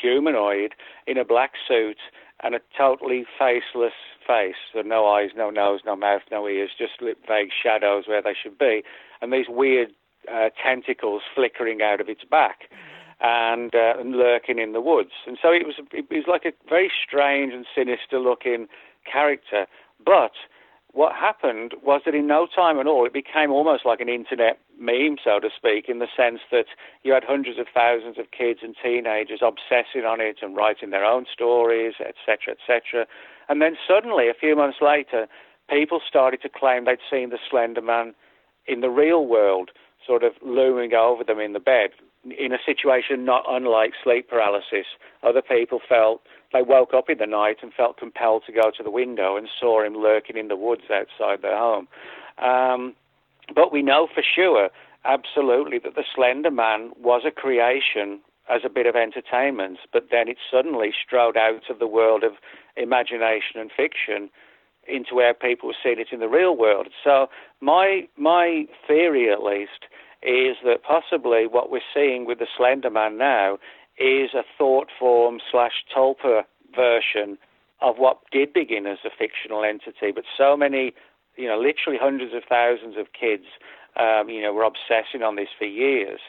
humanoid 0.01 0.75
in 1.07 1.19
a 1.19 1.25
black 1.25 1.53
suit 1.67 1.99
and 2.43 2.55
a 2.55 2.61
totally 2.77 3.25
faceless 3.39 3.93
face. 4.29 4.61
So 4.75 4.83
no 4.83 5.07
eyes, 5.07 5.31
no 5.35 5.49
nose, 5.51 5.81
no 5.87 5.97
mouth, 5.97 6.23
no 6.31 6.47
ears, 6.47 6.71
just 6.77 7.01
vague 7.01 7.51
shadows 7.63 8.05
where 8.07 8.23
they 8.23 8.35
should 8.41 8.59
be, 8.59 8.83
and 9.23 9.33
these 9.33 9.47
weird 9.49 9.89
uh, 10.31 10.51
tentacles 10.63 11.23
flickering 11.35 11.81
out 11.83 12.01
of 12.01 12.09
its 12.09 12.25
back 12.25 12.69
and, 13.21 13.75
uh, 13.75 13.95
and 13.99 14.13
lurking 14.13 14.59
in 14.59 14.73
the 14.73 14.81
woods. 14.81 15.13
And 15.27 15.39
so 15.41 15.49
it 15.49 15.67
was 15.67 15.77
it 15.93 16.07
was 16.11 16.25
like 16.29 16.45
a 16.45 16.53
very 16.69 16.91
strange 17.07 17.53
and 17.53 17.67
sinister 17.75 18.19
looking 18.21 18.69
character. 19.11 19.67
But 20.05 20.33
what 20.93 21.13
happened 21.15 21.75
was 21.83 22.03
that 22.05 22.15
in 22.15 22.27
no 22.27 22.47
time 22.47 22.79
at 22.79 22.87
all, 22.87 23.07
it 23.07 23.13
became 23.13 23.51
almost 23.51 23.85
like 23.85 24.01
an 24.01 24.09
internet 24.09 24.59
meme, 24.79 25.17
so 25.23 25.39
to 25.41 25.49
speak, 25.55 25.89
in 25.89 25.99
the 25.99 26.09
sense 26.17 26.41
that 26.51 26.67
you 27.03 27.13
had 27.13 27.25
hundreds 27.25 27.59
of 27.59 27.67
thousands 27.73 28.19
of 28.19 28.31
kids 28.31 28.61
and 28.63 28.75
teenagers 28.83 29.41
obsessing 29.43 30.07
on 30.07 30.21
it 30.21 30.39
and 30.41 30.57
writing 30.57 30.91
their 30.91 31.05
own 31.05 31.27
stories, 31.33 31.95
etc., 32.01 32.55
etc. 32.55 33.07
And 33.49 33.63
then 33.63 33.77
suddenly, 33.87 34.29
a 34.29 34.35
few 34.35 34.55
months 34.57 34.79
later, 34.81 35.27
people 35.69 36.01
started 36.07 36.43
to 36.43 36.49
claim 36.49 36.85
they'd 36.85 36.99
seen 37.11 37.31
the 37.31 37.39
Slender 37.51 37.83
Man 37.83 38.15
in 38.67 38.81
the 38.81 38.91
real 38.91 39.27
world, 39.27 39.71
sort 40.07 40.23
of 40.23 40.33
looming 40.43 40.95
over 40.95 41.25
them 41.25 41.41
in 41.41 41.53
the 41.53 41.61
bed, 41.61 41.91
in 42.39 42.53
a 42.53 42.59
situation 42.65 43.25
not 43.25 43.45
unlike 43.49 43.93
sleep 44.03 44.29
paralysis. 44.29 44.87
Other 45.23 45.43
people 45.43 45.81
felt 45.87 46.21
they 46.53 46.63
woke 46.63 46.93
up 46.95 47.09
in 47.09 47.19
the 47.19 47.27
night 47.27 47.59
and 47.63 47.73
felt 47.73 47.99
compelled 47.99 48.45
to 48.47 48.53
go 48.53 48.71
to 48.77 48.83
the 48.83 48.91
window 48.91 49.37
and 49.37 49.49
saw 49.61 49.83
him 49.83 49.95
lurking 49.95 50.37
in 50.37 50.49
the 50.49 50.57
woods 50.57 50.85
outside 50.93 51.43
their 51.43 51.57
home. 51.57 51.89
Um, 52.39 52.95
but 53.55 53.73
we 53.73 53.83
know 53.83 54.09
for 54.13 54.23
sure, 54.23 54.71
absolutely, 55.05 55.79
that 55.79 55.95
the 55.95 56.05
Slender 56.15 56.51
Man 56.51 56.93
was 57.01 57.23
a 57.27 57.31
creation 57.31 58.21
as 58.49 58.63
a 58.65 58.69
bit 58.69 58.87
of 58.87 58.97
entertainment, 58.97 59.79
but 59.93 60.09
then 60.11 60.29
it 60.29 60.39
suddenly 60.51 60.93
strode 61.05 61.37
out 61.37 61.69
of 61.71 61.79
the 61.79 61.87
world 61.87 62.25
of 62.25 62.33
imagination 62.77 63.57
and 63.57 63.71
fiction 63.75 64.31
into 64.87 65.15
where 65.15 65.35
people 65.35 65.69
were 65.69 65.75
seeing 65.83 65.99
it 65.99 66.09
in 66.13 66.21
the 66.21 66.29
real 66.29 66.57
world. 66.57 66.89
So 67.05 67.29
my 67.61 68.09
my 68.17 68.67
theory, 68.87 69.31
at 69.31 69.43
least, 69.43 69.87
is 70.23 70.57
that 70.65 70.83
possibly 70.83 71.47
what 71.47 71.71
we're 71.71 71.81
seeing 71.95 72.25
with 72.25 72.39
the 72.39 72.47
Slender 72.57 72.91
Man 72.91 73.19
now 73.19 73.59
is 73.99 74.31
a 74.35 74.45
thought 74.57 74.89
form 74.99 75.41
slash 75.51 75.85
tulpa 75.95 76.43
version 76.75 77.37
of 77.81 77.97
what 77.99 78.19
did 78.33 78.53
begin 78.53 78.87
as 78.87 78.99
a 79.05 79.11
fictional 79.11 79.63
entity, 79.63 80.11
but 80.13 80.25
so 80.37 80.57
many 80.57 80.95
you 81.39 81.47
know, 81.47 81.57
literally 81.57 81.99
hundreds 82.01 82.35
of 82.35 82.43
thousands 82.47 82.97
of 82.99 83.07
kids, 83.19 83.45
um, 83.97 84.29
you 84.29 84.43
know, 84.43 84.53
were 84.53 84.65
obsessing 84.65 85.23
on 85.23 85.37
this 85.37 85.49
for 85.57 85.65
years. 85.65 86.21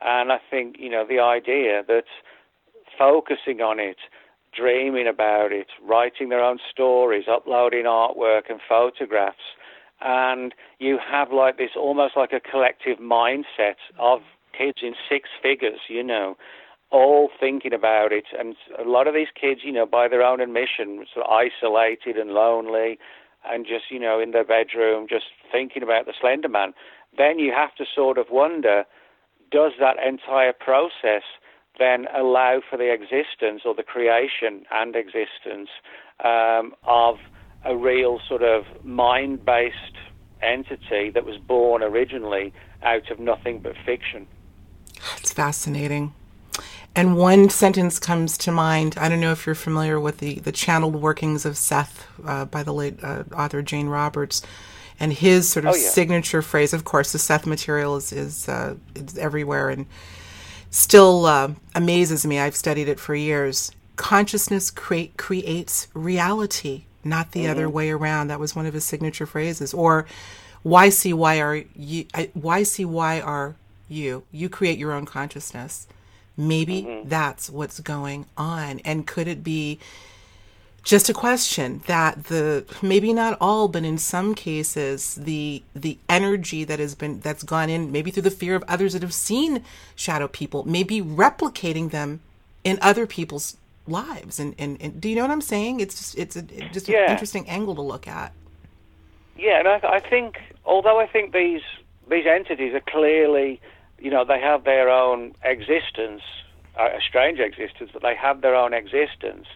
And 0.00 0.32
I 0.32 0.38
think, 0.50 0.76
you 0.78 0.90
know, 0.90 1.04
the 1.08 1.20
idea 1.20 1.82
that 1.88 2.04
focusing 2.96 3.60
on 3.60 3.78
it, 3.80 3.98
dreaming 4.56 5.06
about 5.06 5.52
it, 5.52 5.68
writing 5.84 6.28
their 6.28 6.42
own 6.42 6.58
stories, 6.70 7.24
uploading 7.30 7.84
artwork 7.84 8.42
and 8.48 8.60
photographs, 8.66 9.36
and 10.00 10.54
you 10.78 10.98
have 10.98 11.32
like 11.32 11.58
this 11.58 11.70
almost 11.76 12.16
like 12.16 12.32
a 12.32 12.40
collective 12.40 12.98
mindset 12.98 13.76
of 13.98 14.20
kids 14.56 14.78
in 14.82 14.94
six 15.08 15.28
figures, 15.42 15.80
you 15.88 16.02
know, 16.02 16.36
all 16.90 17.30
thinking 17.38 17.72
about 17.72 18.12
it. 18.12 18.24
And 18.38 18.54
a 18.78 18.88
lot 18.88 19.06
of 19.06 19.14
these 19.14 19.28
kids, 19.38 19.60
you 19.64 19.72
know, 19.72 19.86
by 19.86 20.08
their 20.08 20.22
own 20.22 20.40
admission, 20.40 21.04
sort 21.12 21.26
of 21.26 21.32
isolated 21.32 22.16
and 22.16 22.30
lonely 22.30 22.98
and 23.48 23.66
just, 23.66 23.90
you 23.90 23.98
know, 24.00 24.20
in 24.20 24.30
their 24.32 24.44
bedroom, 24.44 25.06
just 25.08 25.26
thinking 25.50 25.82
about 25.82 26.06
the 26.06 26.12
Slender 26.18 26.48
Man, 26.48 26.72
then 27.16 27.38
you 27.38 27.52
have 27.52 27.74
to 27.76 27.84
sort 27.92 28.18
of 28.18 28.26
wonder 28.30 28.84
does 29.50 29.72
that 29.80 29.96
entire 30.04 30.52
process 30.52 31.22
then 31.78 32.06
allow 32.14 32.60
for 32.68 32.76
the 32.76 32.92
existence 32.92 33.62
or 33.64 33.74
the 33.74 33.82
creation 33.82 34.64
and 34.70 34.96
existence 34.96 35.68
um, 36.24 36.74
of 36.84 37.18
a 37.64 37.76
real 37.76 38.20
sort 38.28 38.42
of 38.42 38.64
mind 38.84 39.44
based 39.44 39.96
entity 40.42 41.10
that 41.10 41.24
was 41.24 41.36
born 41.38 41.82
originally 41.82 42.52
out 42.82 43.10
of 43.10 43.18
nothing 43.18 43.60
but 43.60 43.74
fiction? 43.84 44.26
It's 45.18 45.32
fascinating. 45.32 46.12
And 46.94 47.16
one 47.16 47.48
sentence 47.48 47.98
comes 48.00 48.36
to 48.38 48.50
mind. 48.50 48.96
I 48.98 49.08
don't 49.08 49.20
know 49.20 49.30
if 49.30 49.46
you're 49.46 49.54
familiar 49.54 50.00
with 50.00 50.18
the, 50.18 50.40
the 50.40 50.50
channeled 50.50 50.96
workings 50.96 51.44
of 51.44 51.56
Seth 51.56 52.08
uh, 52.24 52.44
by 52.44 52.62
the 52.64 52.72
late 52.72 53.02
uh, 53.04 53.24
author 53.32 53.62
Jane 53.62 53.88
Roberts. 53.88 54.42
And 55.00 55.12
his 55.12 55.48
sort 55.48 55.64
of 55.64 55.74
oh, 55.74 55.76
yeah. 55.76 55.88
signature 55.88 56.42
phrase, 56.42 56.72
of 56.72 56.84
course, 56.84 57.12
the 57.12 57.18
Seth 57.18 57.46
material 57.46 57.96
is, 57.96 58.12
is, 58.12 58.48
uh, 58.48 58.74
is 58.94 59.16
everywhere 59.16 59.68
and 59.68 59.86
still 60.70 61.26
uh, 61.26 61.52
amazes 61.74 62.26
me. 62.26 62.38
I've 62.38 62.56
studied 62.56 62.88
it 62.88 62.98
for 62.98 63.14
years. 63.14 63.70
Consciousness 63.96 64.70
create, 64.70 65.16
creates 65.16 65.88
reality, 65.94 66.84
not 67.04 67.32
the 67.32 67.42
mm-hmm. 67.42 67.50
other 67.52 67.68
way 67.68 67.90
around. 67.90 68.28
That 68.28 68.40
was 68.40 68.56
one 68.56 68.66
of 68.66 68.74
his 68.74 68.84
signature 68.84 69.26
phrases. 69.26 69.72
Or, 69.72 70.06
why 70.62 70.88
see 70.88 71.12
why 71.12 71.40
are 71.40 71.62
you? 71.74 72.06
Why 72.34 72.62
see 72.62 72.84
why 72.84 73.20
are 73.20 73.54
you? 73.88 74.24
You 74.32 74.48
create 74.48 74.78
your 74.78 74.92
own 74.92 75.06
consciousness. 75.06 75.86
Maybe 76.36 76.82
mm-hmm. 76.82 77.08
that's 77.08 77.48
what's 77.48 77.80
going 77.80 78.26
on. 78.36 78.80
And 78.80 79.06
could 79.06 79.28
it 79.28 79.42
be 79.42 79.78
just 80.88 81.10
a 81.10 81.12
question 81.12 81.82
that 81.86 82.24
the 82.24 82.64
maybe 82.80 83.12
not 83.12 83.36
all 83.40 83.68
but 83.68 83.84
in 83.84 83.98
some 83.98 84.34
cases 84.34 85.16
the 85.16 85.62
the 85.74 85.98
energy 86.08 86.64
that 86.64 86.78
has 86.78 86.94
been 86.94 87.20
that's 87.20 87.42
gone 87.42 87.68
in 87.68 87.92
maybe 87.92 88.10
through 88.10 88.22
the 88.22 88.30
fear 88.30 88.54
of 88.54 88.64
others 88.66 88.94
that 88.94 89.02
have 89.02 89.12
seen 89.12 89.62
shadow 89.94 90.26
people 90.26 90.64
maybe 90.66 91.02
replicating 91.02 91.90
them 91.90 92.20
in 92.64 92.78
other 92.80 93.06
people's 93.06 93.56
lives 93.86 94.40
and, 94.40 94.54
and, 94.58 94.80
and 94.80 95.00
do 95.00 95.08
you 95.10 95.16
know 95.16 95.22
what 95.22 95.30
i'm 95.30 95.42
saying 95.42 95.80
it's 95.80 95.98
just 95.98 96.18
it's 96.18 96.36
a, 96.36 96.42
just 96.72 96.88
yeah. 96.88 97.04
an 97.04 97.10
interesting 97.10 97.46
angle 97.48 97.74
to 97.74 97.82
look 97.82 98.08
at 98.08 98.32
yeah 99.36 99.58
and 99.58 99.68
I, 99.68 99.80
I 99.96 100.00
think 100.00 100.38
although 100.64 100.98
i 100.98 101.06
think 101.06 101.34
these 101.34 101.62
these 102.08 102.26
entities 102.26 102.72
are 102.72 102.80
clearly 102.80 103.60
you 104.00 104.10
know, 104.10 104.24
they 104.24 104.40
have 104.40 104.64
their 104.64 104.88
own 104.88 105.34
existence, 105.42 106.22
uh, 106.78 106.88
a 106.96 107.00
strange 107.00 107.40
existence, 107.40 107.90
but 107.92 108.02
they 108.02 108.14
have 108.14 108.40
their 108.40 108.54
own 108.54 108.72
existence. 108.72 109.46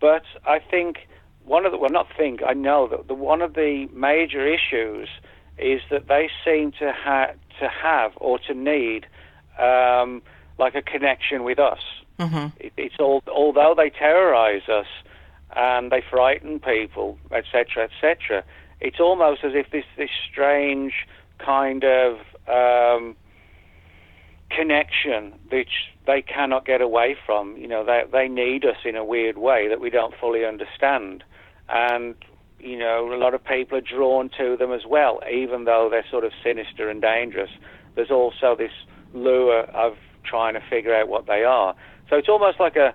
But 0.00 0.24
I 0.46 0.58
think 0.58 1.06
one 1.44 1.66
of 1.66 1.72
the, 1.72 1.78
well, 1.78 1.90
not 1.90 2.08
think, 2.16 2.40
I 2.46 2.52
know 2.52 2.88
that 2.88 3.08
the, 3.08 3.14
one 3.14 3.42
of 3.42 3.54
the 3.54 3.88
major 3.92 4.46
issues 4.46 5.08
is 5.58 5.80
that 5.90 6.08
they 6.08 6.30
seem 6.44 6.72
to, 6.72 6.92
ha- 6.92 7.32
to 7.60 7.68
have 7.68 8.12
or 8.16 8.38
to 8.40 8.54
need 8.54 9.06
um, 9.58 10.22
like 10.58 10.74
a 10.74 10.82
connection 10.82 11.44
with 11.44 11.58
us. 11.58 11.80
Mm-hmm. 12.18 12.56
It, 12.58 12.72
it's 12.76 12.96
all, 12.98 13.22
although 13.32 13.74
they 13.76 13.90
terrorize 13.90 14.68
us 14.68 14.86
and 15.54 15.90
they 15.90 16.02
frighten 16.10 16.58
people, 16.60 17.18
etc., 17.30 17.84
etc., 17.84 18.44
it's 18.80 19.00
almost 19.00 19.44
as 19.44 19.52
if 19.54 19.70
this, 19.70 19.84
this 19.96 20.10
strange 20.30 21.06
kind 21.38 21.84
of 21.84 22.18
um, 22.48 23.16
connection 24.50 25.32
which 25.50 25.92
they 26.06 26.22
cannot 26.22 26.66
get 26.66 26.80
away 26.80 27.16
from. 27.26 27.56
You 27.56 27.68
know, 27.68 27.84
they 27.84 28.04
they 28.10 28.28
need 28.28 28.64
us 28.64 28.76
in 28.84 28.96
a 28.96 29.04
weird 29.04 29.38
way 29.38 29.68
that 29.68 29.80
we 29.80 29.90
don't 29.90 30.14
fully 30.20 30.44
understand, 30.44 31.24
and 31.68 32.14
you 32.64 32.78
know, 32.78 33.12
a 33.12 33.16
lot 33.16 33.34
of 33.34 33.44
people 33.44 33.76
are 33.76 33.82
drawn 33.82 34.30
to 34.38 34.56
them 34.56 34.72
as 34.72 34.86
well, 34.86 35.20
even 35.30 35.64
though 35.64 35.88
they're 35.90 36.06
sort 36.10 36.24
of 36.24 36.32
sinister 36.42 36.88
and 36.88 37.02
dangerous. 37.02 37.50
There's 37.94 38.10
also 38.10 38.56
this 38.56 38.72
lure 39.12 39.64
of 39.64 39.96
trying 40.24 40.54
to 40.54 40.60
figure 40.70 40.94
out 40.94 41.08
what 41.08 41.26
they 41.26 41.44
are. 41.44 41.74
So 42.08 42.16
it's 42.16 42.28
almost 42.28 42.58
like 42.58 42.76
a, 42.76 42.94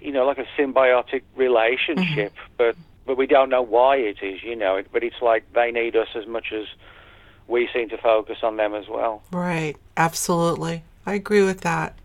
you 0.00 0.10
know, 0.10 0.26
like 0.26 0.38
a 0.38 0.46
symbiotic 0.58 1.22
relationship, 1.36 2.32
mm-hmm. 2.32 2.54
but 2.56 2.76
but 3.06 3.16
we 3.16 3.26
don't 3.26 3.48
know 3.48 3.62
why 3.62 3.96
it 3.96 4.18
is. 4.20 4.42
You 4.42 4.56
know, 4.56 4.82
but 4.92 5.04
it's 5.04 5.22
like 5.22 5.44
they 5.52 5.70
need 5.70 5.94
us 5.94 6.08
as 6.14 6.26
much 6.26 6.52
as 6.52 6.66
we 7.46 7.68
seem 7.72 7.88
to 7.88 7.98
focus 7.98 8.38
on 8.42 8.56
them 8.56 8.74
as 8.74 8.88
well. 8.88 9.22
Right. 9.32 9.76
Absolutely. 9.96 10.84
I 11.06 11.14
agree 11.14 11.42
with 11.42 11.62
that. 11.62 11.98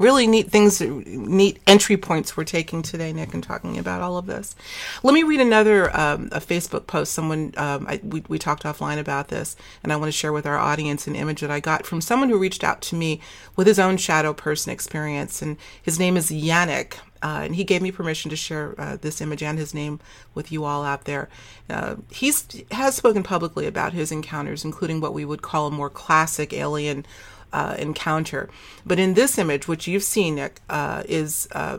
Really 0.00 0.26
neat 0.26 0.50
things, 0.50 0.80
neat 0.80 1.60
entry 1.66 1.98
points 1.98 2.34
we're 2.34 2.44
taking 2.44 2.80
today, 2.80 3.12
Nick, 3.12 3.34
and 3.34 3.42
talking 3.42 3.76
about 3.76 4.00
all 4.00 4.16
of 4.16 4.24
this. 4.24 4.56
Let 5.02 5.12
me 5.12 5.24
read 5.24 5.40
another 5.40 5.94
um, 5.94 6.30
a 6.32 6.40
Facebook 6.40 6.86
post. 6.86 7.12
Someone 7.12 7.52
um, 7.58 7.86
I, 7.86 8.00
we 8.02 8.24
we 8.26 8.38
talked 8.38 8.62
offline 8.62 8.98
about 8.98 9.28
this, 9.28 9.56
and 9.82 9.92
I 9.92 9.96
want 9.96 10.08
to 10.08 10.16
share 10.16 10.32
with 10.32 10.46
our 10.46 10.56
audience 10.56 11.06
an 11.06 11.16
image 11.16 11.42
that 11.42 11.50
I 11.50 11.60
got 11.60 11.84
from 11.84 12.00
someone 12.00 12.30
who 12.30 12.38
reached 12.38 12.64
out 12.64 12.80
to 12.80 12.96
me 12.96 13.20
with 13.56 13.66
his 13.66 13.78
own 13.78 13.98
shadow 13.98 14.32
person 14.32 14.72
experience, 14.72 15.42
and 15.42 15.58
his 15.82 15.98
name 15.98 16.16
is 16.16 16.30
Yannick. 16.30 16.94
Uh, 17.22 17.42
and 17.44 17.54
he 17.54 17.64
gave 17.64 17.82
me 17.82 17.92
permission 17.92 18.30
to 18.30 18.36
share 18.36 18.74
uh, 18.78 18.96
this 18.96 19.20
image 19.20 19.42
and 19.42 19.58
his 19.58 19.74
name 19.74 20.00
with 20.34 20.50
you 20.50 20.64
all 20.64 20.82
out 20.82 21.04
there. 21.04 21.28
Uh, 21.68 21.96
he's 22.10 22.46
has 22.70 22.96
spoken 22.96 23.22
publicly 23.22 23.66
about 23.66 23.92
his 23.92 24.10
encounters, 24.10 24.64
including 24.64 25.02
what 25.02 25.12
we 25.12 25.26
would 25.26 25.42
call 25.42 25.66
a 25.66 25.70
more 25.70 25.90
classic 25.90 26.54
alien 26.54 27.04
uh, 27.52 27.76
encounter. 27.78 28.48
But 28.84 28.98
in 28.98 29.14
this 29.14 29.38
image, 29.38 29.68
which 29.68 29.86
you've 29.86 30.04
seen, 30.04 30.36
Nick, 30.36 30.60
uh, 30.68 31.02
is 31.08 31.48
uh, 31.52 31.78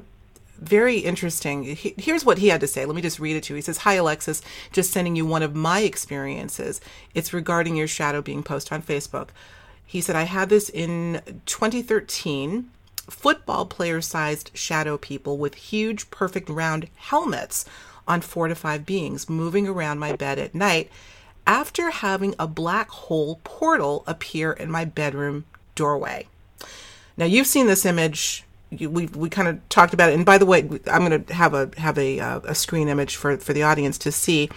very 0.58 1.00
interesting. 1.00 1.64
He, 1.64 1.94
here's 1.98 2.24
what 2.24 2.38
he 2.38 2.50
had 2.50 2.62
to 2.62 2.68
say. 2.68 2.86
Let 2.86 2.96
me 2.96 3.02
just 3.02 3.20
read 3.20 3.36
it 3.36 3.44
to 3.44 3.54
you. 3.54 3.56
He 3.56 3.62
says, 3.62 3.80
Hi, 3.80 3.94
Alexis. 3.94 4.42
Just 4.72 4.92
sending 4.92 5.16
you 5.16 5.26
one 5.26 5.44
of 5.44 5.56
my 5.56 5.82
experiences. 5.82 6.80
It's 7.14 7.34
regarding 7.34 7.76
your 7.76 7.88
shadow 7.88 8.22
being 8.22 8.44
posted 8.44 8.74
on 8.74 8.84
Facebook. 8.84 9.30
He 9.86 10.02
said, 10.02 10.16
I 10.16 10.24
had 10.24 10.50
this 10.50 10.70
in 10.70 11.22
2013 11.48 12.70
football 13.10 13.66
player 13.66 14.00
sized 14.00 14.52
shadow 14.54 14.98
people 14.98 15.38
with 15.38 15.56
huge, 15.56 16.10
perfect 16.12 16.48
round 16.50 16.88
helmets 16.96 17.66
on 18.08 18.22
four 18.22 18.48
to 18.48 18.56
five 18.56 18.86
beings 18.86 19.30
moving 19.30 19.68
around 19.68 20.00
my 20.00 20.16
bed 20.16 20.40
at 20.40 20.56
night 20.56 20.90
after 21.46 21.90
having 21.90 22.36
a 22.38 22.48
black 22.48 22.90
hole 22.90 23.40
portal 23.44 24.04
appear 24.08 24.52
in 24.52 24.70
my 24.72 24.86
bedroom 24.86 25.44
doorway. 25.76 26.28
Now 27.18 27.26
you've 27.26 27.48
seen 27.48 27.68
this 27.68 27.86
image. 27.86 28.44
we 28.72 29.08
we 29.08 29.30
kind 29.30 29.48
of 29.48 29.70
talked 29.70 29.94
about 29.94 30.10
it, 30.10 30.16
and 30.16 30.26
by 30.26 30.38
the 30.38 30.46
way, 30.46 30.62
I'm 30.92 31.06
going 31.06 31.24
to 31.24 31.34
have 31.34 31.54
a 31.54 31.70
have 31.78 31.98
a 31.98 32.20
uh, 32.20 32.40
a 32.46 32.56
screen 32.56 32.88
image 32.88 33.16
for 33.16 33.38
for 33.38 33.54
the 33.54 33.64
audience 33.64 33.98
to 34.00 34.12
see. 34.12 34.50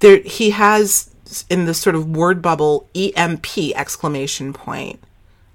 There, 0.00 0.18
he 0.18 0.50
has 0.50 1.14
in 1.48 1.64
the 1.64 1.74
sort 1.74 1.96
of 1.96 2.14
word 2.14 2.42
bubble 2.42 2.88
EMP 2.94 3.58
exclamation 3.74 4.52
point. 4.52 5.00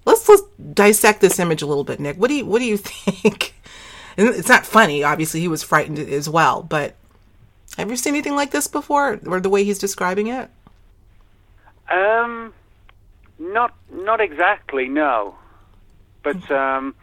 Let's 0.05 0.27
let's 0.27 0.43
dissect 0.73 1.21
this 1.21 1.39
image 1.39 1.61
a 1.61 1.65
little 1.65 1.83
bit, 1.83 1.99
Nick. 1.99 2.17
What 2.17 2.29
do 2.29 2.35
you 2.35 2.45
what 2.45 2.59
do 2.59 2.65
you 2.65 2.77
think? 2.77 3.55
And 4.17 4.29
it's 4.29 4.49
not 4.49 4.65
funny. 4.65 5.03
Obviously, 5.03 5.39
he 5.39 5.47
was 5.47 5.63
frightened 5.63 5.99
as 5.99 6.27
well. 6.27 6.63
But 6.63 6.95
have 7.77 7.89
you 7.89 7.95
seen 7.95 8.13
anything 8.13 8.35
like 8.35 8.51
this 8.51 8.67
before, 8.67 9.19
or 9.25 9.39
the 9.39 9.49
way 9.49 9.63
he's 9.63 9.79
describing 9.79 10.27
it? 10.27 10.49
Um, 11.89 12.53
not 13.39 13.73
not 13.91 14.21
exactly. 14.21 14.87
No, 14.87 15.35
but 16.23 16.49
um, 16.51 16.95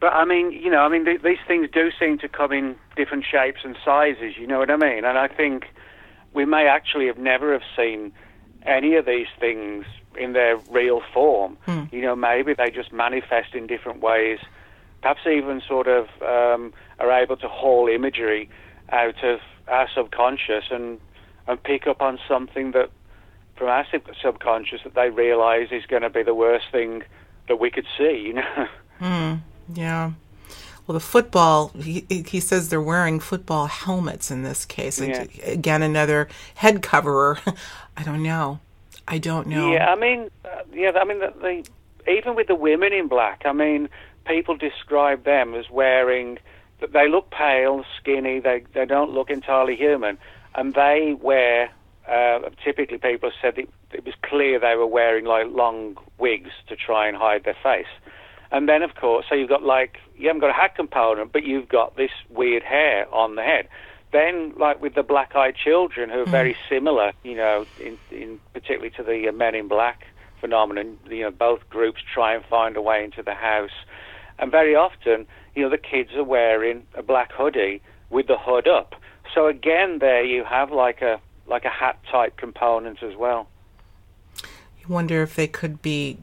but 0.00 0.12
I 0.12 0.24
mean, 0.24 0.52
you 0.52 0.70
know, 0.70 0.80
I 0.80 0.88
mean, 0.88 1.04
th- 1.04 1.22
these 1.22 1.38
things 1.46 1.68
do 1.72 1.90
seem 1.98 2.18
to 2.18 2.28
come 2.28 2.52
in 2.52 2.76
different 2.96 3.24
shapes 3.24 3.60
and 3.64 3.76
sizes. 3.84 4.36
You 4.36 4.46
know 4.46 4.58
what 4.58 4.70
I 4.70 4.76
mean? 4.76 5.04
And 5.04 5.18
I 5.18 5.28
think 5.28 5.66
we 6.34 6.44
may 6.44 6.66
actually 6.66 7.06
have 7.06 7.18
never 7.18 7.52
have 7.52 7.62
seen 7.76 8.12
any 8.64 8.96
of 8.96 9.06
these 9.06 9.28
things 9.38 9.86
in 10.16 10.32
their 10.32 10.56
real 10.70 11.02
form. 11.12 11.56
Mm. 11.66 11.92
You 11.92 12.02
know, 12.02 12.16
maybe 12.16 12.54
they 12.54 12.70
just 12.70 12.92
manifest 12.92 13.54
in 13.54 13.66
different 13.66 14.00
ways. 14.00 14.38
Perhaps 15.02 15.20
even 15.26 15.62
sort 15.66 15.86
of 15.86 16.08
um, 16.22 16.72
are 16.98 17.12
able 17.12 17.36
to 17.36 17.48
haul 17.48 17.88
imagery 17.88 18.48
out 18.90 19.22
of 19.22 19.40
our 19.68 19.88
subconscious 19.94 20.64
and 20.70 20.98
and 21.48 21.62
pick 21.62 21.86
up 21.86 22.02
on 22.02 22.18
something 22.28 22.72
that 22.72 22.90
from 23.56 23.68
our 23.68 23.86
subconscious 24.22 24.82
that 24.84 24.94
they 24.94 25.10
realise 25.10 25.70
is 25.72 25.86
going 25.86 26.02
to 26.02 26.10
be 26.10 26.22
the 26.22 26.34
worst 26.34 26.66
thing 26.70 27.02
that 27.48 27.56
we 27.56 27.70
could 27.70 27.86
see. 27.96 28.24
You 28.26 28.34
know. 28.34 28.68
Mm. 28.98 29.40
Yeah. 29.74 30.12
Well, 30.86 30.94
the 30.94 31.00
football, 31.00 31.68
he, 31.68 32.06
he 32.08 32.40
says 32.40 32.68
they're 32.68 32.80
wearing 32.80 33.20
football 33.20 33.66
helmets 33.66 34.30
in 34.30 34.42
this 34.42 34.64
case. 34.64 34.98
Yeah. 34.98 35.26
Again, 35.44 35.82
another 35.82 36.28
head 36.54 36.82
coverer. 36.82 37.38
I 37.96 38.04
don't 38.04 38.22
know. 38.22 38.60
I 39.08 39.18
don't 39.18 39.48
know. 39.48 39.72
Yeah, 39.72 39.86
I 39.86 39.96
mean, 39.96 40.30
uh, 40.44 40.62
yeah, 40.72 40.92
I 40.92 41.04
mean, 41.04 41.18
the, 41.20 41.32
the, 41.40 42.10
even 42.10 42.34
with 42.34 42.46
the 42.46 42.54
women 42.54 42.92
in 42.92 43.08
black, 43.08 43.42
I 43.44 43.52
mean, 43.52 43.88
people 44.26 44.56
describe 44.56 45.24
them 45.24 45.54
as 45.54 45.68
wearing, 45.70 46.38
they 46.80 47.08
look 47.08 47.30
pale, 47.30 47.84
skinny, 47.98 48.40
they, 48.40 48.64
they 48.72 48.84
don't 48.84 49.10
look 49.10 49.30
entirely 49.30 49.76
human, 49.76 50.18
and 50.54 50.74
they 50.74 51.16
wear, 51.20 51.70
uh, 52.08 52.40
typically 52.64 52.98
people 52.98 53.30
said 53.40 53.58
it, 53.58 53.68
it 53.92 54.04
was 54.04 54.14
clear 54.22 54.58
they 54.58 54.76
were 54.76 54.86
wearing 54.86 55.24
like 55.24 55.46
long 55.50 55.96
wigs 56.18 56.50
to 56.68 56.76
try 56.76 57.08
and 57.08 57.16
hide 57.16 57.44
their 57.44 57.56
face. 57.62 57.86
And 58.52 58.68
then, 58.68 58.82
of 58.82 58.94
course, 58.94 59.26
so 59.28 59.34
you've 59.34 59.48
got 59.48 59.62
like, 59.62 59.98
you 60.16 60.28
haven't 60.28 60.40
got 60.40 60.50
a 60.50 60.54
hat 60.54 60.76
component, 60.76 61.32
but 61.32 61.42
you've 61.42 61.68
got 61.68 61.96
this 61.96 62.12
weird 62.30 62.62
hair 62.62 63.12
on 63.12 63.34
the 63.34 63.42
head. 63.42 63.68
Then, 64.12 64.54
like 64.56 64.80
with 64.80 64.94
the 64.94 65.02
black 65.02 65.34
eyed 65.34 65.56
children, 65.56 66.10
who 66.10 66.20
are 66.20 66.26
mm. 66.26 66.30
very 66.30 66.56
similar, 66.68 67.12
you 67.24 67.34
know, 67.34 67.66
in, 67.80 67.98
in 68.10 68.40
particularly 68.52 68.90
to 68.90 69.02
the 69.02 69.28
uh, 69.28 69.32
Men 69.32 69.56
in 69.56 69.66
Black 69.68 70.06
phenomenon, 70.40 70.98
you 71.08 71.22
know, 71.22 71.30
both 71.30 71.68
groups 71.70 72.00
try 72.14 72.34
and 72.34 72.44
find 72.44 72.76
a 72.76 72.82
way 72.82 73.02
into 73.02 73.22
the 73.22 73.34
house. 73.34 73.74
And 74.38 74.50
very 74.50 74.76
often, 74.76 75.26
you 75.54 75.62
know, 75.62 75.70
the 75.70 75.78
kids 75.78 76.10
are 76.14 76.24
wearing 76.24 76.86
a 76.94 77.02
black 77.02 77.32
hoodie 77.32 77.82
with 78.10 78.26
the 78.28 78.36
hood 78.38 78.68
up. 78.68 78.94
So 79.34 79.48
again, 79.48 79.98
there 79.98 80.24
you 80.24 80.44
have 80.44 80.70
like 80.70 81.02
a 81.02 81.20
like 81.46 81.64
a 81.64 81.70
hat 81.70 81.98
type 82.10 82.36
component 82.36 83.02
as 83.02 83.14
well. 83.16 83.48
You 84.42 84.88
wonder 84.88 85.22
if 85.22 85.34
they 85.34 85.48
could 85.48 85.82
be 85.82 86.18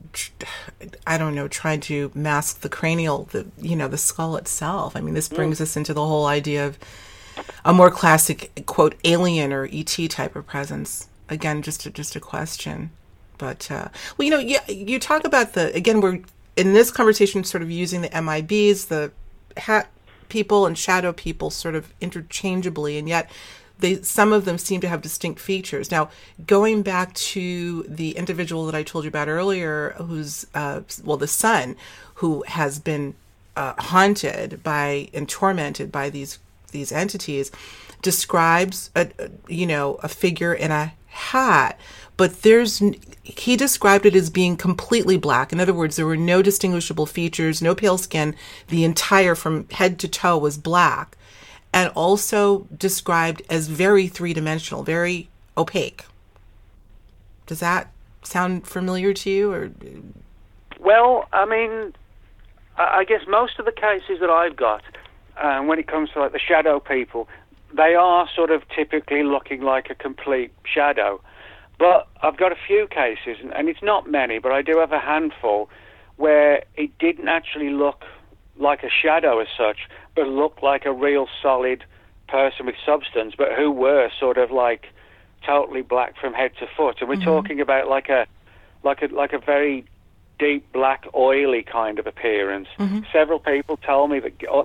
i 1.06 1.18
don't 1.18 1.36
know 1.36 1.48
trying 1.48 1.82
to 1.82 2.12
mask 2.14 2.62
the 2.62 2.70
cranial 2.70 3.26
the 3.32 3.46
you 3.58 3.76
know 3.76 3.88
the 3.88 3.98
skull 3.98 4.36
itself. 4.36 4.96
I 4.96 5.02
mean 5.02 5.14
this 5.14 5.30
brings 5.30 5.60
mm. 5.60 5.62
us 5.62 5.76
into 5.78 5.94
the 5.94 6.06
whole 6.06 6.26
idea 6.26 6.66
of 6.66 6.78
a 7.66 7.74
more 7.74 7.92
classic 7.92 8.64
quote 8.66 8.96
alien 9.04 9.52
or 9.52 9.68
et 9.72 9.98
type 10.10 10.36
of 10.36 10.48
presence. 10.48 11.10
Again 11.30 11.62
just 11.62 11.86
a, 11.86 11.90
just 11.90 12.16
a 12.16 12.20
question. 12.20 12.92
But 13.38 13.70
uh, 13.70 13.90
well 14.18 14.26
you 14.26 14.32
know 14.32 14.40
you, 14.40 14.60
you 14.68 15.00
talk 15.00 15.26
about 15.26 15.54
the 15.54 15.74
again 15.76 16.02
we're 16.02 16.22
in 16.56 16.74
this 16.74 16.92
conversation 16.92 17.44
sort 17.44 17.64
of 17.64 17.72
using 17.72 18.02
the 18.02 18.10
mibs 18.10 18.88
the 18.88 19.12
hat 19.58 19.90
people 20.30 20.66
and 20.66 20.78
shadow 20.78 21.14
people 21.14 21.50
sort 21.50 21.76
of 21.76 21.94
interchangeably 22.02 22.98
and 22.98 23.08
yet 23.08 23.30
they 23.84 24.02
some 24.02 24.32
of 24.32 24.46
them 24.46 24.58
seem 24.58 24.80
to 24.82 24.88
have 24.88 25.02
distinct 25.02 25.40
features. 25.40 25.92
Now, 25.92 26.10
going 26.48 26.82
back 26.82 27.14
to 27.16 27.84
the 27.84 28.12
individual 28.12 28.66
that 28.66 28.74
I 28.74 28.82
told 28.82 29.04
you 29.04 29.10
about 29.10 29.28
earlier, 29.28 29.94
who's 29.98 30.48
uh, 30.56 30.82
well, 31.04 31.18
the 31.18 31.28
son 31.28 31.76
who 32.16 32.44
has 32.48 32.80
been 32.80 33.14
uh, 33.58 33.74
haunted 33.78 34.64
by 34.64 35.10
and 35.14 35.28
tormented 35.28 35.92
by 35.92 36.10
these 36.10 36.40
these 36.72 36.92
entities, 36.92 37.52
describes 38.02 38.90
a, 38.96 39.10
you 39.50 39.68
know 39.68 39.96
a 39.96 40.08
figure 40.08 40.54
in 40.54 40.72
a 40.72 40.94
hat, 41.08 41.78
but 42.16 42.42
there's 42.42 42.82
he 43.24 43.58
described 43.58 44.06
it 44.06 44.16
as 44.16 44.30
being 44.30 44.56
completely 44.56 45.18
black. 45.18 45.52
In 45.52 45.60
other 45.60 45.74
words, 45.74 45.98
there 45.98 46.08
were 46.08 46.16
no 46.16 46.42
distinguishable 46.42 47.06
features, 47.06 47.62
no 47.62 47.76
pale 47.76 47.98
skin. 47.98 48.34
The 48.70 48.86
entire 48.86 49.36
from 49.36 49.68
head 49.70 50.00
to 50.00 50.08
toe 50.08 50.38
was 50.38 50.58
black 50.58 51.18
and 51.74 51.92
also 51.96 52.68
described 52.78 53.42
as 53.50 53.68
very 53.68 54.08
three 54.08 54.34
dimensional, 54.34 54.84
very 54.84 55.30
opaque. 55.58 56.06
Does 57.48 57.60
that 57.60 57.92
sound 58.22 58.68
familiar 58.68 59.14
to 59.14 59.30
you? 59.30 59.52
Or 59.52 59.72
well, 60.80 61.28
I 61.34 61.46
mean, 61.46 61.94
I 62.78 63.04
guess 63.04 63.22
most 63.28 63.60
of 63.60 63.66
the 63.66 63.72
cases 63.72 64.20
that 64.22 64.30
I've 64.30 64.56
got, 64.56 64.84
uh, 65.38 65.62
when 65.62 65.80
it 65.80 65.88
comes 65.88 66.12
to 66.12 66.20
like 66.20 66.32
the 66.32 66.40
shadow 66.40 66.80
people, 66.80 67.28
they 67.76 67.96
are 67.96 68.30
sort 68.36 68.52
of 68.52 68.62
typically 68.70 69.24
looking 69.24 69.62
like 69.62 69.90
a 69.90 69.96
complete 69.96 70.52
shadow. 70.64 71.20
But 71.80 72.08
I've 72.22 72.38
got 72.38 72.52
a 72.52 72.58
few 72.68 72.88
cases, 72.88 73.38
and 73.54 73.68
it's 73.68 73.82
not 73.82 74.10
many, 74.10 74.38
but 74.38 74.52
I 74.52 74.62
do 74.62 74.78
have 74.78 74.92
a 74.92 75.00
handful 75.00 75.70
where 76.18 76.64
it 76.76 76.96
didn't 77.00 77.28
actually 77.28 77.72
look 77.72 78.04
like 78.58 78.84
a 78.84 78.90
shadow 78.90 79.40
as 79.40 79.48
such, 79.58 79.88
but 80.16 80.28
looked 80.28 80.64
like 80.64 80.86
a 80.86 80.94
real 80.94 81.28
solid 81.42 81.84
person 82.28 82.66
with 82.66 82.76
substance, 82.86 83.36
but 83.38 83.54
who 83.54 83.72
were 83.72 84.10
sort 84.20 84.38
of 84.38 84.52
like 84.52 84.88
totally 85.46 85.82
black 85.82 86.16
from 86.20 86.34
head 86.34 86.52
to 86.60 86.68
foot. 86.78 86.98
And 87.00 87.10
we're 87.10 87.16
mm-hmm. 87.16 87.26
talking 87.26 87.62
about 87.62 87.88
like 87.88 88.10
a 88.10 88.26
like 88.84 89.02
a 89.02 89.08
like 89.08 89.34
a 89.34 89.40
very 89.40 89.86
deep 90.40 90.72
black 90.72 91.06
oily 91.16 91.64
kind 91.64 92.00
of 92.00 92.08
appearance. 92.08 92.68
Mm-hmm. 92.80 93.00
Several 93.12 93.40
people 93.40 93.78
told 93.78 94.12
me 94.12 94.20
that 94.20 94.34
uh, 94.52 94.64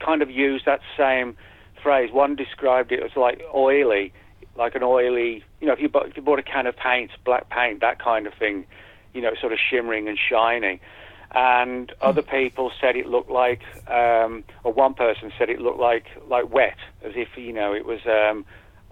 kind 0.00 0.22
of 0.22 0.30
used 0.30 0.64
that 0.66 0.80
same 0.96 1.36
phrase. 1.82 2.12
One 2.12 2.36
described 2.36 2.92
it 2.92 3.02
as 3.02 3.16
like 3.16 3.42
oily, 3.54 4.12
like 4.56 4.74
an 4.74 4.82
oily, 4.82 5.44
you 5.60 5.66
know, 5.66 5.72
if 5.72 5.80
you 5.80 5.88
bought, 5.88 6.08
if 6.08 6.16
you 6.16 6.22
bought 6.22 6.38
a 6.38 6.42
can 6.42 6.66
of 6.66 6.76
paint, 6.76 7.10
black 7.24 7.48
paint, 7.50 7.80
that 7.80 7.98
kind 7.98 8.26
of 8.26 8.34
thing, 8.34 8.66
you 9.14 9.20
know, 9.20 9.32
sort 9.40 9.52
of 9.52 9.58
shimmering 9.58 10.08
and 10.08 10.18
shiny 10.18 10.80
and 11.32 11.92
other 12.00 12.22
people 12.22 12.70
said 12.80 12.96
it 12.96 13.06
looked 13.06 13.30
like, 13.30 13.60
um, 13.88 14.44
or 14.64 14.72
one 14.72 14.94
person 14.94 15.32
said 15.38 15.50
it 15.50 15.60
looked 15.60 15.78
like 15.78 16.06
like 16.28 16.52
wet, 16.52 16.76
as 17.02 17.12
if 17.14 17.28
you 17.36 17.52
know 17.52 17.74
it 17.74 17.84
was 17.84 18.00
um, 18.06 18.44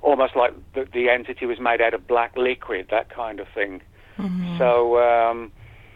almost 0.02 0.36
like 0.36 0.54
the, 0.74 0.86
the 0.92 1.08
entity 1.08 1.46
was 1.46 1.58
made 1.58 1.80
out 1.80 1.94
of 1.94 2.06
black 2.06 2.36
liquid, 2.36 2.88
that 2.90 3.08
kind 3.10 3.40
of 3.40 3.48
thing. 3.54 3.80
Mm-hmm. 4.18 4.58
So, 4.58 4.98
um, 5.00 5.52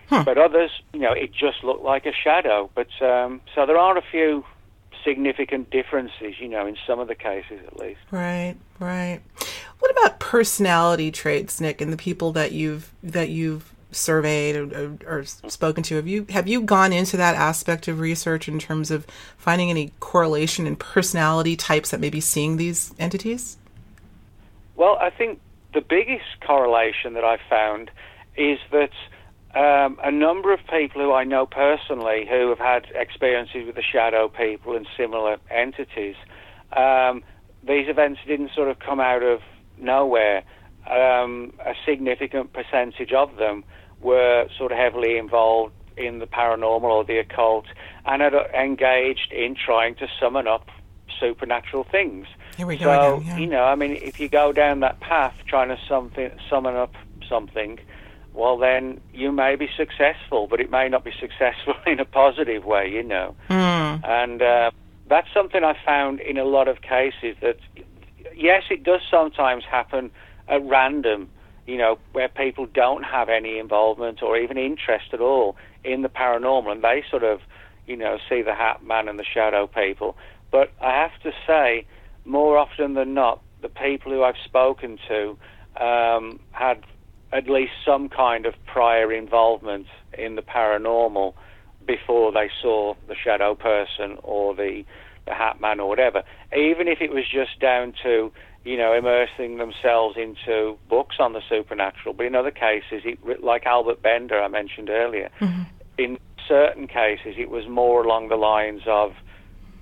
huh. 0.09 0.25
but 0.25 0.39
others, 0.39 0.71
you 0.93 1.01
know, 1.01 1.13
it 1.13 1.33
just 1.33 1.63
looked 1.63 1.83
like 1.83 2.07
a 2.07 2.13
shadow. 2.13 2.71
But 2.75 2.89
um, 3.03 3.41
so 3.55 3.67
there 3.67 3.79
are 3.79 3.97
a 3.97 4.03
few 4.11 4.45
significant 5.05 5.71
differences, 5.71 6.35
you 6.39 6.49
know, 6.49 6.67
in 6.67 6.77
some 6.87 6.99
of 6.99 7.09
the 7.09 7.15
cases 7.15 7.61
at 7.67 7.79
least. 7.79 8.01
Right, 8.11 8.57
right. 8.79 9.21
What 9.79 9.91
about 9.93 10.21
personality 10.21 11.11
traits, 11.11 11.61
Nick, 11.61 11.81
and 11.81 11.93
the 11.93 11.97
people 11.97 12.33
that 12.33 12.53
you've 12.53 12.93
that 13.03 13.31
you've 13.31 13.75
surveyed 13.93 14.57
or, 14.57 14.97
or, 15.07 15.25
spoken 15.25 15.83
to 15.83 15.97
have 15.97 16.07
you 16.07 16.27
have 16.31 16.47
you 16.47 16.63
gone 16.63 16.93
into 16.93 17.17
that 17.17 17.35
aspect 17.35 17.89
of 17.89 17.99
research 18.01 18.49
in 18.49 18.59
terms 18.59 18.91
of 18.91 19.07
finding 19.37 19.71
any 19.71 19.93
correlation 20.01 20.67
in 20.67 20.77
personality 20.77 21.57
types 21.57 21.91
that 21.91 22.01
may 22.01 22.11
be 22.11 22.21
seeing 22.21 22.57
these 22.57 22.95
entities 22.99 23.57
well 24.77 24.97
i 25.01 25.11
think 25.11 25.41
the 25.75 25.81
biggest 25.81 26.41
correlation 26.41 27.15
that 27.15 27.25
i 27.25 27.37
found 27.49 27.91
is 28.37 28.59
that 28.71 28.91
um, 29.55 29.99
a 30.03 30.13
number 30.13 30.53
of 30.53 30.61
people 30.71 31.03
who 31.03 31.13
I 31.13 31.25
know 31.25 31.45
personally 31.45 32.27
who 32.29 32.51
have 32.51 32.59
had 32.59 32.87
experiences 32.95 33.67
with 33.67 33.75
the 33.75 33.83
shadow 33.83 34.29
people 34.29 34.77
and 34.77 34.87
similar 34.97 35.39
entities, 35.51 36.15
um, 36.73 37.25
these 37.65 37.89
events 37.89 38.21
didn't 38.27 38.53
sort 38.55 38.69
of 38.69 38.79
come 38.79 39.01
out 39.01 39.25
of 39.25 39.41
nowhere. 39.77 40.45
Um, 40.89 41.53
a 41.61 41.75
significant 41.87 42.53
percentage 42.53 43.13
of 43.13 43.37
them 43.37 43.65
were 44.01 44.49
sort 44.57 44.73
of 44.73 44.79
heavily 44.79 45.19
involved 45.19 45.75
in 45.97 46.19
the 46.19 46.27
paranormal 46.27 46.85
or 46.85 47.05
the 47.05 47.19
occult 47.19 47.67
and 48.07 48.23
had 48.23 48.35
engaged 48.55 49.33
in 49.33 49.55
trying 49.55 49.95
to 49.97 50.09
summon 50.19 50.47
up 50.47 50.69
supernatural 51.19 51.85
things. 51.85 52.27
Here 52.57 52.67
we 52.67 52.77
go 52.77 52.85
so, 52.85 53.17
again, 53.17 53.27
yeah. 53.27 53.37
you 53.39 53.47
know, 53.47 53.65
I 53.65 53.75
mean, 53.75 53.93
if 53.97 54.19
you 54.19 54.29
go 54.29 54.53
down 54.53 54.81
that 54.81 55.01
path 55.01 55.35
trying 55.47 55.69
to 55.69 55.79
something, 55.89 56.31
summon 56.49 56.75
up 56.77 56.95
something, 57.29 57.79
well, 58.33 58.57
then 58.57 59.01
you 59.13 59.33
may 59.33 59.57
be 59.57 59.69
successful, 59.77 60.47
but 60.47 60.61
it 60.61 60.71
may 60.71 60.89
not 60.89 61.05
be 61.05 61.13
successful 61.21 61.75
in 61.87 62.01
a 62.01 62.05
positive 62.05 62.65
way, 62.65 62.91
you 62.91 63.03
know. 63.03 63.35
Mm. 63.49 64.07
And 64.09 64.43
uh, 64.43 64.71
that's 65.09 65.29
something 65.35 65.63
I 65.63 65.77
found 65.85 66.21
in 66.21 66.39
a 66.39 66.45
lot 66.45 66.69
of 66.69 66.81
cases 66.81 67.37
that, 67.41 67.59
yes, 68.35 68.65
it 68.71 68.83
does 68.83 69.01
sometimes 69.11 69.65
happen 69.65 70.11
at 70.51 70.65
random, 70.67 71.29
you 71.67 71.79
know, 71.79 71.99
where 72.13 72.29
people 72.29 72.67
don't 72.67 73.05
have 73.05 73.29
any 73.29 73.59
involvement 73.59 74.23
or 74.23 74.37
even 74.37 74.59
interest 74.59 75.07
at 75.13 75.21
all 75.21 75.57
in 75.85 76.03
the 76.03 76.09
paranormal, 76.09 76.73
and 76.73 76.83
they 76.83 77.03
sort 77.11 77.23
of, 77.23 77.41
you 77.87 77.97
know, 77.97 78.19
see 78.29 78.43
the 78.43 78.55
Hat 78.55 78.85
Man 78.85 79.09
and 79.09 79.19
the 79.19 79.25
Shadow 79.25 79.67
people. 79.67 80.17
But 80.51 80.73
I 80.83 80.93
have 80.93 81.19
to 81.23 81.33
say, 81.47 81.87
more 82.25 82.59
often 82.59 82.95
than 82.95 83.15
not, 83.15 83.41
the 83.63 83.69
people 83.69 84.13
who 84.13 84.23
I've 84.23 84.35
spoken 84.45 84.99
to 85.09 85.39
um, 85.83 86.41
had 86.51 86.83
at 87.33 87.49
least 87.49 87.73
some 87.87 88.09
kind 88.09 88.47
of 88.47 88.55
prior 88.67 89.13
involvement 89.13 89.87
in 90.19 90.35
the 90.35 90.43
paranormal 90.43 91.35
before 91.87 92.33
they 92.33 92.51
saw 92.61 92.95
the 93.09 93.15
shadow 93.15 93.55
person 93.55 94.19
or 94.23 94.55
the 94.55 94.85
the 95.27 95.35
hat 95.35 95.61
man 95.61 95.79
or 95.79 95.89
whatever 95.89 96.23
even 96.57 96.89
if 96.89 97.01
it 97.01 97.13
was 97.13 97.25
just 97.31 97.61
down 97.61 97.93
to 98.03 98.33
you 98.65 98.77
know 98.77 98.93
immersing 98.93 99.59
themselves 99.59 100.17
into 100.17 100.77
books 100.89 101.17
on 101.19 101.33
the 101.33 101.41
supernatural. 101.49 102.15
But 102.15 102.27
in 102.27 102.35
other 102.35 102.51
cases 102.51 103.03
it 103.05 103.43
like 103.43 103.67
Albert 103.67 104.03
Bender 104.03 104.41
I 104.41 104.49
mentioned 104.49 104.91
earlier 104.91 105.31
mm-hmm. 105.41 105.63
in 105.99 106.19
certain 106.47 106.87
cases 106.87 107.35
it 107.39 107.51
was 107.51 107.67
more 107.69 108.05
along 108.05 108.29
the 108.29 108.37
lines 108.37 108.83
of 108.87 109.15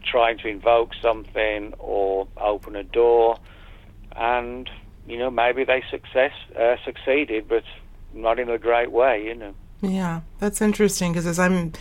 trying 0.04 0.38
to 0.38 0.48
invoke 0.48 0.92
something 1.02 1.74
or 1.78 2.28
open 2.40 2.76
a 2.76 2.84
door. 2.84 3.38
And 4.16 4.70
you 5.06 5.18
know 5.18 5.30
maybe 5.30 5.64
they 5.64 5.82
success 5.90 6.32
uh, 6.58 6.76
succeeded 6.84 7.48
but 7.48 7.64
not 8.14 8.38
in 8.38 8.48
a 8.48 8.58
great 8.58 8.92
way 8.92 9.24
you 9.24 9.34
know. 9.34 9.54
Yeah, 9.80 10.22
that's 10.40 10.60
interesting 10.60 11.12
because 11.12 11.26
as 11.26 11.38
I'm 11.38 11.72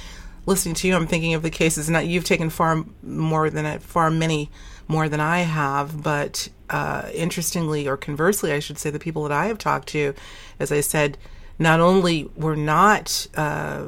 listening 0.48 0.74
to 0.76 0.88
you, 0.88 0.96
I'm 0.96 1.06
thinking 1.06 1.36
of 1.36 1.44
the 1.44 1.52
cases. 1.52 1.90
Not 1.90 2.08
you've 2.08 2.24
taken 2.24 2.50
far 2.50 2.84
more 3.04 3.52
than 3.52 3.80
far 3.80 4.10
many 4.10 4.50
more 4.88 5.08
than 5.08 5.20
I 5.20 5.40
have, 5.40 6.02
but 6.02 6.50
uh, 6.70 7.10
interestingly, 7.14 7.88
or 7.88 7.98
conversely, 7.98 8.54
I 8.54 8.60
should 8.60 8.80
say, 8.80 8.90
the 8.90 9.00
people 9.00 9.24
that 9.24 9.32
I 9.32 9.48
have 9.48 9.58
talked 9.58 9.90
to, 9.90 10.14
as 10.60 10.72
I 10.72 10.82
said, 10.82 11.18
not 11.60 11.80
only 11.80 12.30
were 12.36 12.56
not, 12.56 13.28
uh, 13.36 13.86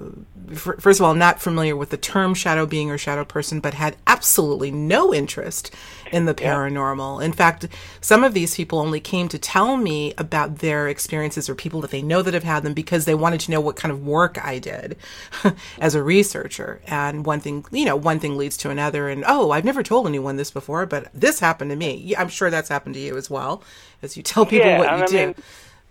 f- 0.51 0.79
first 0.79 0.99
of 0.99 1.05
all, 1.05 1.13
not 1.13 1.39
familiar 1.39 1.75
with 1.75 1.91
the 1.91 1.97
term 1.97 2.33
shadow 2.33 2.65
being 2.65 2.89
or 2.89 2.97
shadow 2.97 3.23
person, 3.23 3.59
but 3.59 3.75
had 3.75 3.95
absolutely 4.07 4.71
no 4.71 5.13
interest 5.13 5.73
in 6.11 6.25
the 6.25 6.33
paranormal. 6.33 7.19
Yeah. 7.19 7.25
In 7.25 7.31
fact, 7.31 7.67
some 8.01 8.23
of 8.23 8.33
these 8.33 8.55
people 8.55 8.79
only 8.79 8.99
came 8.99 9.27
to 9.29 9.37
tell 9.37 9.77
me 9.77 10.15
about 10.17 10.59
their 10.59 10.87
experiences 10.87 11.47
or 11.47 11.53
people 11.53 11.81
that 11.81 11.91
they 11.91 12.01
know 12.01 12.23
that 12.23 12.33
have 12.33 12.43
had 12.43 12.63
them 12.63 12.73
because 12.73 13.05
they 13.05 13.13
wanted 13.13 13.39
to 13.41 13.51
know 13.51 13.61
what 13.61 13.75
kind 13.75 13.91
of 13.91 14.05
work 14.05 14.43
I 14.43 14.57
did 14.57 14.97
as 15.79 15.93
a 15.93 16.01
researcher. 16.01 16.81
And 16.87 17.23
one 17.23 17.39
thing, 17.39 17.65
you 17.71 17.85
know, 17.85 17.95
one 17.95 18.19
thing 18.19 18.35
leads 18.35 18.57
to 18.57 18.71
another. 18.71 19.09
And 19.09 19.23
oh, 19.27 19.51
I've 19.51 19.65
never 19.65 19.83
told 19.83 20.07
anyone 20.07 20.37
this 20.37 20.49
before, 20.49 20.87
but 20.87 21.09
this 21.13 21.39
happened 21.39 21.69
to 21.69 21.77
me. 21.77 22.15
I'm 22.17 22.29
sure 22.29 22.49
that's 22.49 22.69
happened 22.69 22.95
to 22.95 23.01
you 23.01 23.15
as 23.15 23.29
well, 23.29 23.61
as 24.01 24.17
you 24.17 24.23
tell 24.23 24.45
people 24.45 24.67
yeah, 24.67 24.79
what 24.79 24.97
you 24.97 25.03
I 25.03 25.05
do. 25.05 25.27
Mean, 25.27 25.35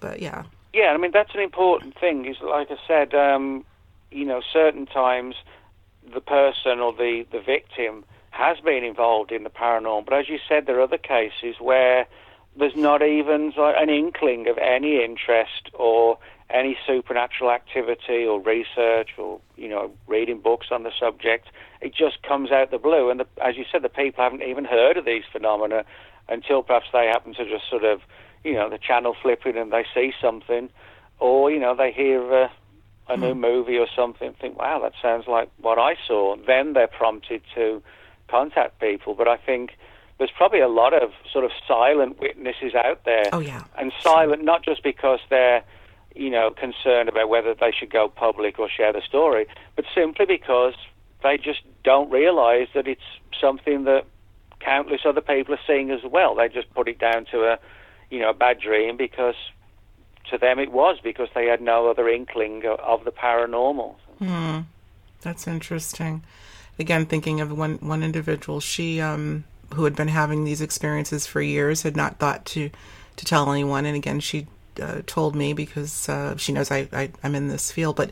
but 0.01 0.21
yeah. 0.21 0.45
Yeah, 0.79 0.93
I 0.93 0.97
mean 0.97 1.11
that's 1.11 1.35
an 1.35 1.41
important 1.41 1.99
thing. 1.99 2.25
Is 2.27 2.37
like 2.41 2.71
I 2.71 2.77
said, 2.87 3.13
um, 3.13 3.65
you 4.13 4.25
know, 4.25 4.41
certain 4.53 4.87
times 4.87 5.35
the 6.15 6.21
person 6.21 6.79
or 6.79 6.93
the 6.93 7.27
the 7.33 7.41
victim 7.41 8.05
has 8.31 8.61
been 8.61 8.85
involved 8.85 9.33
in 9.33 9.43
the 9.43 9.51
paranormal, 9.51 10.05
but 10.05 10.15
as 10.15 10.29
you 10.29 10.39
said, 10.49 10.67
there 10.67 10.79
are 10.79 10.83
other 10.83 10.97
cases 10.97 11.57
where 11.59 12.07
there's 12.57 12.77
not 12.77 13.03
even 13.03 13.53
an 13.57 13.91
inkling 13.91 14.47
of 14.47 14.57
any 14.59 15.03
interest 15.03 15.69
or 15.75 16.17
any 16.49 16.79
supernatural 16.87 17.51
activity 17.51 18.25
or 18.25 18.41
research 18.41 19.11
or 19.19 19.41
you 19.57 19.69
know 19.69 19.91
reading 20.07 20.39
books 20.39 20.69
on 20.71 20.85
the 20.85 20.93
subject. 20.97 21.49
It 21.81 21.93
just 21.93 22.23
comes 22.23 22.53
out 22.53 22.71
the 22.71 22.79
blue, 22.79 23.11
and 23.11 23.19
the, 23.19 23.27
as 23.45 23.57
you 23.57 23.65
said, 23.73 23.83
the 23.83 23.89
people 23.89 24.23
haven't 24.23 24.45
even 24.45 24.65
heard 24.65 24.97
of 24.97 25.05
these 25.05 25.25
phenomena 25.33 25.85
until 26.29 26.63
perhaps 26.63 26.87
they 26.93 27.07
happen 27.07 27.35
to 27.35 27.45
just 27.45 27.69
sort 27.69 27.83
of 27.83 28.01
you 28.45 28.55
know, 28.55 28.69
the 28.69 28.79
channel 28.79 29.15
flipping 29.21 29.57
and 29.57 29.73
they 29.73 29.85
see 29.95 30.13
something, 30.21 30.71
or 31.19 31.51
you 31.51 31.59
know, 31.59 31.75
they 31.75 31.93
hear 31.93 32.33
a, 32.33 32.51
a 33.09 33.17
new 33.17 33.35
hmm. 33.35 33.41
movie 33.41 33.79
or 33.79 33.87
something, 33.95 34.35
think, 34.41 34.59
wow, 34.59 34.81
that 34.81 34.93
sounds 35.01 35.27
like 35.27 35.51
what 35.61 35.79
I 35.79 35.97
saw. 36.07 36.37
Then 36.47 36.73
they're 36.75 36.87
prompted 36.87 37.43
to 37.55 37.83
contact 38.29 38.81
people. 38.81 39.15
But 39.15 39.29
I 39.29 39.37
think 39.37 39.73
there's 40.19 40.31
probably 40.37 40.61
a 40.61 40.69
lot 40.69 40.93
of 40.95 41.11
sort 41.33 41.45
of 41.45 41.51
silent 41.67 42.21
witnesses 42.21 42.75
out 42.75 43.05
there. 43.05 43.25
Oh 43.33 43.41
yeah, 43.41 43.65
and 43.79 43.93
silent 44.01 44.45
not 44.45 44.65
just 44.65 44.83
because 44.83 45.21
they're 45.31 45.63
you 46.15 46.31
know 46.31 46.51
concerned 46.51 47.09
about 47.09 47.29
whether 47.29 47.55
they 47.55 47.73
should 47.73 47.91
go 47.91 48.09
public 48.09 48.59
or 48.59 48.69
share 48.69 48.93
the 48.93 49.03
story, 49.03 49.47
but 49.77 49.85
simply 49.95 50.27
because 50.27 50.75
they 51.23 51.37
just 51.37 51.61
don't 51.85 52.11
realise 52.11 52.69
that 52.75 52.87
it's 52.87 53.01
something 53.41 53.85
that 53.85 54.05
countless 54.61 55.03
other 55.05 55.21
people 55.21 55.55
are 55.55 55.61
seeing 55.67 55.91
as 55.91 56.01
well. 56.05 56.35
They 56.35 56.49
just 56.49 56.73
put 56.75 56.89
it 56.89 56.99
down 56.99 57.27
to 57.33 57.45
a 57.45 57.59
you 58.11 58.19
know, 58.21 58.31
a 58.31 58.35
bad 58.35 58.61
dream 58.61 58.97
because 58.97 59.35
to 60.31 60.39
them 60.39 60.59
it 60.59 60.73
was 60.73 60.99
because 61.03 61.29
they 61.35 61.47
had 61.47 61.61
no 61.61 61.89
other 61.89 62.09
inkling 62.09 62.65
of 62.67 63.05
the 63.05 63.13
paranormal. 63.13 63.95
Hmm. 64.19 64.61
That's 65.23 65.47
interesting. 65.47 66.23
Again, 66.79 67.07
thinking 67.07 67.41
of 67.41 67.57
one 67.57 67.77
one 67.77 68.03
individual, 68.03 68.61
she 68.61 69.01
um, 69.01 69.45
who 69.75 69.85
had 69.85 69.97
been 69.97 70.09
having 70.09 70.45
these 70.45 70.61
experiences 70.61 71.27
for 71.27 71.41
years 71.41 71.83
had 71.83 71.97
not 71.97 72.19
thought 72.19 72.45
to 72.47 72.71
to 73.17 73.25
tell 73.25 73.51
anyone, 73.51 73.85
and 73.85 73.97
again, 73.97 74.21
she 74.21 74.47
uh, 74.81 75.03
told 75.07 75.35
me 75.35 75.53
because 75.53 76.09
uh, 76.09 76.37
she 76.37 76.53
knows 76.53 76.71
I, 76.71 76.89
I 76.93 77.11
am 77.23 77.35
in 77.35 77.49
this 77.49 77.73
field, 77.73 77.97
but. 77.97 78.11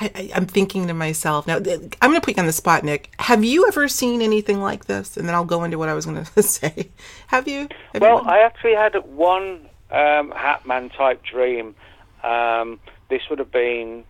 I, 0.00 0.30
am 0.34 0.46
thinking 0.46 0.88
to 0.88 0.94
myself 0.94 1.46
now. 1.46 1.56
I'm 1.56 1.62
going 1.64 2.14
to 2.14 2.20
put 2.20 2.36
you 2.36 2.40
on 2.40 2.46
the 2.46 2.52
spot, 2.52 2.82
Nick. 2.82 3.14
Have 3.18 3.44
you 3.44 3.66
ever 3.68 3.86
seen 3.86 4.22
anything 4.22 4.60
like 4.60 4.86
this? 4.86 5.16
And 5.16 5.28
then 5.28 5.34
I'll 5.34 5.44
go 5.44 5.62
into 5.62 5.78
what 5.78 5.88
I 5.88 5.94
was 5.94 6.06
going 6.06 6.24
to 6.34 6.42
say. 6.42 6.90
Have 7.28 7.46
you? 7.46 7.68
Have 7.92 8.02
well, 8.02 8.22
you 8.22 8.30
I 8.30 8.38
actually 8.38 8.74
had 8.74 8.94
one 9.04 9.68
um, 9.90 10.32
Hatman 10.32 10.94
type 10.96 11.22
dream. 11.22 11.74
Um, 12.22 12.80
this 13.08 13.22
would 13.30 13.38
have 13.38 13.52
been 13.52 14.04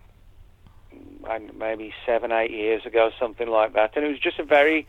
maybe 1.57 1.93
seven, 2.05 2.31
eight 2.31 2.51
years 2.51 2.85
ago, 2.85 3.11
something 3.19 3.47
like 3.47 3.73
that. 3.73 3.95
And 3.95 4.05
it 4.05 4.09
was 4.09 4.19
just 4.19 4.39
a 4.39 4.43
very. 4.43 4.87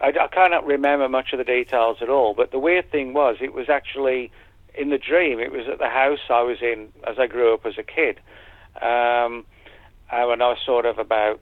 I, 0.00 0.08
I 0.08 0.28
cannot 0.28 0.64
remember 0.64 1.08
much 1.08 1.32
of 1.32 1.38
the 1.38 1.44
details 1.44 1.98
at 2.00 2.08
all. 2.08 2.34
But 2.34 2.52
the 2.52 2.58
weird 2.58 2.90
thing 2.90 3.12
was, 3.14 3.36
it 3.40 3.52
was 3.52 3.68
actually 3.68 4.30
in 4.74 4.90
the 4.90 4.98
dream. 4.98 5.40
It 5.40 5.50
was 5.50 5.66
at 5.66 5.78
the 5.78 5.88
house 5.88 6.20
I 6.28 6.42
was 6.42 6.62
in 6.62 6.88
as 7.04 7.18
I 7.18 7.26
grew 7.26 7.52
up 7.52 7.66
as 7.66 7.78
a 7.78 7.82
kid. 7.82 8.20
Um, 8.80 9.44
uh, 10.10 10.26
when 10.26 10.42
I 10.42 10.48
was 10.48 10.58
sort 10.64 10.86
of 10.86 10.98
about 10.98 11.40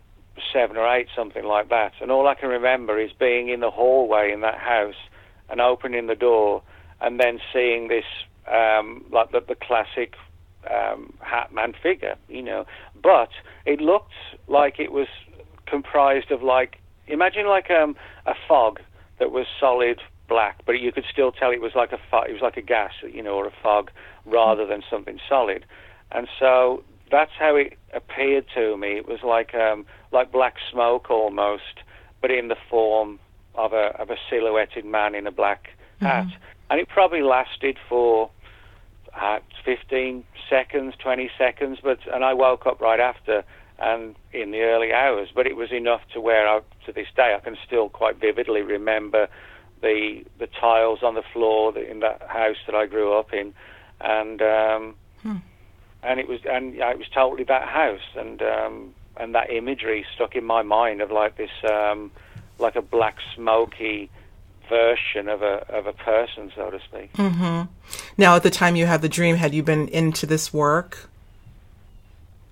seven 0.52 0.76
or 0.76 0.86
eight, 0.94 1.08
something 1.14 1.44
like 1.44 1.68
that. 1.68 1.92
And 2.00 2.10
all 2.10 2.26
I 2.28 2.34
can 2.34 2.48
remember 2.48 2.98
is 3.00 3.10
being 3.12 3.48
in 3.48 3.60
the 3.60 3.70
hallway 3.70 4.32
in 4.32 4.40
that 4.42 4.58
house 4.58 4.94
and 5.48 5.60
opening 5.60 6.06
the 6.06 6.14
door 6.14 6.62
and 7.00 7.18
then 7.18 7.40
seeing 7.52 7.88
this, 7.88 8.04
um, 8.46 9.04
like 9.10 9.30
the, 9.32 9.40
the 9.40 9.54
classic 9.54 10.14
um, 10.70 11.12
Hatman 11.22 11.74
figure, 11.80 12.16
you 12.28 12.42
know. 12.42 12.66
But 13.00 13.30
it 13.64 13.80
looked 13.80 14.12
like 14.46 14.78
it 14.78 14.92
was 14.92 15.08
comprised 15.66 16.30
of 16.30 16.42
like, 16.42 16.78
imagine 17.06 17.46
like 17.46 17.70
um, 17.70 17.96
a 18.26 18.34
fog 18.46 18.80
that 19.18 19.30
was 19.32 19.46
solid 19.58 20.00
black, 20.28 20.60
but 20.66 20.72
you 20.72 20.92
could 20.92 21.04
still 21.10 21.32
tell 21.32 21.50
it 21.50 21.60
was 21.60 21.74
like 21.74 21.92
a 21.92 21.98
it 22.28 22.32
was 22.32 22.42
like 22.42 22.56
a 22.56 22.62
gas, 22.62 22.92
you 23.02 23.22
know, 23.22 23.34
or 23.34 23.46
a 23.46 23.52
fog 23.62 23.90
rather 24.26 24.66
than 24.66 24.82
something 24.90 25.18
solid. 25.28 25.64
And 26.12 26.28
so 26.38 26.82
that's 27.10 27.32
how 27.38 27.56
it 27.56 27.78
appeared 27.92 28.46
to 28.54 28.76
me. 28.76 28.96
It 28.96 29.08
was 29.08 29.22
like 29.22 29.54
um, 29.54 29.86
like 30.12 30.32
black 30.32 30.56
smoke 30.70 31.10
almost, 31.10 31.82
but 32.20 32.30
in 32.30 32.48
the 32.48 32.56
form 32.68 33.18
of 33.54 33.72
a 33.72 33.96
of 34.00 34.10
a 34.10 34.16
silhouetted 34.30 34.84
man 34.84 35.14
in 35.14 35.26
a 35.26 35.32
black 35.32 35.70
hat, 36.00 36.26
mm-hmm. 36.26 36.42
and 36.70 36.80
it 36.80 36.88
probably 36.88 37.22
lasted 37.22 37.76
for 37.88 38.30
uh, 39.20 39.38
15 39.64 40.24
seconds, 40.48 40.94
20 40.98 41.30
seconds. 41.36 41.78
But 41.82 41.98
and 42.12 42.24
I 42.24 42.34
woke 42.34 42.66
up 42.66 42.80
right 42.80 43.00
after 43.00 43.44
and 43.78 44.16
in 44.32 44.50
the 44.50 44.60
early 44.60 44.92
hours, 44.92 45.28
but 45.34 45.46
it 45.46 45.56
was 45.56 45.72
enough 45.72 46.00
to 46.12 46.20
where 46.20 46.48
I, 46.48 46.60
to 46.86 46.92
this 46.92 47.06
day 47.14 47.36
I 47.36 47.40
can 47.40 47.56
still 47.64 47.88
quite 47.88 48.16
vividly 48.20 48.62
remember 48.62 49.28
the 49.80 50.24
the 50.38 50.48
tiles 50.48 51.02
on 51.02 51.14
the 51.14 51.22
floor 51.32 51.76
in 51.78 52.00
that 52.00 52.22
house 52.28 52.56
that 52.66 52.74
I 52.74 52.86
grew 52.86 53.16
up 53.16 53.32
in, 53.32 53.54
and 54.00 54.42
um, 54.42 54.94
hmm 55.22 55.36
and 56.02 56.20
it 56.20 56.28
was 56.28 56.40
and 56.48 56.74
yeah, 56.74 56.90
it 56.90 56.98
was 56.98 57.08
totally 57.08 57.44
that 57.44 57.68
house 57.68 58.00
and 58.16 58.40
um, 58.42 58.94
and 59.16 59.34
that 59.34 59.50
imagery 59.50 60.06
stuck 60.14 60.36
in 60.36 60.44
my 60.44 60.62
mind 60.62 61.00
of 61.00 61.10
like 61.10 61.36
this 61.36 61.50
um, 61.70 62.10
like 62.58 62.76
a 62.76 62.82
black 62.82 63.16
smoky 63.34 64.10
version 64.68 65.28
of 65.28 65.42
a 65.42 65.66
of 65.68 65.86
a 65.86 65.92
person, 65.92 66.52
so 66.54 66.70
to 66.70 66.80
speak. 66.80 67.12
Mm-hmm. 67.14 67.62
Now, 68.16 68.36
at 68.36 68.42
the 68.42 68.50
time 68.50 68.76
you 68.76 68.86
had 68.86 69.02
the 69.02 69.08
dream, 69.08 69.36
had 69.36 69.54
you 69.54 69.62
been 69.62 69.88
into 69.88 70.26
this 70.26 70.52
work? 70.52 71.08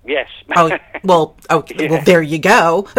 Yes. 0.05 0.29
oh 0.55 0.77
well. 1.03 1.35
Oh 1.49 1.63
yeah. 1.75 1.91
well. 1.91 2.03
There 2.03 2.21
you 2.21 2.39
go. 2.39 2.87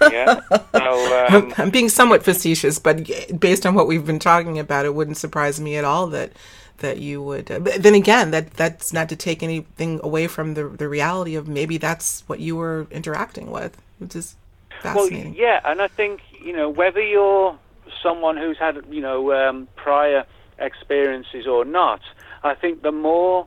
yeah. 0.00 0.40
So, 0.72 1.26
um, 1.30 1.54
I'm 1.58 1.70
being 1.70 1.88
somewhat 1.88 2.22
facetious, 2.22 2.78
but 2.78 3.08
based 3.38 3.66
on 3.66 3.74
what 3.74 3.86
we've 3.86 4.06
been 4.06 4.18
talking 4.18 4.58
about, 4.58 4.86
it 4.86 4.94
wouldn't 4.94 5.18
surprise 5.18 5.60
me 5.60 5.76
at 5.76 5.84
all 5.84 6.06
that 6.08 6.32
that 6.80 6.98
you 6.98 7.22
would. 7.22 7.50
Uh, 7.50 7.60
but 7.60 7.82
then 7.82 7.94
again, 7.94 8.30
that 8.32 8.52
that's 8.54 8.92
not 8.92 9.08
to 9.08 9.16
take 9.16 9.42
anything 9.42 10.00
away 10.02 10.26
from 10.26 10.54
the 10.54 10.68
the 10.68 10.88
reality 10.88 11.36
of 11.36 11.48
maybe 11.48 11.78
that's 11.78 12.24
what 12.26 12.40
you 12.40 12.56
were 12.56 12.86
interacting 12.90 13.50
with, 13.50 13.80
which 13.98 14.16
is 14.16 14.36
fascinating. 14.82 15.32
Well, 15.32 15.40
yeah, 15.40 15.60
and 15.64 15.80
I 15.80 15.88
think 15.88 16.20
you 16.42 16.52
know 16.52 16.68
whether 16.68 17.00
you're 17.00 17.56
someone 18.02 18.36
who's 18.36 18.58
had 18.58 18.82
you 18.90 19.00
know 19.00 19.32
um, 19.32 19.68
prior 19.76 20.24
experiences 20.58 21.46
or 21.46 21.64
not, 21.64 22.00
I 22.42 22.54
think 22.54 22.82
the 22.82 22.92
more 22.92 23.46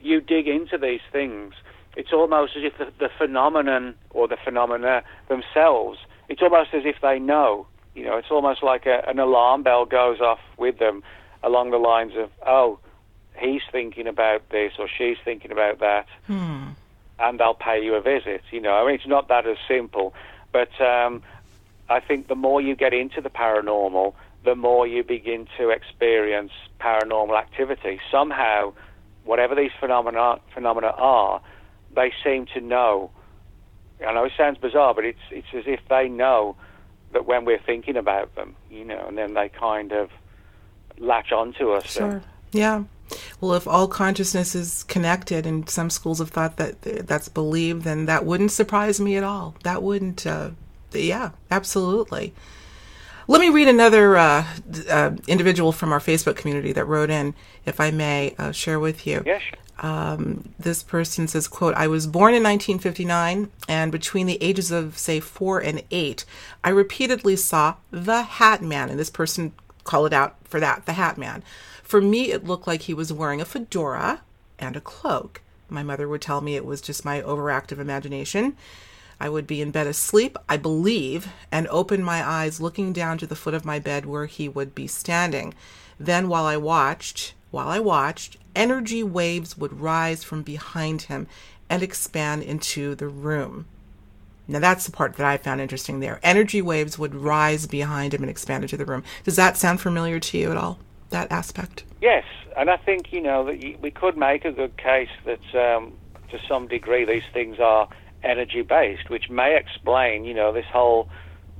you 0.00 0.20
dig 0.20 0.48
into 0.48 0.78
these 0.78 1.00
things, 1.12 1.54
it's 1.96 2.12
almost 2.12 2.56
as 2.56 2.64
if 2.64 2.78
the, 2.78 2.92
the 2.98 3.10
phenomenon 3.18 3.94
or 4.10 4.28
the 4.28 4.36
phenomena 4.42 5.02
themselves, 5.28 5.98
it's 6.28 6.42
almost 6.42 6.70
as 6.72 6.82
if 6.84 6.96
they 7.02 7.18
know. 7.18 7.66
You 7.94 8.04
know, 8.04 8.16
it's 8.18 8.30
almost 8.30 8.62
like 8.62 8.84
a, 8.84 9.02
an 9.08 9.18
alarm 9.18 9.62
bell 9.62 9.86
goes 9.86 10.20
off 10.20 10.40
with 10.58 10.78
them 10.78 11.02
along 11.46 11.70
the 11.70 11.78
lines 11.78 12.12
of, 12.16 12.30
oh, 12.44 12.78
he's 13.38 13.62
thinking 13.70 14.08
about 14.08 14.48
this 14.50 14.72
or 14.78 14.88
she's 14.88 15.16
thinking 15.24 15.52
about 15.52 15.78
that, 15.78 16.06
hmm. 16.26 16.70
and 17.20 17.40
I'll 17.40 17.54
pay 17.54 17.82
you 17.82 17.94
a 17.94 18.00
visit. 18.00 18.42
You 18.50 18.60
know, 18.60 18.74
I 18.74 18.84
mean, 18.84 18.96
it's 18.96 19.06
not 19.06 19.28
that 19.28 19.46
as 19.46 19.56
simple, 19.68 20.12
but 20.52 20.78
um, 20.80 21.22
I 21.88 22.00
think 22.00 22.26
the 22.26 22.34
more 22.34 22.60
you 22.60 22.74
get 22.74 22.92
into 22.92 23.20
the 23.20 23.30
paranormal, 23.30 24.14
the 24.44 24.56
more 24.56 24.86
you 24.86 25.04
begin 25.04 25.46
to 25.56 25.70
experience 25.70 26.52
paranormal 26.80 27.38
activity. 27.38 28.00
Somehow, 28.10 28.72
whatever 29.24 29.54
these 29.54 29.72
phenomena 29.78 30.40
phenomena 30.52 30.88
are, 30.96 31.40
they 31.94 32.12
seem 32.24 32.46
to 32.54 32.60
know. 32.60 33.10
I 34.06 34.12
know 34.12 34.24
it 34.24 34.32
sounds 34.36 34.58
bizarre, 34.58 34.94
but 34.94 35.04
it's 35.04 35.18
it's 35.30 35.48
as 35.54 35.64
if 35.66 35.80
they 35.88 36.08
know 36.08 36.56
that 37.12 37.24
when 37.24 37.44
we're 37.44 37.62
thinking 37.64 37.96
about 37.96 38.34
them, 38.34 38.56
you 38.68 38.84
know, 38.84 39.06
and 39.06 39.16
then 39.16 39.34
they 39.34 39.48
kind 39.48 39.92
of 39.92 40.10
latch 40.98 41.32
onto 41.32 41.70
us. 41.70 41.92
Sure. 41.92 42.10
And, 42.10 42.22
yeah. 42.52 42.84
Well, 43.40 43.54
if 43.54 43.68
all 43.68 43.86
consciousness 43.86 44.54
is 44.54 44.82
connected, 44.84 45.46
and 45.46 45.68
some 45.68 45.90
schools 45.90 46.18
have 46.18 46.30
thought 46.30 46.56
that 46.56 46.82
that's 47.06 47.28
believed, 47.28 47.82
then 47.82 48.06
that 48.06 48.24
wouldn't 48.24 48.50
surprise 48.50 49.00
me 49.00 49.16
at 49.16 49.24
all. 49.24 49.54
That 49.62 49.82
wouldn't. 49.82 50.26
Uh, 50.26 50.50
yeah, 50.92 51.30
absolutely. 51.50 52.34
Let 53.28 53.40
me 53.40 53.48
read 53.48 53.68
another 53.68 54.16
uh, 54.16 54.46
uh, 54.88 55.16
individual 55.26 55.72
from 55.72 55.92
our 55.92 55.98
Facebook 55.98 56.36
community 56.36 56.72
that 56.72 56.84
wrote 56.84 57.10
in, 57.10 57.34
if 57.64 57.80
I 57.80 57.90
may 57.90 58.34
uh, 58.38 58.52
share 58.52 58.78
with 58.78 59.06
you. 59.06 59.22
Yes. 59.26 59.42
Um, 59.80 60.54
this 60.58 60.82
person 60.82 61.26
says, 61.26 61.48
quote, 61.48 61.74
I 61.74 61.88
was 61.88 62.06
born 62.06 62.34
in 62.34 62.42
1959, 62.42 63.50
and 63.68 63.92
between 63.92 64.26
the 64.26 64.42
ages 64.42 64.70
of, 64.70 64.96
say, 64.96 65.18
four 65.20 65.58
and 65.58 65.82
eight, 65.90 66.24
I 66.62 66.70
repeatedly 66.70 67.36
saw 67.36 67.74
the 67.90 68.22
Hat 68.22 68.62
Man. 68.62 68.88
And 68.90 68.98
this 68.98 69.10
person 69.10 69.52
called 69.86 70.06
it 70.08 70.12
out 70.12 70.36
for 70.44 70.60
that, 70.60 70.84
the 70.86 70.92
Hat 70.92 71.16
Man. 71.16 71.42
For 71.82 72.00
me, 72.00 72.32
it 72.32 72.44
looked 72.44 72.66
like 72.66 72.82
he 72.82 72.94
was 72.94 73.12
wearing 73.12 73.40
a 73.40 73.44
fedora 73.44 74.22
and 74.58 74.76
a 74.76 74.80
cloak. 74.80 75.40
My 75.68 75.82
mother 75.82 76.08
would 76.08 76.22
tell 76.22 76.40
me 76.40 76.56
it 76.56 76.66
was 76.66 76.80
just 76.80 77.04
my 77.04 77.22
overactive 77.22 77.78
imagination. 77.78 78.56
I 79.18 79.28
would 79.28 79.46
be 79.46 79.62
in 79.62 79.70
bed 79.70 79.86
asleep, 79.86 80.36
I 80.48 80.56
believe, 80.58 81.28
and 81.50 81.66
open 81.68 82.02
my 82.02 82.26
eyes 82.26 82.60
looking 82.60 82.92
down 82.92 83.18
to 83.18 83.26
the 83.26 83.36
foot 83.36 83.54
of 83.54 83.64
my 83.64 83.78
bed 83.78 84.04
where 84.04 84.26
he 84.26 84.48
would 84.48 84.74
be 84.74 84.86
standing. 84.86 85.54
Then, 85.98 86.28
while 86.28 86.44
I 86.44 86.58
watched, 86.58 87.32
while 87.50 87.68
I 87.68 87.78
watched, 87.78 88.36
energy 88.54 89.02
waves 89.02 89.56
would 89.56 89.80
rise 89.80 90.22
from 90.22 90.42
behind 90.42 91.02
him 91.02 91.26
and 91.70 91.82
expand 91.82 92.42
into 92.42 92.94
the 92.94 93.08
room. 93.08 93.66
Now, 94.48 94.60
that's 94.60 94.86
the 94.86 94.92
part 94.92 95.16
that 95.16 95.26
I 95.26 95.36
found 95.36 95.60
interesting 95.60 96.00
there. 96.00 96.20
Energy 96.22 96.62
waves 96.62 96.98
would 96.98 97.14
rise 97.14 97.66
behind 97.66 98.14
him 98.14 98.22
and 98.22 98.30
expand 98.30 98.64
into 98.64 98.76
the 98.76 98.84
room. 98.84 99.02
Does 99.24 99.36
that 99.36 99.56
sound 99.56 99.80
familiar 99.80 100.20
to 100.20 100.38
you 100.38 100.50
at 100.50 100.56
all, 100.56 100.78
that 101.10 101.30
aspect? 101.32 101.84
Yes, 102.00 102.24
and 102.56 102.70
I 102.70 102.76
think, 102.76 103.12
you 103.12 103.20
know, 103.20 103.44
that 103.44 103.80
we 103.80 103.90
could 103.90 104.16
make 104.16 104.44
a 104.44 104.52
good 104.52 104.76
case 104.76 105.10
that 105.24 105.54
um, 105.54 105.92
to 106.30 106.38
some 106.48 106.68
degree 106.68 107.04
these 107.04 107.24
things 107.32 107.58
are 107.58 107.88
energy 108.22 108.62
based, 108.62 109.10
which 109.10 109.28
may 109.30 109.56
explain, 109.56 110.24
you 110.24 110.34
know, 110.34 110.52
this 110.52 110.66
whole, 110.66 111.08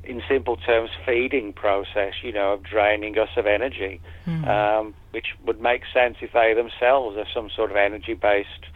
in 0.04 0.22
simple 0.28 0.56
terms, 0.56 0.90
feeding 1.04 1.52
process, 1.52 2.14
you 2.22 2.32
know, 2.32 2.54
of 2.54 2.62
draining 2.62 3.18
us 3.18 3.30
of 3.36 3.46
energy, 3.46 4.00
mm. 4.26 4.46
um, 4.46 4.94
which 5.10 5.34
would 5.44 5.60
make 5.60 5.82
sense 5.92 6.16
if 6.20 6.32
they 6.32 6.54
themselves 6.54 7.16
are 7.16 7.26
some 7.34 7.50
sort 7.50 7.70
of 7.70 7.76
energy 7.76 8.14
based 8.14 8.66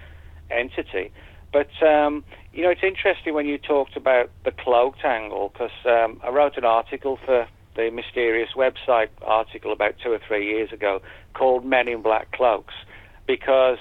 entity. 0.50 1.12
But, 1.52 1.70
um, 1.82 2.24
you 2.52 2.62
know, 2.62 2.70
it's 2.70 2.82
interesting 2.82 3.34
when 3.34 3.46
you 3.46 3.58
talked 3.58 3.96
about 3.96 4.30
the 4.44 4.52
cloaked 4.52 5.04
angle, 5.04 5.50
because 5.52 5.70
um, 5.84 6.20
I 6.22 6.30
wrote 6.30 6.56
an 6.56 6.64
article 6.64 7.18
for 7.24 7.48
the 7.76 7.90
Mysterious 7.90 8.50
website 8.56 9.08
article 9.22 9.72
about 9.72 9.94
two 10.02 10.12
or 10.12 10.20
three 10.26 10.46
years 10.46 10.72
ago 10.72 11.00
called 11.34 11.64
Men 11.64 11.88
in 11.88 12.02
Black 12.02 12.30
Cloaks, 12.32 12.74
because 13.26 13.78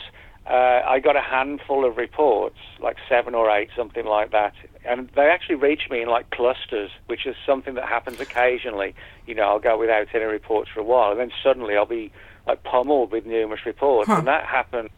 uh, 0.47 0.81
I 0.87 0.99
got 0.99 1.15
a 1.15 1.21
handful 1.21 1.85
of 1.85 1.97
reports, 1.97 2.57
like 2.79 2.97
seven 3.07 3.35
or 3.35 3.51
eight, 3.51 3.69
something 3.75 4.05
like 4.05 4.31
that, 4.31 4.53
and 4.85 5.09
they 5.15 5.27
actually 5.27 5.55
reached 5.55 5.91
me 5.91 6.01
in 6.01 6.07
like 6.07 6.29
clusters, 6.31 6.91
which 7.07 7.25
is 7.27 7.35
something 7.45 7.75
that 7.75 7.85
happens 7.85 8.19
occasionally. 8.19 8.95
You 9.27 9.35
know, 9.35 9.43
I'll 9.43 9.59
go 9.59 9.77
without 9.77 10.07
any 10.13 10.25
reports 10.25 10.69
for 10.73 10.79
a 10.79 10.83
while, 10.83 11.11
and 11.11 11.19
then 11.19 11.31
suddenly 11.43 11.75
I'll 11.75 11.85
be 11.85 12.11
like 12.47 12.63
pummeled 12.63 13.11
with 13.11 13.25
numerous 13.25 13.65
reports, 13.65 14.07
huh. 14.07 14.17
and 14.19 14.27
that 14.27 14.45
happened 14.45 14.89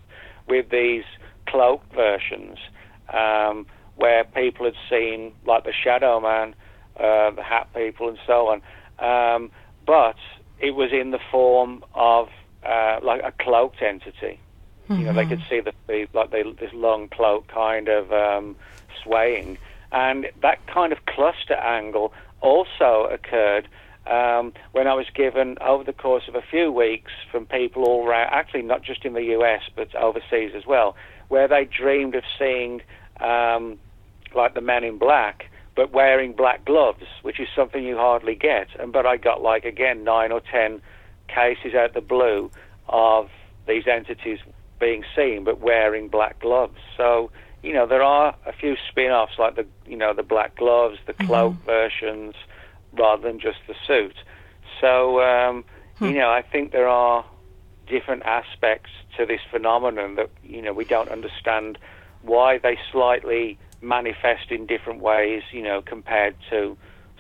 with 0.48 0.70
these 0.70 1.04
cloak 1.48 1.82
versions, 1.94 2.58
um, 3.14 3.66
where 3.96 4.24
people 4.24 4.66
had 4.66 4.76
seen 4.90 5.34
like 5.46 5.64
the 5.64 5.74
Shadow 5.74 6.20
Man, 6.20 6.56
uh, 6.98 7.32
the 7.32 7.44
Hat 7.44 7.68
People, 7.76 8.10
and 8.10 8.18
so 8.26 8.48
on, 8.48 8.62
um, 9.00 9.52
but 9.86 10.16
it 10.60 10.72
was 10.72 10.92
in 10.92 11.12
the 11.12 11.20
form 11.32 11.84
of 11.94 12.28
uh, 12.64 13.00
like 13.04 13.22
a 13.24 13.32
cloaked 13.44 13.82
entity. 13.82 14.40
You 14.90 15.06
know, 15.06 15.14
they 15.14 15.26
could 15.26 15.42
see 15.50 15.62
the, 15.62 15.72
the 15.88 16.08
like 16.14 16.32
the, 16.32 16.54
this 16.60 16.72
long 16.74 17.08
cloak 17.08 17.48
kind 17.48 17.88
of 17.88 18.12
um, 18.12 18.58
swaying, 19.02 19.58
and 19.92 20.28
that 20.42 20.68
kind 20.68 20.92
of 20.92 21.06
cluster 21.06 21.54
angle 21.54 22.12
also 22.42 23.08
occurred 23.10 23.70
um, 24.08 24.54
when 24.72 24.88
I 24.88 24.94
was 24.94 25.06
given 25.14 25.58
over 25.62 25.84
the 25.84 25.94
course 25.94 26.24
of 26.28 26.36
a 26.36 26.42
few 26.42 26.72
weeks 26.72 27.12
from 27.32 27.46
people 27.46 27.84
all 27.84 28.08
around, 28.08 28.30
actually 28.32 28.64
not 28.64 28.84
just 28.84 29.06
in 29.06 29.14
the 29.14 29.24
U.S. 29.24 29.62
but 29.76 29.94
overseas 29.96 30.52
as 30.56 30.66
well, 30.66 30.96
where 31.32 31.48
they 31.48 31.64
dreamed 31.64 32.14
of 32.14 32.24
seeing 32.38 32.82
um, 33.22 33.80
like 34.36 34.54
the 34.54 34.60
Men 34.60 34.84
in 34.84 34.98
Black, 34.98 35.46
but 35.78 35.94
wearing 35.94 36.34
black 36.34 36.66
gloves, 36.66 37.06
which 37.22 37.40
is 37.40 37.48
something 37.56 37.84
you 37.86 37.96
hardly 37.96 38.36
get. 38.36 38.68
And 38.78 38.92
but 38.92 39.06
I 39.06 39.16
got 39.16 39.42
like 39.42 39.64
again 39.64 40.04
nine 40.04 40.34
or 40.34 40.42
ten 40.42 40.82
cases 41.30 41.74
out 41.74 41.94
the 41.94 42.02
blue 42.02 42.52
of 42.90 43.30
these 43.66 43.88
entities 43.88 44.40
being 44.82 45.06
seen, 45.16 45.46
but 45.46 45.62
wearing 45.62 46.10
black 46.10 46.42
gloves. 46.42 46.78
So 46.98 47.32
you 47.64 47.74
know 47.74 47.88
there 47.88 48.04
are 48.04 48.36
a 48.46 48.52
few 48.52 48.76
spin-offs 48.90 49.40
like 49.40 49.56
the 49.56 49.66
you 49.86 49.96
know 49.96 50.14
the 50.14 50.24
black 50.24 50.58
gloves, 50.58 50.98
the 51.08 51.14
cloak 51.14 51.54
mm-hmm. 51.54 51.66
versions, 51.66 52.36
rather 52.92 53.24
than 53.26 53.40
just 53.40 53.60
the 53.68 53.76
suit. 53.88 54.18
So 54.82 55.22
um, 55.22 55.64
hmm. 55.98 56.08
you 56.08 56.16
know 56.16 56.30
I 56.30 56.42
think 56.42 56.74
there 56.74 56.90
are 56.90 57.24
different 57.88 58.24
aspects 58.24 58.90
to 59.18 59.26
this 59.26 59.42
phenomenon 59.50 60.16
that 60.16 60.30
you 60.44 60.62
know 60.62 60.74
we 60.74 60.86
don't 60.86 61.10
understand 61.10 61.78
why 62.22 62.58
they 62.58 62.78
slightly 62.92 63.58
manifest 63.82 64.52
in 64.52 64.66
different 64.66 65.02
ways. 65.02 65.44
You 65.52 65.64
know 65.64 65.82
compared 65.82 66.36
to 66.50 66.78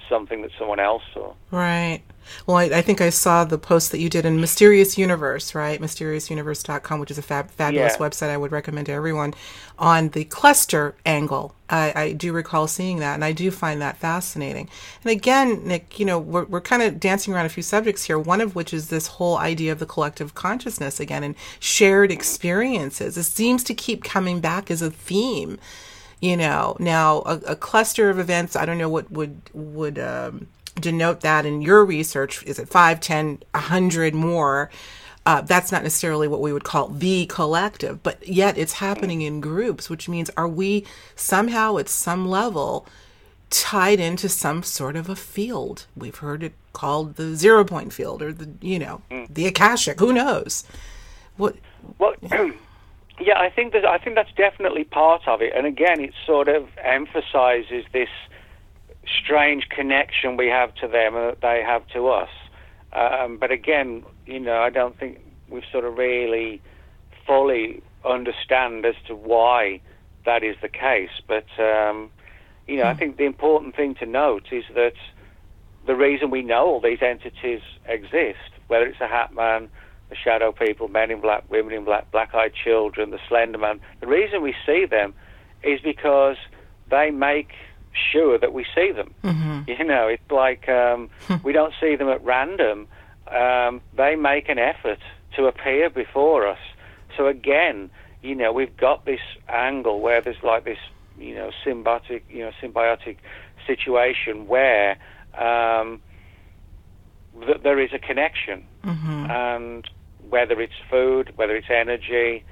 something 0.09 0.41
that 0.41 0.51
someone 0.57 0.79
else 0.79 1.03
saw. 1.13 1.33
Right. 1.51 2.01
Well, 2.45 2.57
I, 2.57 2.63
I, 2.65 2.81
think 2.81 3.01
I 3.01 3.09
saw 3.09 3.43
the 3.43 3.57
post 3.57 3.91
that 3.91 3.99
you 3.99 4.09
did 4.09 4.25
in 4.25 4.39
Mysterious 4.39 4.97
Universe, 4.97 5.55
right? 5.55 5.81
MysteriousUniverse.com, 5.81 6.99
which 6.99 7.11
is 7.11 7.17
a 7.17 7.21
fab, 7.21 7.51
fabulous 7.51 7.93
yeah. 7.93 8.07
website 8.07 8.29
I 8.29 8.37
would 8.37 8.51
recommend 8.51 8.87
to 8.87 8.93
everyone 8.93 9.33
on 9.79 10.09
the 10.09 10.25
cluster 10.25 10.95
angle. 11.05 11.55
I, 11.69 11.93
I, 11.95 12.11
do 12.13 12.33
recall 12.33 12.67
seeing 12.67 12.99
that, 12.99 13.15
and 13.15 13.23
I 13.23 13.31
do 13.31 13.49
find 13.49 13.81
that 13.81 13.97
fascinating. 13.97 14.69
And 15.03 15.11
again, 15.11 15.65
Nick, 15.65 15.99
you 15.99 16.05
know, 16.05 16.19
we're, 16.19 16.45
we're 16.45 16.61
kind 16.61 16.83
of 16.83 16.99
dancing 16.99 17.33
around 17.33 17.45
a 17.45 17.49
few 17.49 17.63
subjects 17.63 18.03
here, 18.03 18.19
one 18.19 18.41
of 18.41 18.55
which 18.55 18.73
is 18.73 18.89
this 18.89 19.07
whole 19.07 19.37
idea 19.37 19.71
of 19.71 19.79
the 19.79 19.85
collective 19.85 20.35
consciousness 20.35 20.99
again 20.99 21.23
and 21.23 21.35
shared 21.59 22.11
experiences. 22.11 23.17
It 23.17 23.23
seems 23.23 23.63
to 23.63 23.73
keep 23.73 24.03
coming 24.03 24.41
back 24.41 24.69
as 24.69 24.81
a 24.81 24.91
theme 24.91 25.57
you 26.21 26.37
know 26.37 26.77
now 26.79 27.21
a, 27.25 27.35
a, 27.47 27.55
cluster 27.55 28.09
of 28.09 28.19
events 28.19 28.55
i 28.55 28.65
don't 28.65 28.77
know 28.77 28.89
what 28.89 29.11
would 29.11 29.41
would 29.53 29.99
um, 29.99 30.47
denote 30.79 31.21
that 31.21 31.45
in 31.45 31.61
your 31.61 31.85
research. 31.85 32.43
Is 32.45 32.59
it 32.59 32.69
5 32.69 32.99
10 32.99 33.43
100 33.53 34.13
more? 34.13 34.69
Uh, 35.23 35.41
that's 35.41 35.71
not 35.71 35.83
necessarily 35.83 36.27
what 36.27 36.41
we 36.41 36.51
would 36.51 36.63
call 36.63 36.87
the 36.87 37.27
collective 37.27 38.01
but 38.01 38.27
yet 38.27 38.57
it's 38.57 38.73
happening 38.73 39.21
in 39.21 39.39
groups 39.39 39.87
which 39.87 40.09
means 40.09 40.31
are 40.35 40.47
we 40.47 40.83
somehow 41.15 41.77
at 41.77 41.87
some 41.87 42.27
level 42.27 42.87
tied 43.51 43.99
into 43.99 44.27
some 44.27 44.63
sort 44.63 44.95
of 44.95 45.09
a 45.09 45.15
field? 45.15 45.85
We've 45.95 46.15
heard 46.15 46.41
it 46.41 46.53
called 46.73 47.17
the 47.17 47.35
zero 47.35 47.63
point 47.63 47.93
field 47.93 48.23
or 48.23 48.33
the 48.33 48.49
you 48.61 48.79
know 48.79 49.03
mm. 49.11 49.31
the 49.31 49.45
akashic. 49.45 49.99
Who 49.99 50.11
knows? 50.11 50.63
What 51.37 51.55
well 51.99 52.15
Yeah, 53.23 53.39
I 53.39 53.49
think 53.49 53.73
that 53.73 53.85
I 53.85 53.97
think 53.97 54.15
that's 54.15 54.33
definitely 54.35 54.83
part 54.83 55.27
of 55.27 55.41
it. 55.41 55.53
And 55.55 55.67
again, 55.67 55.99
it 56.01 56.13
sort 56.25 56.47
of 56.47 56.67
emphasizes 56.83 57.85
this 57.93 58.09
strange 59.05 59.69
connection 59.69 60.37
we 60.37 60.47
have 60.47 60.73
to 60.75 60.87
them 60.87 61.15
and 61.15 61.31
that 61.31 61.41
they 61.41 61.63
have 61.65 61.87
to 61.89 62.07
us. 62.07 62.29
Um, 62.93 63.37
but 63.37 63.51
again, 63.51 64.03
you 64.25 64.39
know, 64.39 64.61
I 64.61 64.69
don't 64.69 64.97
think 64.97 65.19
we've 65.49 65.63
sort 65.71 65.85
of 65.85 65.97
really 65.97 66.61
fully 67.25 67.81
understand 68.03 68.85
as 68.85 68.95
to 69.07 69.15
why 69.15 69.81
that 70.25 70.43
is 70.43 70.55
the 70.61 70.69
case. 70.69 71.11
But 71.27 71.45
um, 71.59 72.09
you 72.67 72.77
know. 72.77 72.83
I 72.83 72.93
hmm. 72.93 72.99
think 72.99 73.17
the 73.17 73.25
important 73.25 73.75
thing 73.75 73.95
to 73.95 74.05
note 74.05 74.47
is 74.51 74.63
that 74.75 74.93
the 75.85 75.95
reason 75.95 76.29
we 76.29 76.41
know 76.41 76.65
all 76.65 76.81
these 76.81 77.01
entities 77.01 77.61
exist, 77.85 78.49
whether 78.67 78.85
it's 78.85 79.01
a 79.01 79.07
Hat 79.07 79.33
Man, 79.33 79.69
the 80.11 80.17
shadow 80.17 80.51
people, 80.51 80.89
men 80.89 81.09
in 81.09 81.21
black, 81.21 81.49
women 81.49 81.71
in 81.73 81.85
black, 81.85 82.11
black-eyed 82.11 82.51
children, 82.53 83.11
the 83.11 83.19
Slender 83.29 83.57
Man. 83.57 83.79
The 84.01 84.07
reason 84.07 84.41
we 84.41 84.53
see 84.65 84.85
them 84.85 85.13
is 85.63 85.79
because 85.79 86.35
they 86.89 87.11
make 87.11 87.53
sure 88.11 88.37
that 88.37 88.53
we 88.53 88.65
see 88.75 88.91
them. 88.91 89.13
Mm-hmm. 89.23 89.47
You 89.67 89.85
know, 89.85 90.07
it's 90.07 90.29
like 90.29 90.67
um, 90.67 91.09
we 91.43 91.53
don't 91.53 91.73
see 91.79 91.95
them 91.95 92.09
at 92.09 92.23
random. 92.23 92.87
Um, 93.27 93.79
they 93.95 94.15
make 94.15 94.49
an 94.49 94.59
effort 94.59 94.99
to 95.35 95.45
appear 95.45 95.89
before 95.89 96.47
us. 96.47 96.59
So 97.15 97.27
again, 97.27 97.89
you 98.21 98.35
know, 98.35 98.51
we've 98.51 98.75
got 98.75 99.05
this 99.05 99.21
angle 99.47 100.01
where 100.01 100.19
there's 100.19 100.43
like 100.43 100.65
this, 100.65 100.79
you 101.17 101.35
know, 101.35 101.51
symbiotic, 101.65 102.23
you 102.29 102.39
know, 102.39 102.51
symbiotic 102.61 103.17
situation 103.65 104.47
where 104.47 104.97
um, 105.37 106.01
th- 107.39 107.61
there 107.63 107.79
is 107.79 107.91
a 107.93 107.99
connection, 107.99 108.65
mm-hmm. 108.83 109.31
and 109.31 109.89
whether 110.31 110.59
it's 110.59 110.73
food, 110.89 111.31
whether 111.35 111.55
it's 111.55 111.69
energy, 111.69 112.43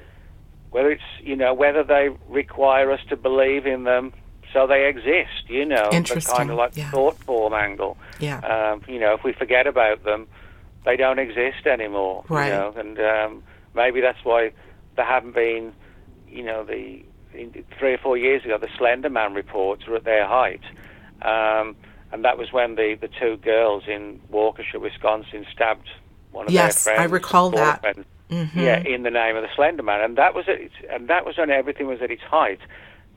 whether 0.69 0.91
it's 0.91 1.09
you 1.21 1.35
know 1.35 1.53
whether 1.53 1.83
they 1.83 2.09
require 2.27 2.91
us 2.91 2.99
to 3.09 3.17
believe 3.17 3.65
in 3.65 3.83
them 3.85 4.13
so 4.53 4.67
they 4.67 4.87
exist. 4.87 5.47
You 5.47 5.65
know, 5.65 5.89
the 5.91 6.25
kind 6.27 6.49
of 6.49 6.57
like 6.57 6.75
yeah. 6.75 6.91
thought 6.91 7.17
form 7.23 7.53
angle. 7.53 7.97
Yeah. 8.19 8.39
Um, 8.39 8.81
you 8.87 8.99
know, 8.99 9.13
if 9.13 9.23
we 9.23 9.33
forget 9.33 9.67
about 9.67 10.03
them, 10.03 10.27
they 10.85 10.95
don't 10.95 11.19
exist 11.19 11.65
anymore. 11.65 12.23
Right. 12.29 12.47
You 12.47 12.53
know, 12.53 12.73
and 12.75 12.99
um, 12.99 13.43
maybe 13.75 14.01
that's 14.01 14.23
why 14.23 14.51
there 14.95 15.05
haven't 15.05 15.35
been, 15.35 15.73
you 16.27 16.43
know, 16.43 16.63
the 16.63 17.03
three 17.77 17.93
or 17.93 17.97
four 17.99 18.17
years 18.17 18.43
ago 18.43 18.57
the 18.57 18.69
Slender 18.77 19.09
Man 19.09 19.33
reports 19.33 19.87
were 19.87 19.95
at 19.95 20.03
their 20.03 20.27
height. 20.27 20.63
Um, 21.21 21.75
and 22.11 22.25
that 22.25 22.37
was 22.37 22.51
when 22.51 22.75
the, 22.75 22.97
the 22.99 23.07
two 23.07 23.37
girls 23.37 23.83
in 23.87 24.19
Waukesha, 24.31 24.81
Wisconsin, 24.81 25.45
stabbed 25.53 25.89
one 26.31 26.47
of 26.47 26.51
yes, 26.51 26.83
their 26.83 26.95
friends. 26.95 27.11
I 27.11 27.13
recall 27.13 27.51
that. 27.51 27.83
Mm-hmm. 28.29 28.59
Yeah, 28.59 28.79
in 28.79 29.01
the 29.01 29.09
name 29.09 29.35
of 29.35 29.41
the 29.41 29.49
Slender 29.55 29.81
Man, 29.81 30.01
and 30.01 30.17
that 30.17 30.35
was 30.35 30.45
it. 30.47 30.71
And 30.91 31.07
that 31.07 31.25
was 31.25 31.37
when 31.37 31.49
everything 31.49 31.87
was 31.87 31.99
at 32.01 32.11
its 32.11 32.21
height. 32.21 32.59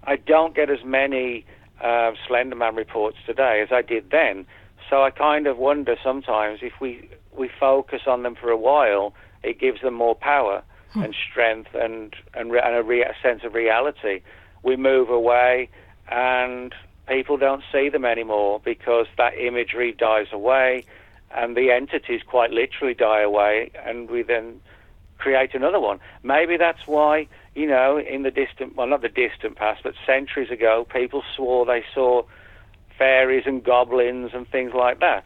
I 0.04 0.16
don't 0.16 0.54
get 0.54 0.70
as 0.70 0.82
many 0.84 1.44
uh, 1.82 2.12
Slender 2.26 2.56
Man 2.56 2.74
reports 2.74 3.18
today 3.26 3.60
as 3.60 3.70
I 3.70 3.82
did 3.82 4.10
then. 4.10 4.46
So 4.88 5.02
I 5.02 5.10
kind 5.10 5.46
of 5.46 5.58
wonder 5.58 5.96
sometimes 6.02 6.60
if 6.62 6.72
we 6.80 7.08
we 7.36 7.50
focus 7.60 8.02
on 8.06 8.22
them 8.22 8.34
for 8.34 8.50
a 8.50 8.56
while, 8.56 9.14
it 9.42 9.58
gives 9.58 9.80
them 9.82 9.94
more 9.94 10.14
power 10.14 10.62
hmm. 10.92 11.02
and 11.02 11.14
strength 11.30 11.74
and 11.74 12.14
and, 12.34 12.50
re- 12.50 12.62
and 12.64 12.74
a, 12.74 12.82
re- 12.82 13.02
a 13.02 13.14
sense 13.22 13.42
of 13.44 13.54
reality. 13.54 14.22
We 14.62 14.76
move 14.76 15.10
away, 15.10 15.68
and 16.10 16.74
people 17.06 17.36
don't 17.36 17.62
see 17.72 17.88
them 17.88 18.04
anymore 18.04 18.60
because 18.64 19.06
that 19.18 19.36
imagery 19.36 19.92
dies 19.92 20.28
away, 20.32 20.84
and 21.34 21.56
the 21.56 21.70
entities 21.70 22.22
quite 22.26 22.50
literally 22.50 22.94
die 22.94 23.22
away, 23.22 23.70
and 23.84 24.10
we 24.10 24.22
then 24.22 24.60
create 25.18 25.54
another 25.54 25.80
one. 25.80 26.00
Maybe 26.22 26.56
that's 26.56 26.86
why 26.86 27.28
you 27.54 27.66
know, 27.66 27.98
in 27.98 28.22
the 28.22 28.30
distant, 28.30 28.76
well, 28.76 28.86
not 28.86 29.02
the 29.02 29.08
distant 29.08 29.56
past, 29.56 29.82
but 29.82 29.94
centuries 30.06 30.50
ago, 30.50 30.86
people 30.90 31.22
swore 31.36 31.66
they 31.66 31.84
saw 31.94 32.22
fairies 32.96 33.44
and 33.46 33.62
goblins 33.62 34.30
and 34.32 34.48
things 34.48 34.72
like 34.74 35.00
that. 35.00 35.24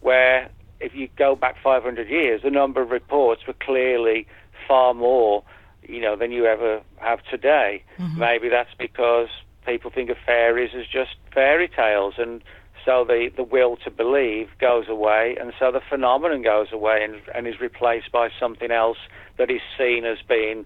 Where, 0.00 0.48
if 0.80 0.94
you 0.94 1.08
go 1.16 1.36
back 1.36 1.56
500 1.62 2.08
years, 2.08 2.42
the 2.42 2.50
number 2.50 2.82
of 2.82 2.90
reports 2.90 3.46
were 3.46 3.54
clearly 3.54 4.26
far 4.66 4.92
more, 4.92 5.44
you 5.82 6.00
know, 6.00 6.16
than 6.16 6.32
you 6.32 6.46
ever 6.46 6.82
have 6.96 7.20
today. 7.30 7.84
Mm-hmm. 7.98 8.18
Maybe 8.18 8.48
that's 8.48 8.74
because 8.76 9.28
people 9.64 9.90
think 9.90 10.10
of 10.10 10.16
fairies 10.24 10.70
as 10.74 10.86
just 10.86 11.14
fairy 11.32 11.68
tales, 11.68 12.14
and 12.18 12.42
so 12.88 13.04
the, 13.04 13.30
the 13.36 13.42
will 13.42 13.76
to 13.84 13.90
believe 13.90 14.48
goes 14.58 14.88
away, 14.88 15.36
and 15.38 15.52
so 15.58 15.70
the 15.70 15.82
phenomenon 15.90 16.40
goes 16.40 16.68
away 16.72 17.04
and, 17.04 17.20
and 17.34 17.46
is 17.46 17.60
replaced 17.60 18.10
by 18.10 18.30
something 18.40 18.70
else 18.70 18.96
that 19.36 19.50
is 19.50 19.60
seen 19.76 20.06
as 20.06 20.16
being 20.26 20.64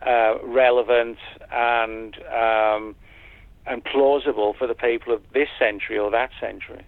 uh, 0.00 0.38
relevant 0.42 1.18
and 1.52 2.16
um, 2.32 2.96
and 3.66 3.84
plausible 3.84 4.54
for 4.54 4.66
the 4.66 4.74
people 4.74 5.12
of 5.12 5.20
this 5.34 5.48
century 5.58 5.98
or 5.98 6.10
that 6.10 6.30
century. 6.40 6.86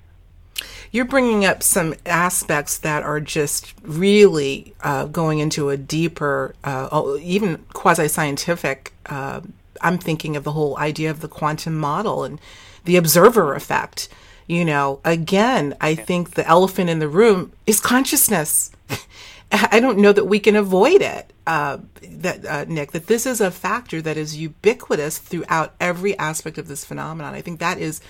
You're 0.91 1.05
bringing 1.05 1.45
up 1.45 1.63
some 1.63 1.95
aspects 2.07 2.79
that 2.79 3.03
are 3.03 3.21
just 3.21 3.75
really 3.83 4.73
uh, 4.81 5.05
going 5.05 5.41
into 5.41 5.69
a 5.69 5.77
deeper, 5.77 6.55
uh, 6.65 7.19
even 7.21 7.59
quasi 7.75 8.09
scientific. 8.09 8.95
Uh, 9.05 9.43
I'm 9.83 9.99
thinking 9.99 10.37
of 10.37 10.45
the 10.45 10.53
whole 10.53 10.79
idea 10.79 11.11
of 11.11 11.21
the 11.21 11.29
quantum 11.29 11.79
model 11.79 12.25
and 12.25 12.41
the 12.87 12.97
observer 12.97 13.55
effect. 13.55 14.09
You 14.51 14.65
know, 14.65 14.99
again, 15.05 15.77
I 15.81 15.95
think 15.95 16.33
the 16.33 16.45
elephant 16.45 16.91
in 16.91 16.99
the 16.99 17.07
room 17.07 17.53
is 17.69 17.79
consciousness. 17.79 18.73
I 19.53 19.79
don't 19.79 19.99
know 19.99 20.13
that 20.13 20.25
we 20.25 20.41
can 20.41 20.57
avoid 20.57 21.03
it, 21.03 21.33
uh, 21.47 21.79
that 22.03 22.45
uh, 22.45 22.65
Nick. 22.67 22.91
That 22.91 23.07
this 23.07 23.27
is 23.27 23.41
a 23.41 23.53
factor 23.53 24.03
that 24.03 24.17
is 24.17 24.37
ubiquitous 24.37 25.19
throughout 25.19 25.75
every 25.79 26.19
aspect 26.19 26.59
of 26.59 26.67
this 26.67 26.85
phenomenon. 26.85 27.33
I 27.33 27.43
think 27.43 27.61
that 27.61 27.79
is 27.79 28.01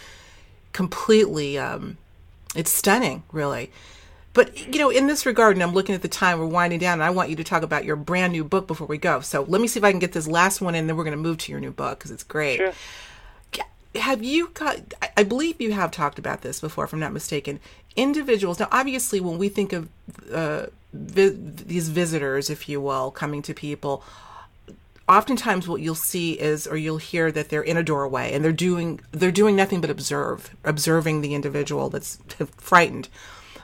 completely, 0.73 1.59
um, 1.59 1.99
it's 2.57 2.73
stunning, 2.73 3.23
really. 3.33 3.71
But 4.33 4.73
you 4.73 4.79
know, 4.79 4.89
in 4.89 5.09
this 5.09 5.27
regard, 5.27 5.57
and 5.57 5.63
I'm 5.63 5.75
looking 5.75 5.95
at 5.95 6.01
the 6.01 6.09
time, 6.09 6.39
we're 6.39 6.47
winding 6.47 6.79
down, 6.79 6.95
and 6.95 7.03
I 7.03 7.11
want 7.11 7.29
you 7.29 7.37
to 7.37 7.45
talk 7.45 7.63
about 7.63 7.85
your 7.85 7.97
brand 7.97 8.33
new 8.33 8.45
book 8.45 8.67
before 8.67 8.87
we 8.87 8.97
go. 8.97 9.21
So 9.21 9.43
let 9.43 9.61
me 9.61 9.69
see 9.69 9.79
if 9.79 9.85
I 9.85 9.91
can 9.91 10.01
get 10.01 10.13
this 10.13 10.27
last 10.27 10.63
one 10.63 10.75
in, 10.75 10.87
then 10.87 10.97
we're 10.97 11.05
going 11.05 11.19
to 11.19 11.23
move 11.23 11.37
to 11.37 11.53
your 11.53 11.61
new 11.61 11.73
book 11.73 11.99
because 11.99 12.11
it's 12.11 12.25
great. 12.25 12.57
Sure. 12.57 12.73
Have 13.95 14.23
you 14.23 14.51
got? 14.55 14.95
I 15.17 15.25
believe 15.25 15.61
you 15.61 15.73
have 15.73 15.91
talked 15.91 16.19
about 16.19 16.43
this 16.43 16.61
before, 16.61 16.85
if 16.85 16.93
I'm 16.93 17.01
not 17.01 17.13
mistaken. 17.13 17.59
Individuals. 17.97 18.61
Now, 18.61 18.69
obviously, 18.71 19.21
when 19.21 19.37
we 19.37 19.49
think 19.49 19.73
of 19.73 19.89
uh, 20.33 20.67
vi- 20.93 21.37
these 21.37 21.89
visitors, 21.89 22.51
if 22.51 22.69
you 22.69 22.81
will, 22.81 23.11
coming 23.11 23.43
to 23.43 23.53
people, 23.53 24.05
oftentimes 25.11 25.67
what 25.67 25.81
you'll 25.81 25.95
see 25.97 26.35
is 26.35 26.69
or 26.69 26.77
you'll 26.77 26.99
hear 26.99 27.33
that 27.33 27.49
they're 27.49 27.63
in 27.63 27.77
a 27.77 27.83
doorway 27.83 28.33
and 28.33 28.45
they're 28.45 28.53
doing 28.53 29.01
they're 29.11 29.33
doing 29.33 29.57
nothing 29.57 29.81
but 29.81 29.91
observe 29.91 30.55
observing 30.65 31.21
the 31.21 31.35
individual 31.35 31.91
that's 31.91 32.19
frightened 32.57 33.09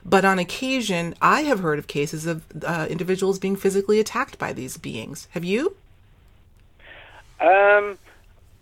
but 0.05 0.25
on 0.25 0.41
occasion 0.41 1.15
i 1.23 1.43
have 1.43 1.61
heard 1.61 1.79
of 1.79 1.87
cases 1.87 2.27
of 2.27 2.43
uh, 2.65 2.89
individuals 2.91 3.39
being 3.39 3.55
physically 3.55 4.01
attacked 4.01 4.39
by 4.39 4.53
these 4.53 4.77
beings 4.77 5.29
have 5.31 5.45
you 5.45 5.77
um, 7.39 7.97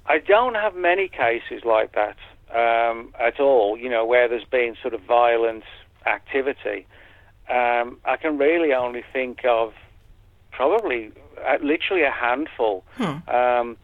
i 0.07 0.19
don't 0.19 0.55
have 0.55 0.75
many 0.75 1.09
cases 1.09 1.65
like 1.65 1.95
that 1.95 2.17
um, 2.55 3.13
at 3.19 3.41
all 3.41 3.77
you 3.77 3.89
know 3.89 4.05
where 4.05 4.29
there's 4.29 4.45
been 4.45 4.77
sort 4.83 4.95
of 4.95 5.01
violent 5.03 5.65
activity 6.07 6.87
um, 7.49 7.99
I 8.07 8.17
can 8.17 8.39
really 8.39 8.73
only 8.73 9.05
think 9.13 9.45
of 9.45 9.75
probably 10.51 11.13
uh, 11.47 11.59
literally 11.63 12.03
a 12.03 12.11
handful. 12.11 12.85
Hmm. 12.97 13.29
Um, 13.29 13.77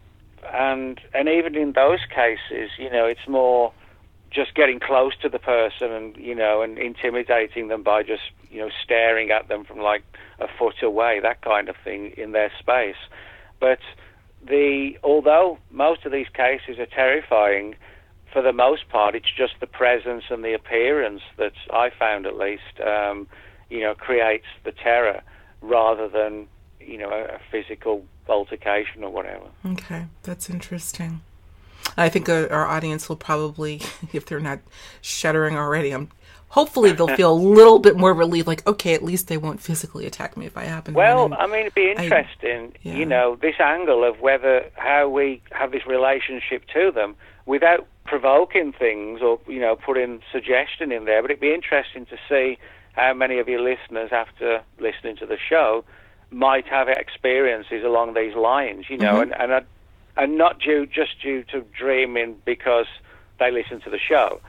and 0.50 0.98
and 1.12 1.28
even 1.28 1.54
in 1.54 1.72
those 1.72 2.00
cases, 2.08 2.70
you 2.78 2.90
know, 2.90 3.04
it's 3.04 3.28
more 3.28 3.72
just 4.30 4.54
getting 4.54 4.80
close 4.80 5.12
to 5.20 5.28
the 5.28 5.38
person 5.38 5.92
and 5.92 6.16
you 6.16 6.34
know 6.34 6.62
and 6.62 6.78
intimidating 6.78 7.68
them 7.68 7.82
by 7.82 8.02
just 8.02 8.22
you 8.50 8.60
know 8.60 8.70
staring 8.82 9.30
at 9.30 9.48
them 9.48 9.64
from 9.64 9.80
like 9.80 10.04
a 10.38 10.48
foot 10.58 10.82
away, 10.82 11.20
that 11.20 11.42
kind 11.42 11.68
of 11.68 11.76
thing 11.84 12.14
in 12.16 12.32
their 12.32 12.50
space. 12.58 12.96
But 13.58 13.80
the 14.46 14.98
although 15.02 15.58
most 15.70 16.04
of 16.04 16.12
these 16.12 16.28
cases 16.28 16.78
are 16.78 16.86
terrifying, 16.86 17.74
for 18.32 18.42
the 18.42 18.52
most 18.52 18.88
part, 18.88 19.14
it's 19.14 19.30
just 19.36 19.54
the 19.60 19.66
presence 19.66 20.24
and 20.30 20.44
the 20.44 20.54
appearance 20.54 21.22
that 21.36 21.52
I 21.72 21.90
found 21.90 22.26
at 22.26 22.36
least. 22.36 22.80
Um, 22.84 23.26
you 23.70 23.80
know, 23.80 23.94
creates 23.94 24.46
the 24.64 24.72
terror 24.72 25.22
rather 25.62 26.08
than, 26.08 26.48
you 26.80 26.98
know, 26.98 27.10
a, 27.10 27.36
a 27.36 27.40
physical 27.50 28.04
altercation 28.28 29.02
or 29.02 29.10
whatever. 29.10 29.46
Okay, 29.64 30.06
that's 30.24 30.50
interesting. 30.50 31.22
I 31.96 32.08
think 32.08 32.28
uh, 32.28 32.48
our 32.50 32.66
audience 32.66 33.08
will 33.08 33.16
probably, 33.16 33.80
if 34.12 34.26
they're 34.26 34.40
not 34.40 34.58
shuddering 35.00 35.56
already, 35.56 35.92
I'm 35.92 36.10
hopefully 36.50 36.92
they'll 36.92 37.08
feel 37.08 37.32
a 37.32 37.34
little 37.56 37.78
bit 37.78 37.96
more 37.96 38.12
relieved. 38.12 38.46
Like, 38.46 38.66
okay, 38.66 38.94
at 38.94 39.02
least 39.02 39.28
they 39.28 39.36
won't 39.36 39.60
physically 39.60 40.06
attack 40.06 40.36
me 40.36 40.46
if 40.46 40.56
I 40.56 40.64
happen. 40.64 40.94
Well, 40.94 41.32
I 41.32 41.46
mean, 41.46 41.60
it'd 41.60 41.74
be 41.74 41.90
interesting, 41.90 42.72
I, 42.74 42.78
yeah. 42.82 42.94
you 42.94 43.06
know, 43.06 43.36
this 43.40 43.56
angle 43.58 44.04
of 44.04 44.20
whether 44.20 44.70
how 44.74 45.08
we 45.08 45.42
have 45.52 45.72
this 45.72 45.86
relationship 45.86 46.64
to 46.74 46.90
them 46.90 47.16
without 47.46 47.86
provoking 48.04 48.72
things 48.72 49.20
or 49.22 49.38
you 49.46 49.60
know 49.60 49.76
putting 49.76 50.20
suggestion 50.30 50.92
in 50.92 51.04
there. 51.04 51.22
But 51.22 51.30
it'd 51.30 51.40
be 51.40 51.54
interesting 51.54 52.06
to 52.06 52.16
see 52.28 52.58
how 52.92 53.14
many 53.14 53.38
of 53.38 53.48
your 53.48 53.62
listeners, 53.62 54.10
after 54.12 54.62
listening 54.78 55.16
to 55.16 55.26
the 55.26 55.38
show, 55.38 55.84
might 56.30 56.66
have 56.66 56.88
experiences 56.88 57.84
along 57.84 58.14
these 58.14 58.34
lines, 58.34 58.86
you 58.88 58.98
know, 58.98 59.14
mm-hmm. 59.14 59.32
and, 59.40 59.52
and, 59.52 59.66
and 60.16 60.38
not 60.38 60.58
due, 60.60 60.86
just 60.86 61.20
due 61.22 61.42
to 61.44 61.64
dreaming 61.76 62.36
because 62.44 62.86
they 63.38 63.50
listen 63.50 63.80
to 63.80 63.90
the 63.90 63.98
show, 63.98 64.40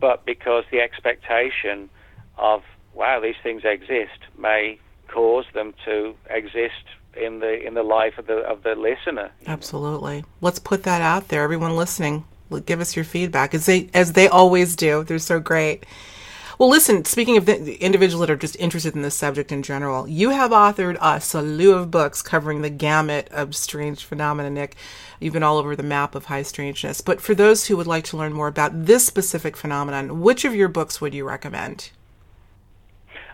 but 0.00 0.24
because 0.24 0.64
the 0.70 0.80
expectation 0.80 1.90
of, 2.38 2.62
wow, 2.94 3.20
these 3.20 3.36
things 3.42 3.62
exist 3.64 4.18
may 4.38 4.78
cause 5.08 5.44
them 5.54 5.74
to 5.84 6.14
exist 6.28 6.84
in 7.16 7.40
the 7.40 7.66
in 7.66 7.74
the 7.74 7.82
life 7.82 8.18
of 8.18 8.26
the 8.26 8.38
of 8.38 8.62
the 8.62 8.74
listener. 8.74 9.30
Absolutely. 9.46 10.24
Let's 10.40 10.58
put 10.58 10.84
that 10.84 11.02
out 11.02 11.28
there. 11.28 11.42
Everyone 11.42 11.76
listening, 11.76 12.24
give 12.66 12.80
us 12.80 12.96
your 12.96 13.04
feedback 13.04 13.54
as 13.54 13.66
they 13.66 13.90
as 13.94 14.12
they 14.12 14.28
always 14.28 14.76
do. 14.76 15.04
They're 15.04 15.18
so 15.18 15.40
great. 15.40 15.84
Well, 16.60 16.68
listen, 16.68 17.06
speaking 17.06 17.38
of 17.38 17.48
individuals 17.48 18.20
that 18.20 18.30
are 18.30 18.36
just 18.36 18.54
interested 18.56 18.94
in 18.94 19.00
this 19.00 19.14
subject 19.14 19.50
in 19.50 19.62
general, 19.62 20.06
you 20.06 20.28
have 20.28 20.50
authored 20.50 20.98
a 21.00 21.18
slew 21.18 21.72
of 21.72 21.90
books 21.90 22.20
covering 22.20 22.60
the 22.60 22.68
gamut 22.68 23.30
of 23.30 23.56
strange 23.56 24.04
phenomena, 24.04 24.50
Nick. 24.50 24.76
You've 25.20 25.32
been 25.32 25.42
all 25.42 25.56
over 25.56 25.74
the 25.74 25.82
map 25.82 26.14
of 26.14 26.26
high 26.26 26.42
strangeness. 26.42 27.00
But 27.00 27.22
for 27.22 27.34
those 27.34 27.66
who 27.66 27.78
would 27.78 27.86
like 27.86 28.04
to 28.04 28.18
learn 28.18 28.34
more 28.34 28.46
about 28.46 28.84
this 28.84 29.06
specific 29.06 29.56
phenomenon, 29.56 30.20
which 30.20 30.44
of 30.44 30.54
your 30.54 30.68
books 30.68 31.00
would 31.00 31.14
you 31.14 31.26
recommend? 31.26 31.92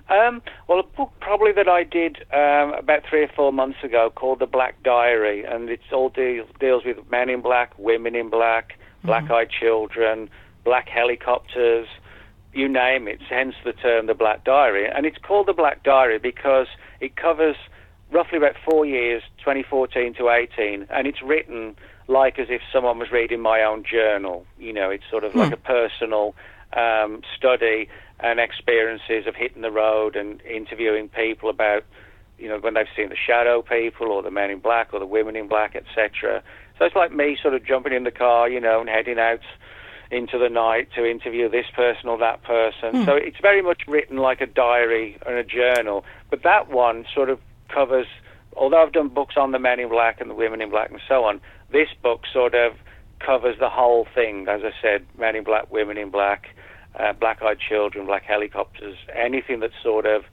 Um, 0.09 0.41
well, 0.69 0.79
a 0.79 0.85
book 0.85 1.11
probably 1.19 1.51
that 1.51 1.67
I 1.67 1.83
did 1.83 2.19
um, 2.33 2.75
about 2.75 3.03
three 3.11 3.25
or 3.25 3.31
four 3.35 3.53
months 3.53 3.83
ago 3.83 4.09
called 4.15 4.39
The 4.39 4.47
Black 4.47 4.81
Diary, 4.85 5.43
and 5.43 5.69
it 5.69 5.81
all 5.93 6.11
deals, 6.11 6.49
deals 6.61 6.85
with 6.85 6.99
men 7.11 7.29
in 7.29 7.41
black, 7.41 7.77
women 7.77 8.15
in 8.15 8.31
black, 8.31 8.75
mm-hmm. 8.75 9.09
black 9.09 9.29
eyed 9.33 9.51
children, 9.51 10.31
black 10.63 10.89
helicopters, 10.89 11.89
you 12.57 12.69
name 12.69 13.07
it, 13.07 13.21
hence 13.29 13.55
the 13.65 13.73
term 13.73 14.07
The 14.07 14.15
Black 14.15 14.45
Diary. 14.45 14.89
And 14.89 15.07
it's 15.07 15.19
called 15.19 15.47
The 15.47 15.53
Black 15.53 15.83
Diary 15.83 16.19
because 16.19 16.67
it 17.01 17.17
covers 17.17 17.57
roughly 18.11 18.39
about 18.39 18.55
four 18.65 18.87
years, 18.87 19.23
2014 19.39 20.15
to 20.15 20.31
18, 20.31 20.87
and 20.91 21.07
it's 21.07 21.23
written 21.23 21.77
like 22.09 22.39
as 22.39 22.47
if 22.49 22.63
someone 22.73 22.99
was 22.99 23.11
reading 23.11 23.41
my 23.41 23.63
own 23.63 23.85
journal. 23.85 24.47
You 24.59 24.73
know, 24.73 24.91
it's 24.91 25.05
sort 25.11 25.25
of 25.25 25.35
like 25.35 25.49
hmm. 25.49 25.55
a 25.55 25.57
personal 25.57 26.35
um, 26.73 27.23
study 27.37 27.89
and 28.21 28.41
experiences 28.41 29.27
of 29.27 29.35
hitting 29.35 29.63
the 29.63 29.71
road 29.71 30.17
and 30.17 30.41
interviewing 30.43 31.09
people 31.09 31.51
about, 31.51 31.85
you 32.39 32.49
know, 32.49 32.59
when 32.59 32.75
they've 32.75 32.87
seen 32.97 33.09
the 33.09 33.17
shadow 33.17 33.61
people 33.63 34.09
or 34.09 34.23
the 34.23 34.31
men 34.31 34.51
in 34.51 34.61
black 34.61 34.95
or 34.95 35.01
the 35.01 35.07
women 35.07 35.37
in 35.37 35.49
black, 35.49 35.77
etc. 35.77 36.43
So 36.79 36.85
it's 36.85 36.97
like 36.97 37.13
me 37.13 37.37
sort 37.41 37.55
of 37.55 37.65
jumping 37.65 37.93
in 37.93 38.05
the 38.05 38.11
car, 38.11 38.49
you 38.49 38.61
know, 38.61 38.81
and 38.81 38.89
heading 38.89 39.19
out 39.19 39.41
into 40.11 40.39
the 40.39 40.49
night 40.49 40.89
to 40.95 41.05
interview 41.05 41.49
this 41.49 41.67
person 41.75 42.09
or 42.09 42.19
that 42.19 42.43
person. 42.43 42.93
Mm. 42.93 43.07
So 43.07 43.15
it's 43.15 43.39
very 43.41 43.63
much 43.63 43.83
written 43.89 44.19
like 44.19 44.41
a 44.41 44.47
diary 44.47 45.19
and 45.27 45.37
a 45.37 45.45
journal. 45.45 46.05
But 46.31 46.43
that 46.45 46.71
one 46.71 47.05
sort 47.15 47.31
of 47.31 47.41
covers, 47.69 48.07
although 48.57 48.83
I've 48.83 48.93
done 48.93 49.09
books 49.09 49.35
on 49.37 49.53
the 49.53 49.59
men 49.59 49.81
in 49.81 49.89
black 49.89 50.21
and 50.21 50.31
the 50.31 50.35
women 50.35 50.61
in 50.61 50.71
black 50.71 50.91
and 50.91 51.01
so 51.09 51.25
on, 51.25 51.41
this 51.73 51.89
book 52.03 52.23
sort 52.33 52.55
of 52.55 52.75
covers 53.19 53.59
the 53.59 53.69
whole 53.69 54.07
thing. 54.15 54.47
As 54.49 54.63
I 54.63 54.71
said, 54.81 55.07
men 55.19 55.35
in 55.37 55.45
black, 55.45 55.71
women 55.71 55.99
in 55.99 56.11
black, 56.11 56.49
uh, 56.99 57.13
black-eyed 57.13 57.59
children, 57.59 58.07
black 58.07 58.23
helicopters, 58.23 58.97
anything 59.15 59.61
that's 59.61 59.75
sort 59.83 60.07
of, 60.07 60.25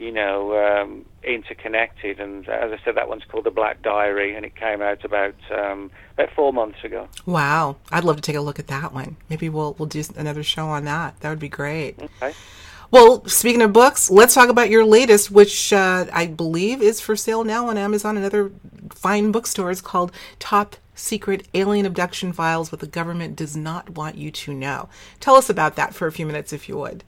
you 0.00 0.10
know, 0.10 0.56
um, 0.56 1.04
interconnected. 1.22 2.18
And 2.18 2.48
as 2.48 2.72
I 2.72 2.82
said, 2.84 2.96
that 2.96 3.08
one's 3.08 3.22
called 3.24 3.44
the 3.44 3.50
Black 3.50 3.82
Diary, 3.82 4.34
and 4.34 4.44
it 4.46 4.56
came 4.56 4.80
out 4.80 5.04
about 5.04 5.36
um, 5.54 5.90
about 6.14 6.30
four 6.34 6.52
months 6.52 6.82
ago. 6.82 7.08
Wow, 7.26 7.76
I'd 7.92 8.04
love 8.04 8.16
to 8.16 8.22
take 8.22 8.36
a 8.36 8.40
look 8.40 8.58
at 8.58 8.68
that 8.68 8.92
one. 8.94 9.16
Maybe 9.28 9.48
we'll 9.48 9.74
we'll 9.78 9.86
do 9.86 10.02
another 10.16 10.42
show 10.42 10.66
on 10.66 10.84
that. 10.86 11.20
That 11.20 11.28
would 11.30 11.38
be 11.38 11.50
great. 11.50 12.00
Okay. 12.00 12.34
Well, 12.90 13.24
speaking 13.26 13.62
of 13.62 13.72
books, 13.72 14.10
let's 14.10 14.34
talk 14.34 14.48
about 14.48 14.68
your 14.68 14.84
latest, 14.84 15.30
which 15.30 15.72
uh, 15.72 16.06
I 16.12 16.26
believe 16.26 16.82
is 16.82 17.00
for 17.00 17.14
sale 17.14 17.44
now 17.44 17.68
on 17.68 17.78
Amazon 17.78 18.16
and 18.16 18.26
other 18.26 18.50
fine 18.90 19.30
bookstores 19.30 19.80
called 19.80 20.10
Top 20.40 20.74
secret 20.96 21.46
alien 21.54 21.86
abduction 21.86 22.32
files 22.32 22.72
what 22.72 22.80
the 22.80 22.86
government 22.86 23.36
does 23.36 23.56
not 23.56 23.90
want 23.90 24.16
you 24.16 24.30
to 24.30 24.52
know. 24.52 24.88
Tell 25.20 25.36
us 25.36 25.48
about 25.48 25.76
that 25.76 25.94
for 25.94 26.08
a 26.08 26.12
few 26.12 26.26
minutes, 26.26 26.52
if 26.52 26.68
you 26.68 26.76
would. 26.78 27.04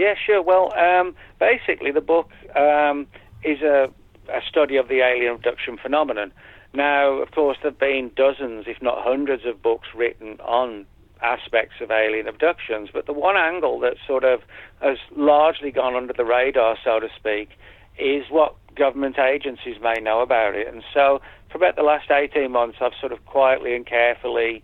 Yeah, 0.00 0.14
sure. 0.14 0.40
Well, 0.40 0.72
um, 0.78 1.14
basically, 1.38 1.90
the 1.90 2.00
book 2.00 2.30
um, 2.56 3.06
is 3.44 3.60
a, 3.60 3.90
a, 4.30 4.40
study 4.48 4.78
of 4.78 4.88
the 4.88 5.02
alien 5.02 5.34
abduction 5.34 5.76
phenomenon. 5.76 6.32
Now, 6.72 7.20
of 7.20 7.32
course, 7.32 7.58
there 7.60 7.70
have 7.70 7.78
been 7.78 8.10
dozens, 8.16 8.64
if 8.66 8.80
not 8.80 9.04
hundreds, 9.04 9.44
of 9.44 9.60
books 9.60 9.88
written 9.94 10.40
on 10.40 10.86
aspects 11.20 11.82
of 11.82 11.90
alien 11.90 12.28
abductions, 12.28 12.88
but 12.90 13.04
the 13.04 13.12
one 13.12 13.36
angle 13.36 13.78
that 13.80 13.96
sort 14.06 14.24
of 14.24 14.40
has 14.80 14.96
largely 15.14 15.70
gone 15.70 15.94
under 15.94 16.14
the 16.14 16.24
radar, 16.24 16.78
so 16.82 16.98
to 16.98 17.08
speak, 17.14 17.50
is 17.98 18.24
what 18.30 18.54
government 18.74 19.18
agencies 19.18 19.76
may 19.82 20.00
know 20.00 20.22
about 20.22 20.54
it. 20.54 20.66
And 20.66 20.82
so 20.94 21.20
for 21.50 21.58
about 21.58 21.76
the 21.76 21.82
last 21.82 22.10
18 22.10 22.50
months, 22.50 22.78
I've 22.80 22.96
sort 22.98 23.12
of 23.12 23.22
quietly 23.26 23.76
and 23.76 23.84
carefully 23.84 24.62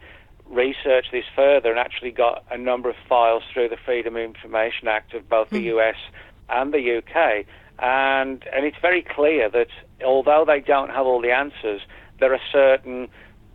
researched 0.49 1.13
this 1.13 1.25
further 1.35 1.71
and 1.71 1.79
actually 1.79 2.11
got 2.11 2.45
a 2.51 2.59
number 2.59 2.89
of 2.89 2.97
files 3.09 3.43
through 3.53 3.69
the 3.69 3.77
Freedom 3.85 4.17
of 4.17 4.23
Information 4.23 4.89
Act 4.89 5.15
of 5.15 5.29
both 5.29 5.51
the 5.51 5.61
hmm. 5.61 5.79
US 5.79 5.97
and 6.49 6.73
the 6.73 6.99
UK. 6.99 7.47
And, 7.79 8.45
and 8.53 8.65
it's 8.65 8.79
very 8.81 9.03
clear 9.03 9.51
that 9.51 9.69
although 10.05 10.45
they 10.47 10.61
don't 10.61 10.91
have 10.91 11.07
all 11.07 11.21
the 11.21 11.33
answers, 11.33 11.83
there 12.21 12.33
are 12.33 12.41
certain 12.53 13.09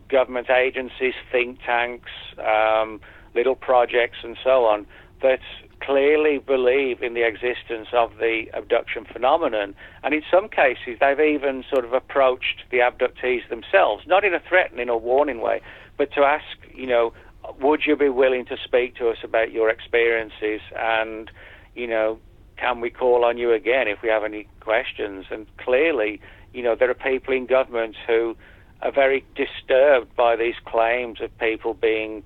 government 0.10 0.50
agencies, 0.50 1.14
think 1.32 1.60
tanks, 1.66 2.12
um, 2.38 3.00
little 3.34 3.56
projects, 3.56 4.18
and 4.24 4.38
so 4.44 4.66
on 4.66 4.86
that 5.22 5.40
clearly 5.82 6.38
believe 6.38 7.02
in 7.02 7.14
the 7.14 7.26
existence 7.26 7.88
of 7.94 8.18
the 8.18 8.46
abduction 8.54 9.06
phenomenon. 9.06 9.74
And 10.04 10.14
in 10.14 10.22
some 10.30 10.48
cases, 10.48 10.98
they've 11.00 11.20
even 11.20 11.64
sort 11.72 11.86
of 11.86 11.94
approached 11.94 12.64
the 12.70 12.78
abductees 12.78 13.48
themselves, 13.50 14.04
not 14.06 14.24
in 14.24 14.34
a 14.34 14.40
threatening 14.40 14.90
or 14.90 15.00
warning 15.00 15.42
way, 15.42 15.62
but 15.98 16.12
to 16.14 16.22
ask, 16.22 16.46
you 16.76 16.88
know, 16.88 17.14
would 17.60 17.82
you 17.86 17.96
be 17.96 18.10
willing 18.10 18.46
to 18.46 18.58
speak 18.64 18.96
to 18.98 19.10
us 19.10 19.18
about 19.24 19.52
your 19.52 19.70
experiences? 19.70 20.62
And, 20.78 21.32
you 21.76 21.88
know, 21.88 22.20
can 22.58 22.80
we 22.82 22.90
call 22.90 23.26
on 23.26 23.38
you 23.38 23.52
again 23.54 23.88
if 23.88 24.02
we 24.02 24.10
have 24.10 24.24
any 24.24 24.48
questions? 24.60 25.26
And 25.32 25.48
clearly, 25.58 26.22
you 26.54 26.62
know, 26.62 26.76
there 26.76 26.90
are 26.90 26.96
people 26.96 27.34
in 27.34 27.46
government 27.48 27.96
who 28.08 28.36
are 28.82 28.92
very 28.92 29.26
disturbed 29.36 30.16
by 30.16 30.36
these 30.36 30.56
claims 30.66 31.22
of 31.22 31.36
people 31.40 31.74
being 31.74 32.24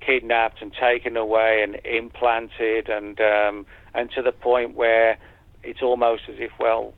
kidnapped 0.00 0.62
and 0.62 0.72
taken 0.72 1.16
away 1.16 1.62
and 1.62 1.80
implanted, 1.84 2.88
and 2.88 3.18
um, 3.20 3.66
and 3.94 4.10
to 4.12 4.22
the 4.22 4.32
point 4.32 4.74
where 4.74 5.18
it's 5.62 5.82
almost 5.82 6.22
as 6.28 6.36
if, 6.38 6.52
well, 6.60 6.94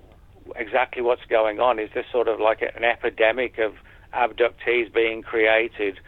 exactly 0.57 1.01
what's 1.01 1.25
going 1.29 1.61
on 1.61 1.79
is 1.79 1.91
this 1.95 2.05
sort 2.13 2.29
of 2.29 2.41
like 2.41 2.61
an 2.61 2.85
epidemic 2.85 3.59
of 3.59 3.75
abductees 4.15 4.93
being 4.93 5.23
created 5.23 5.99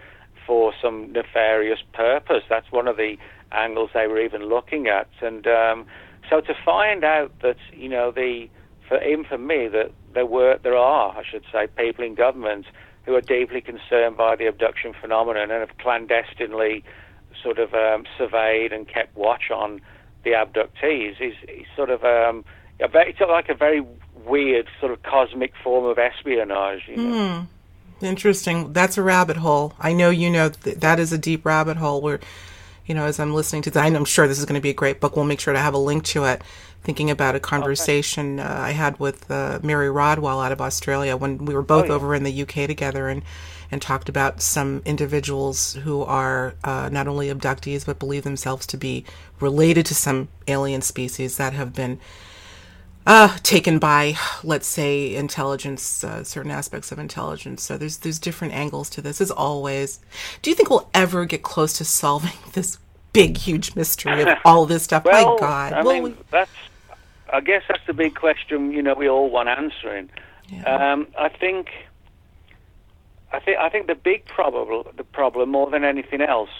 for 0.51 0.73
some 0.83 1.13
nefarious 1.13 1.79
purpose. 1.93 2.43
That's 2.49 2.73
one 2.73 2.89
of 2.89 2.97
the 2.97 3.17
angles 3.53 3.91
they 3.95 4.09
were 4.09 4.21
even 4.21 4.49
looking 4.49 4.89
at, 4.89 5.07
and 5.21 5.47
um, 5.47 5.87
so 6.29 6.41
to 6.41 6.55
find 6.65 7.05
out 7.05 7.31
that 7.43 7.59
you 7.73 7.89
know 7.89 8.11
the 8.11 8.49
for 8.89 9.01
even 9.01 9.25
for 9.25 9.39
me 9.39 9.69
that 9.69 9.93
there 10.13 10.27
were 10.27 10.59
there 10.65 10.77
are 10.77 11.17
I 11.17 11.23
should 11.23 11.45
say 11.53 11.69
people 11.69 12.05
in 12.05 12.17
government 12.17 12.67
who 13.05 13.15
are 13.15 13.21
deeply 13.21 13.61
concerned 13.61 14.17
by 14.17 14.35
the 14.35 14.47
abduction 14.47 14.93
phenomenon 15.01 15.53
and 15.53 15.61
have 15.61 15.79
clandestinely 15.79 16.83
sort 17.41 17.61
of 17.61 17.73
um, 17.73 18.05
surveyed 18.19 18.73
and 18.73 18.89
kept 18.89 19.17
watch 19.17 19.53
on 19.55 19.81
the 20.25 20.31
abductees 20.31 21.21
is, 21.21 21.35
is 21.47 21.67
sort 21.77 21.91
of 21.91 22.03
um, 22.03 22.45
it's 22.81 23.21
like 23.21 23.49
a 23.51 23.55
very 23.55 23.87
weird 24.27 24.67
sort 24.81 24.91
of 24.91 25.01
cosmic 25.05 25.53
form 25.63 25.85
of 25.85 25.97
espionage. 25.97 26.89
You 26.89 26.97
know? 26.97 27.15
mm. 27.15 27.47
Interesting. 28.03 28.73
That's 28.73 28.97
a 28.99 29.03
rabbit 29.03 29.39
hole. 29.39 29.75
I 29.79 29.93
know 29.93 30.11
you 30.11 30.31
know 30.31 30.51
th- 30.51 30.79
that 30.79 30.99
is 30.99 31.13
a 31.13 31.19
deep 31.19 31.45
rabbit 31.45 31.77
hole 31.77 32.01
where, 32.01 32.21
you 32.87 32.95
know, 32.95 33.05
as 33.05 33.21
I'm 33.21 33.35
listening 33.35 33.63
to 33.63 33.71
that, 33.73 33.85
I'm 33.85 34.05
sure 34.05 34.27
this 34.27 34.39
is 34.39 34.47
going 34.47 34.59
to 34.59 34.63
be 34.63 34.71
a 34.71 34.75
great 34.75 35.01
book. 35.01 35.17
We'll 35.17 35.25
make 35.25 35.41
sure 35.41 35.53
to 35.53 35.61
have 35.61 35.75
a 35.75 35.79
link 35.79 36.05
to 36.07 36.25
it 36.25 36.43
thinking 36.83 37.11
about 37.11 37.35
a 37.35 37.41
conversation 37.41 38.41
okay. 38.41 38.49
uh, 38.49 38.61
I 38.61 38.71
had 38.71 38.99
with 38.99 39.31
uh, 39.31 39.59
Mary 39.63 39.91
Rodwell 39.91 40.41
out 40.41 40.53
of 40.53 40.61
Australia 40.61 41.17
when 41.17 41.45
we 41.45 41.55
were 41.55 41.63
both 41.63 41.85
oh, 41.85 41.89
yeah. 41.89 41.93
over 41.93 42.15
in 42.15 42.23
the 42.23 42.43
UK 42.43 42.67
together 42.67 43.09
and 43.09 43.23
and 43.73 43.81
talked 43.81 44.09
about 44.09 44.43
some 44.43 44.83
individuals 44.85 45.75
who 45.75 46.03
are 46.03 46.55
uh, 46.65 46.89
not 46.91 47.07
only 47.07 47.29
abductees 47.29 47.87
but 47.87 48.01
believe 48.01 48.25
themselves 48.25 48.67
to 48.67 48.77
be 48.77 49.05
related 49.39 49.87
to 49.87 49.95
some 49.95 50.29
alien 50.49 50.83
species 50.83 51.37
that 51.37 51.53
have 51.53 51.73
been 51.73 52.01
uh, 53.07 53.37
taken 53.43 53.79
by, 53.79 54.17
let's 54.45 54.67
say, 54.67 55.15
intelligence, 55.15 56.05
uh, 56.05 56.23
certain 56.23 56.51
aspects 56.51 56.93
of 56.93 56.99
intelligence. 56.99 57.63
So 57.63 57.79
there's 57.79 57.99
there's 57.99 58.19
different 58.19 58.55
angles 58.55 58.91
to 58.91 59.03
this, 59.03 59.21
as 59.21 59.31
always. 59.31 60.01
Do 60.43 60.51
you 60.51 60.57
think 60.57 60.71
we'll 60.71 60.89
ever 60.93 61.25
get 61.25 61.43
close 61.43 61.73
to 61.79 61.85
solving 61.85 62.39
this 62.53 62.79
big, 63.13 63.39
huge 63.39 63.75
mystery 63.75 64.23
of 64.23 64.39
all 64.45 64.67
this 64.67 64.85
stuff? 64.85 65.05
well, 65.05 65.35
My 65.35 65.41
God, 65.41 65.73
I 65.73 65.83
mean, 65.83 66.03
we... 66.03 66.17
that's 66.31 66.51
I 67.33 67.41
guess 67.41 67.63
that's 67.69 67.85
the 67.87 67.95
big 67.95 68.15
question. 68.15 68.73
You 68.73 68.83
know, 68.83 68.95
we 68.95 69.09
all 69.09 69.31
want 69.31 69.49
answering. 69.49 70.11
Yeah. 70.49 70.93
Um, 70.93 71.07
I 71.19 71.29
think. 71.29 71.71
I 73.33 73.39
think 73.39 73.59
I 73.59 73.69
think 73.69 73.87
the 73.87 73.95
big 73.95 74.25
problem, 74.27 74.85
the 74.97 75.05
problem 75.05 75.51
more 75.51 75.71
than 75.71 75.85
anything 75.85 76.21
else, 76.21 76.51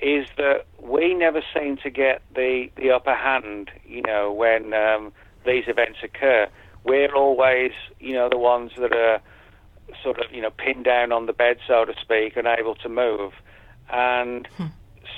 is 0.00 0.26
that 0.36 0.66
we 0.80 1.14
never 1.14 1.42
seem 1.54 1.76
to 1.78 1.90
get 1.90 2.22
the 2.34 2.70
the 2.76 2.90
upper 2.90 3.14
hand. 3.14 3.70
You 3.86 4.02
know, 4.02 4.32
when 4.32 4.74
um, 4.74 5.12
these 5.44 5.64
events 5.66 5.98
occur, 6.02 6.48
we're 6.84 7.14
always, 7.14 7.72
you 8.00 8.14
know, 8.14 8.28
the 8.28 8.38
ones 8.38 8.72
that 8.78 8.92
are 8.92 9.20
sort 10.02 10.18
of, 10.18 10.32
you 10.32 10.42
know, 10.42 10.50
pinned 10.50 10.84
down 10.84 11.12
on 11.12 11.26
the 11.26 11.32
bed, 11.32 11.58
so 11.66 11.84
to 11.84 11.92
speak, 12.00 12.36
and 12.36 12.46
able 12.46 12.74
to 12.76 12.88
move. 12.88 13.32
And 13.90 14.46
hmm. 14.56 14.66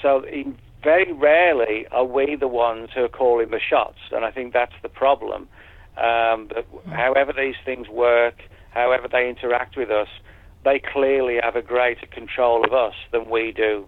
so, 0.03 0.25
in 0.25 0.57
very 0.83 1.13
rarely 1.13 1.87
are 1.91 2.05
we 2.05 2.37
the 2.37 2.49
ones 2.49 2.91
who 2.95 3.05
are 3.05 3.09
calling 3.09 3.51
the 3.51 3.61
shots, 3.61 3.99
and 4.13 4.25
I 4.25 4.31
think 4.31 4.53
that's 4.53 4.75
the 4.83 4.89
problem. 4.89 5.49
Um, 5.97 6.49
that 6.55 6.65
however 6.87 7.33
these 7.37 7.57
things 7.65 7.89
work, 7.89 8.43
however 8.71 9.07
they 9.11 9.29
interact 9.29 9.77
with 9.77 9.91
us, 9.91 10.09
they 10.65 10.79
clearly 10.79 11.39
have 11.43 11.57
a 11.57 11.63
greater 11.63 12.07
control 12.07 12.65
of 12.65 12.73
us 12.73 12.95
than 13.13 13.29
we 13.29 13.53
do 13.53 13.87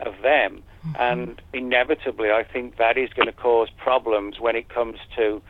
of 0.00 0.14
them. 0.22 0.62
Mm-hmm. 0.86 0.96
And 1.00 1.42
inevitably, 1.52 2.30
I 2.30 2.44
think 2.44 2.76
that 2.76 2.96
is 2.96 3.10
going 3.10 3.26
to 3.26 3.32
cause 3.32 3.68
problems 3.76 4.38
when 4.38 4.54
it 4.54 4.68
comes 4.68 4.98
to 5.16 5.42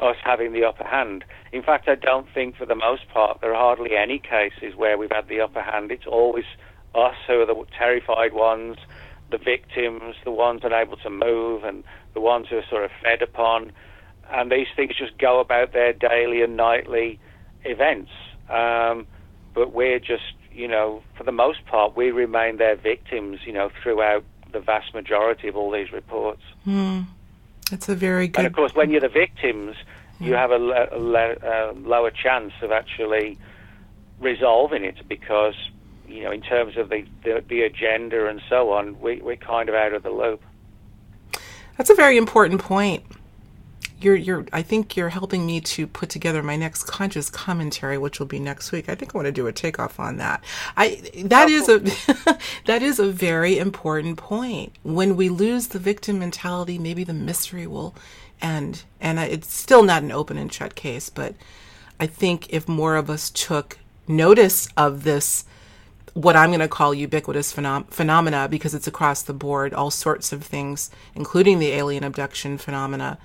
us 0.00 0.16
having 0.22 0.52
the 0.52 0.64
upper 0.64 0.84
hand. 0.84 1.24
In 1.52 1.62
fact, 1.62 1.88
I 1.88 1.94
don't 1.94 2.26
think 2.32 2.56
for 2.56 2.66
the 2.66 2.74
most 2.74 3.08
part 3.08 3.40
there 3.40 3.54
are 3.54 3.76
hardly 3.76 3.96
any 3.96 4.18
cases 4.18 4.76
where 4.76 4.98
we've 4.98 5.10
had 5.10 5.28
the 5.28 5.40
upper 5.40 5.62
hand. 5.62 5.90
It's 5.90 6.06
always 6.06 6.44
us 6.94 7.14
who 7.26 7.40
are 7.40 7.46
the 7.46 7.64
terrified 7.76 8.32
ones, 8.32 8.76
the 9.30 9.38
victims, 9.38 10.16
the 10.24 10.30
ones 10.30 10.60
unable 10.64 10.96
to 10.98 11.10
move, 11.10 11.64
and 11.64 11.82
the 12.14 12.20
ones 12.20 12.46
who 12.48 12.56
are 12.56 12.64
sort 12.68 12.84
of 12.84 12.90
fed 13.02 13.22
upon. 13.22 13.72
And 14.30 14.50
these 14.50 14.66
things 14.74 14.92
just 14.98 15.16
go 15.18 15.40
about 15.40 15.72
their 15.72 15.92
daily 15.92 16.42
and 16.42 16.56
nightly 16.56 17.18
events. 17.64 18.10
Um, 18.50 19.06
but 19.54 19.72
we're 19.72 19.98
just, 19.98 20.34
you 20.52 20.68
know, 20.68 21.02
for 21.16 21.24
the 21.24 21.32
most 21.32 21.64
part, 21.66 21.96
we 21.96 22.10
remain 22.10 22.58
their 22.58 22.76
victims, 22.76 23.40
you 23.46 23.52
know, 23.52 23.70
throughout 23.82 24.24
the 24.52 24.60
vast 24.60 24.94
majority 24.94 25.48
of 25.48 25.56
all 25.56 25.70
these 25.70 25.92
reports. 25.92 26.42
Mm. 26.66 27.06
That's 27.70 27.88
a 27.88 27.94
very 27.94 28.28
good. 28.28 28.38
And 28.38 28.46
of 28.46 28.52
course, 28.52 28.74
when 28.74 28.90
you're 28.90 29.00
the 29.00 29.08
victims, 29.08 29.76
you 30.20 30.34
have 30.34 30.50
a, 30.50 30.56
lower 30.56 32.10
chance 32.10 32.52
of 32.62 32.72
actually 32.72 33.38
resolving 34.18 34.84
it 34.84 34.96
because, 35.08 35.54
you 36.08 36.24
know, 36.24 36.30
in 36.30 36.40
terms 36.40 36.76
of 36.76 36.88
the, 36.88 37.04
the, 37.22 37.44
the 37.48 37.62
agenda 37.62 38.28
and 38.28 38.40
so 38.48 38.72
on, 38.72 38.98
we, 39.00 39.20
we're 39.20 39.36
kind 39.36 39.68
of 39.68 39.74
out 39.74 39.92
of 39.92 40.02
the 40.02 40.10
loop. 40.10 40.42
That's 41.76 41.90
a 41.90 41.94
very 41.94 42.16
important 42.16 42.62
point 42.62 43.04
you're 44.00 44.16
you're 44.16 44.46
I 44.52 44.62
think 44.62 44.96
you're 44.96 45.08
helping 45.08 45.46
me 45.46 45.60
to 45.60 45.86
put 45.86 46.08
together 46.08 46.42
my 46.42 46.56
next 46.56 46.84
conscious 46.84 47.30
commentary, 47.30 47.98
which 47.98 48.18
will 48.18 48.26
be 48.26 48.38
next 48.38 48.72
week. 48.72 48.88
I 48.88 48.94
think 48.94 49.14
I 49.14 49.18
want 49.18 49.26
to 49.26 49.32
do 49.32 49.46
a 49.46 49.52
takeoff 49.52 49.98
on 49.98 50.16
that. 50.18 50.42
I 50.76 51.02
that 51.24 51.48
is 51.48 51.68
a 51.68 51.78
that 52.66 52.82
is 52.82 52.98
a 52.98 53.10
very 53.10 53.58
important 53.58 54.18
point. 54.18 54.72
When 54.82 55.16
we 55.16 55.28
lose 55.28 55.68
the 55.68 55.78
victim 55.78 56.18
mentality, 56.18 56.78
maybe 56.78 57.04
the 57.04 57.14
mystery 57.14 57.66
will 57.66 57.94
end. 58.40 58.84
And 59.00 59.18
it's 59.18 59.52
still 59.54 59.82
not 59.82 60.02
an 60.02 60.12
open 60.12 60.36
and 60.36 60.52
shut 60.52 60.74
case, 60.74 61.08
but 61.08 61.34
I 61.98 62.06
think 62.06 62.52
if 62.52 62.68
more 62.68 62.96
of 62.96 63.08
us 63.08 63.30
took 63.30 63.78
notice 64.06 64.68
of 64.76 65.04
this 65.04 65.44
what 66.12 66.34
I'm 66.34 66.48
going 66.48 66.60
to 66.60 66.68
call 66.68 66.94
ubiquitous 66.94 67.52
phenom- 67.52 67.90
phenomena 67.90 68.48
because 68.48 68.74
it's 68.74 68.86
across 68.86 69.20
the 69.20 69.34
board, 69.34 69.74
all 69.74 69.90
sorts 69.90 70.32
of 70.32 70.42
things, 70.42 70.90
including 71.14 71.58
the 71.58 71.72
alien 71.72 72.04
abduction 72.04 72.56
phenomena, 72.56 73.18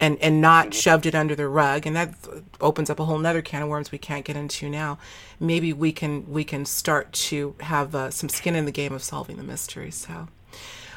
and 0.00 0.18
and 0.20 0.40
not 0.40 0.72
shoved 0.72 1.06
it 1.06 1.14
under 1.14 1.34
the 1.34 1.46
rug 1.46 1.86
and 1.86 1.94
that 1.94 2.14
opens 2.60 2.90
up 2.90 2.98
a 2.98 3.04
whole 3.04 3.18
nother 3.18 3.42
can 3.42 3.62
of 3.62 3.68
worms 3.68 3.92
we 3.92 3.98
can't 3.98 4.24
get 4.24 4.36
into 4.36 4.68
now. 4.68 4.98
Maybe 5.38 5.72
we 5.72 5.92
can 5.92 6.30
we 6.30 6.42
can 6.42 6.64
start 6.64 7.12
to 7.12 7.54
have 7.60 7.94
uh, 7.94 8.10
some 8.10 8.28
skin 8.28 8.56
in 8.56 8.64
the 8.64 8.72
game 8.72 8.92
of 8.92 9.02
solving 9.02 9.36
the 9.36 9.42
mystery 9.42 9.90
so. 9.90 10.28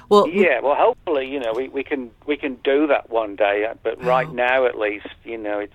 Well 0.10 0.28
yeah 0.28 0.60
well 0.62 0.76
hopefully 0.76 1.30
you 1.30 1.40
know 1.40 1.54
we, 1.54 1.68
we 1.68 1.84
can 1.84 2.12
we 2.26 2.38
can 2.38 2.56
do 2.64 2.88
that 2.88 3.10
one 3.10 3.36
day 3.36 3.66
uh, 3.66 3.76
but 3.84 4.04
right 4.04 4.28
oh. 4.28 4.34
now 4.34 4.66
at 4.66 4.78
least 4.78 5.08
you 5.24 5.38
know 5.38 5.60
it's 5.60 5.74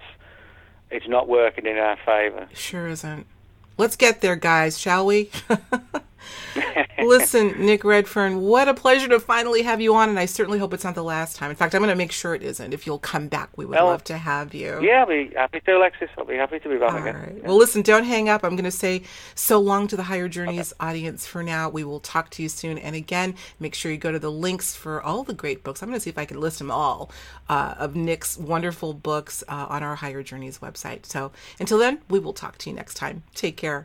it's 0.91 1.07
not 1.07 1.29
working 1.29 1.67
in 1.67 1.77
our 1.77 1.97
favor. 2.05 2.49
Sure 2.55 2.89
isn't. 2.89 3.27
Let's 3.77 3.97
get 3.97 4.23
there 4.23 4.37
guys 4.37 4.79
shall 4.79 5.05
we 5.07 5.31
Listen, 6.99 7.65
Nick 7.65 7.85
Redfern, 7.85 8.41
what 8.41 8.69
a 8.69 8.75
pleasure 8.75 9.09
to 9.09 9.21
finally 9.21 9.63
have 9.63 9.81
you 9.81 9.95
on, 9.95 10.09
and 10.09 10.19
I 10.19 10.27
certainly 10.27 10.59
hope 10.59 10.75
it's 10.75 10.85
not 10.85 10.95
the 10.95 11.05
last 11.05 11.37
time. 11.37 11.51
In 11.51 11.57
fact, 11.57 11.75
I'm 11.75 11.81
going 11.81 11.91
to 11.91 11.97
make 11.97 12.13
sure 12.13 12.35
it 12.35 12.43
isn't. 12.43 12.73
If 12.73 12.87
you'll 12.87 12.99
come 12.99 13.29
back, 13.29 13.57
we 13.57 13.65
would 13.65 13.77
well, 13.77 13.87
love 13.87 14.05
to 14.05 14.19
have 14.19 14.55
you. 14.55 14.81
Yeah, 14.83 15.01
I'll 15.01 15.07
be 15.07 15.31
happy 15.35 15.61
to, 15.61 15.77
Alexis. 15.77 16.11
I'll 16.19 16.25
be 16.25 16.37
happy 16.37 16.59
to 16.59 16.69
be 16.69 16.77
back 16.77 17.01
again. 17.01 17.15
Right. 17.15 17.35
Yeah. 17.37 17.47
Well, 17.49 17.57
listen, 17.57 17.83
don't 17.83 18.05
hang 18.05 18.29
up. 18.29 18.45
I'm 18.45 18.57
going 18.57 18.65
to 18.65 18.71
say 18.71 19.03
so 19.35 19.61
long 19.61 19.87
to 19.89 19.97
the 19.97 20.05
Higher 20.05 20.29
Journeys 20.29 20.73
okay. 20.73 20.91
audience 20.91 21.27
for 21.27 21.43
now. 21.43 21.69
We 21.69 21.85
will 21.85 22.01
talk 22.01 22.31
to 22.31 22.43
you 22.43 22.49
soon. 22.49 22.79
And 22.79 22.97
again, 22.97 23.35
make 23.61 23.75
sure 23.75 23.93
you 23.93 23.99
go 23.99 24.13
to 24.13 24.19
the 24.19 24.33
links 24.33 24.75
for 24.75 25.03
all 25.03 25.25
the 25.25 25.35
great 25.35 25.63
books. 25.63 25.83
I'm 25.83 25.89
going 25.89 25.99
to 25.99 26.03
see 26.03 26.11
if 26.11 26.19
I 26.19 26.25
can 26.25 26.41
list 26.41 26.59
them 26.59 26.71
all 26.71 27.11
uh, 27.49 27.75
of 27.79 27.97
Nick's 27.97 28.37
wonderful 28.39 28.95
books 28.95 29.45
uh, 29.49 29.67
on 29.69 29.83
our 29.83 29.97
Higher 29.97 30.23
Journeys 30.23 30.59
website. 30.59 31.07
So 31.07 31.33
until 31.61 31.79
then, 31.79 32.01
we 32.09 32.19
will 32.19 32.33
talk 32.33 32.59
to 32.59 32.71
you 32.71 32.77
next 32.77 32.95
time. 32.95 33.23
Take 33.35 33.57
care. 33.57 33.77